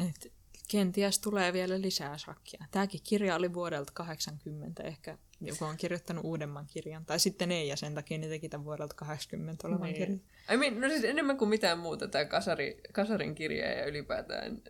[0.10, 0.34] Et
[0.68, 2.66] kenties tulee vielä lisää shakkia.
[2.72, 5.18] Tämäkin kirja oli vuodelta 80 ehkä.
[5.42, 7.06] Joku on kirjoittanut uudemman kirjan.
[7.06, 9.96] Tai sitten ei, ja sen takia ne teki tämän vuodelta 80 olevan niin.
[9.96, 10.22] kirjan.
[10.54, 14.62] I mean, no siis enemmän kuin mitään muuta tämä Kasari, Kasarin kirja ja ylipäätään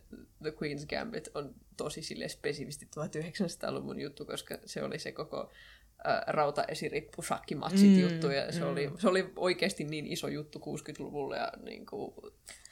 [0.41, 5.51] The Queen's Gambit on tosi sille spesifisti 1900-luvun juttu, koska se oli se koko
[6.27, 8.69] rautaesirippu shakkimatsit mm, juttu, ja se, mm.
[8.69, 12.13] oli, se oli oikeasti niin iso juttu 60-luvulle ja niin kuin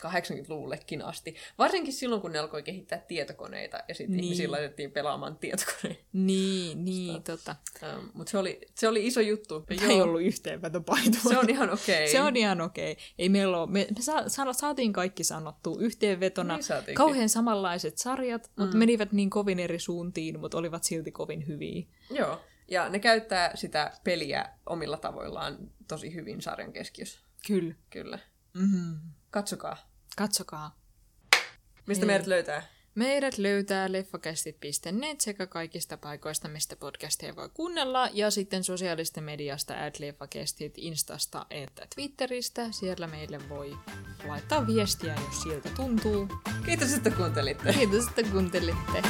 [0.08, 1.36] 80-luvullekin asti.
[1.58, 4.24] Varsinkin silloin, kun ne alkoi kehittää tietokoneita, ja sitten niin.
[4.24, 6.04] ihmisillä laitettiin pelaamaan tietokoneita.
[6.14, 7.56] Niin, niin, tota.
[7.98, 9.62] Um, Mutta se oli, se oli iso juttu.
[9.62, 11.18] Tämä ei ollut yhteenvetopaito.
[11.30, 11.96] Se on ihan okei.
[11.96, 12.08] Okay.
[12.08, 12.92] se on ihan okei.
[12.92, 13.04] Okay.
[13.20, 16.58] Ei meillä ole, me, me sa, saatiin kaikki sanottua yhteenvetona.
[16.58, 18.64] Niin Kauhean samanlaiset sarjat, mm.
[18.64, 21.86] mutta menivät niin kovin eri suuntiin, mutta olivat silti kovin hyviä.
[22.10, 22.42] Joo.
[22.72, 27.20] Ja ne käyttää sitä peliä omilla tavoillaan tosi hyvin sarjan keskiössä.
[27.48, 27.76] Kyllä.
[27.90, 28.20] Kyllä.
[28.54, 29.00] Mm-hmm.
[29.32, 29.78] Katsokaa.
[30.18, 30.80] Katsokaa.
[31.88, 32.08] Mistä Hei.
[32.08, 32.64] meidät löytää?
[32.96, 40.00] Meidät löytää leffakästit.net sekä kaikista paikoista, mistä podcastia voi kuunnella, ja sitten sosiaalista mediasta at
[40.00, 42.72] leffakestit, Instasta että Twitteristä.
[42.72, 43.78] Siellä meille voi
[44.28, 46.28] laittaa viestiä, jos siltä tuntuu.
[46.66, 47.74] Kiitos, että kuuntelitte.
[47.74, 49.02] Kiitos, että kuuntelitte.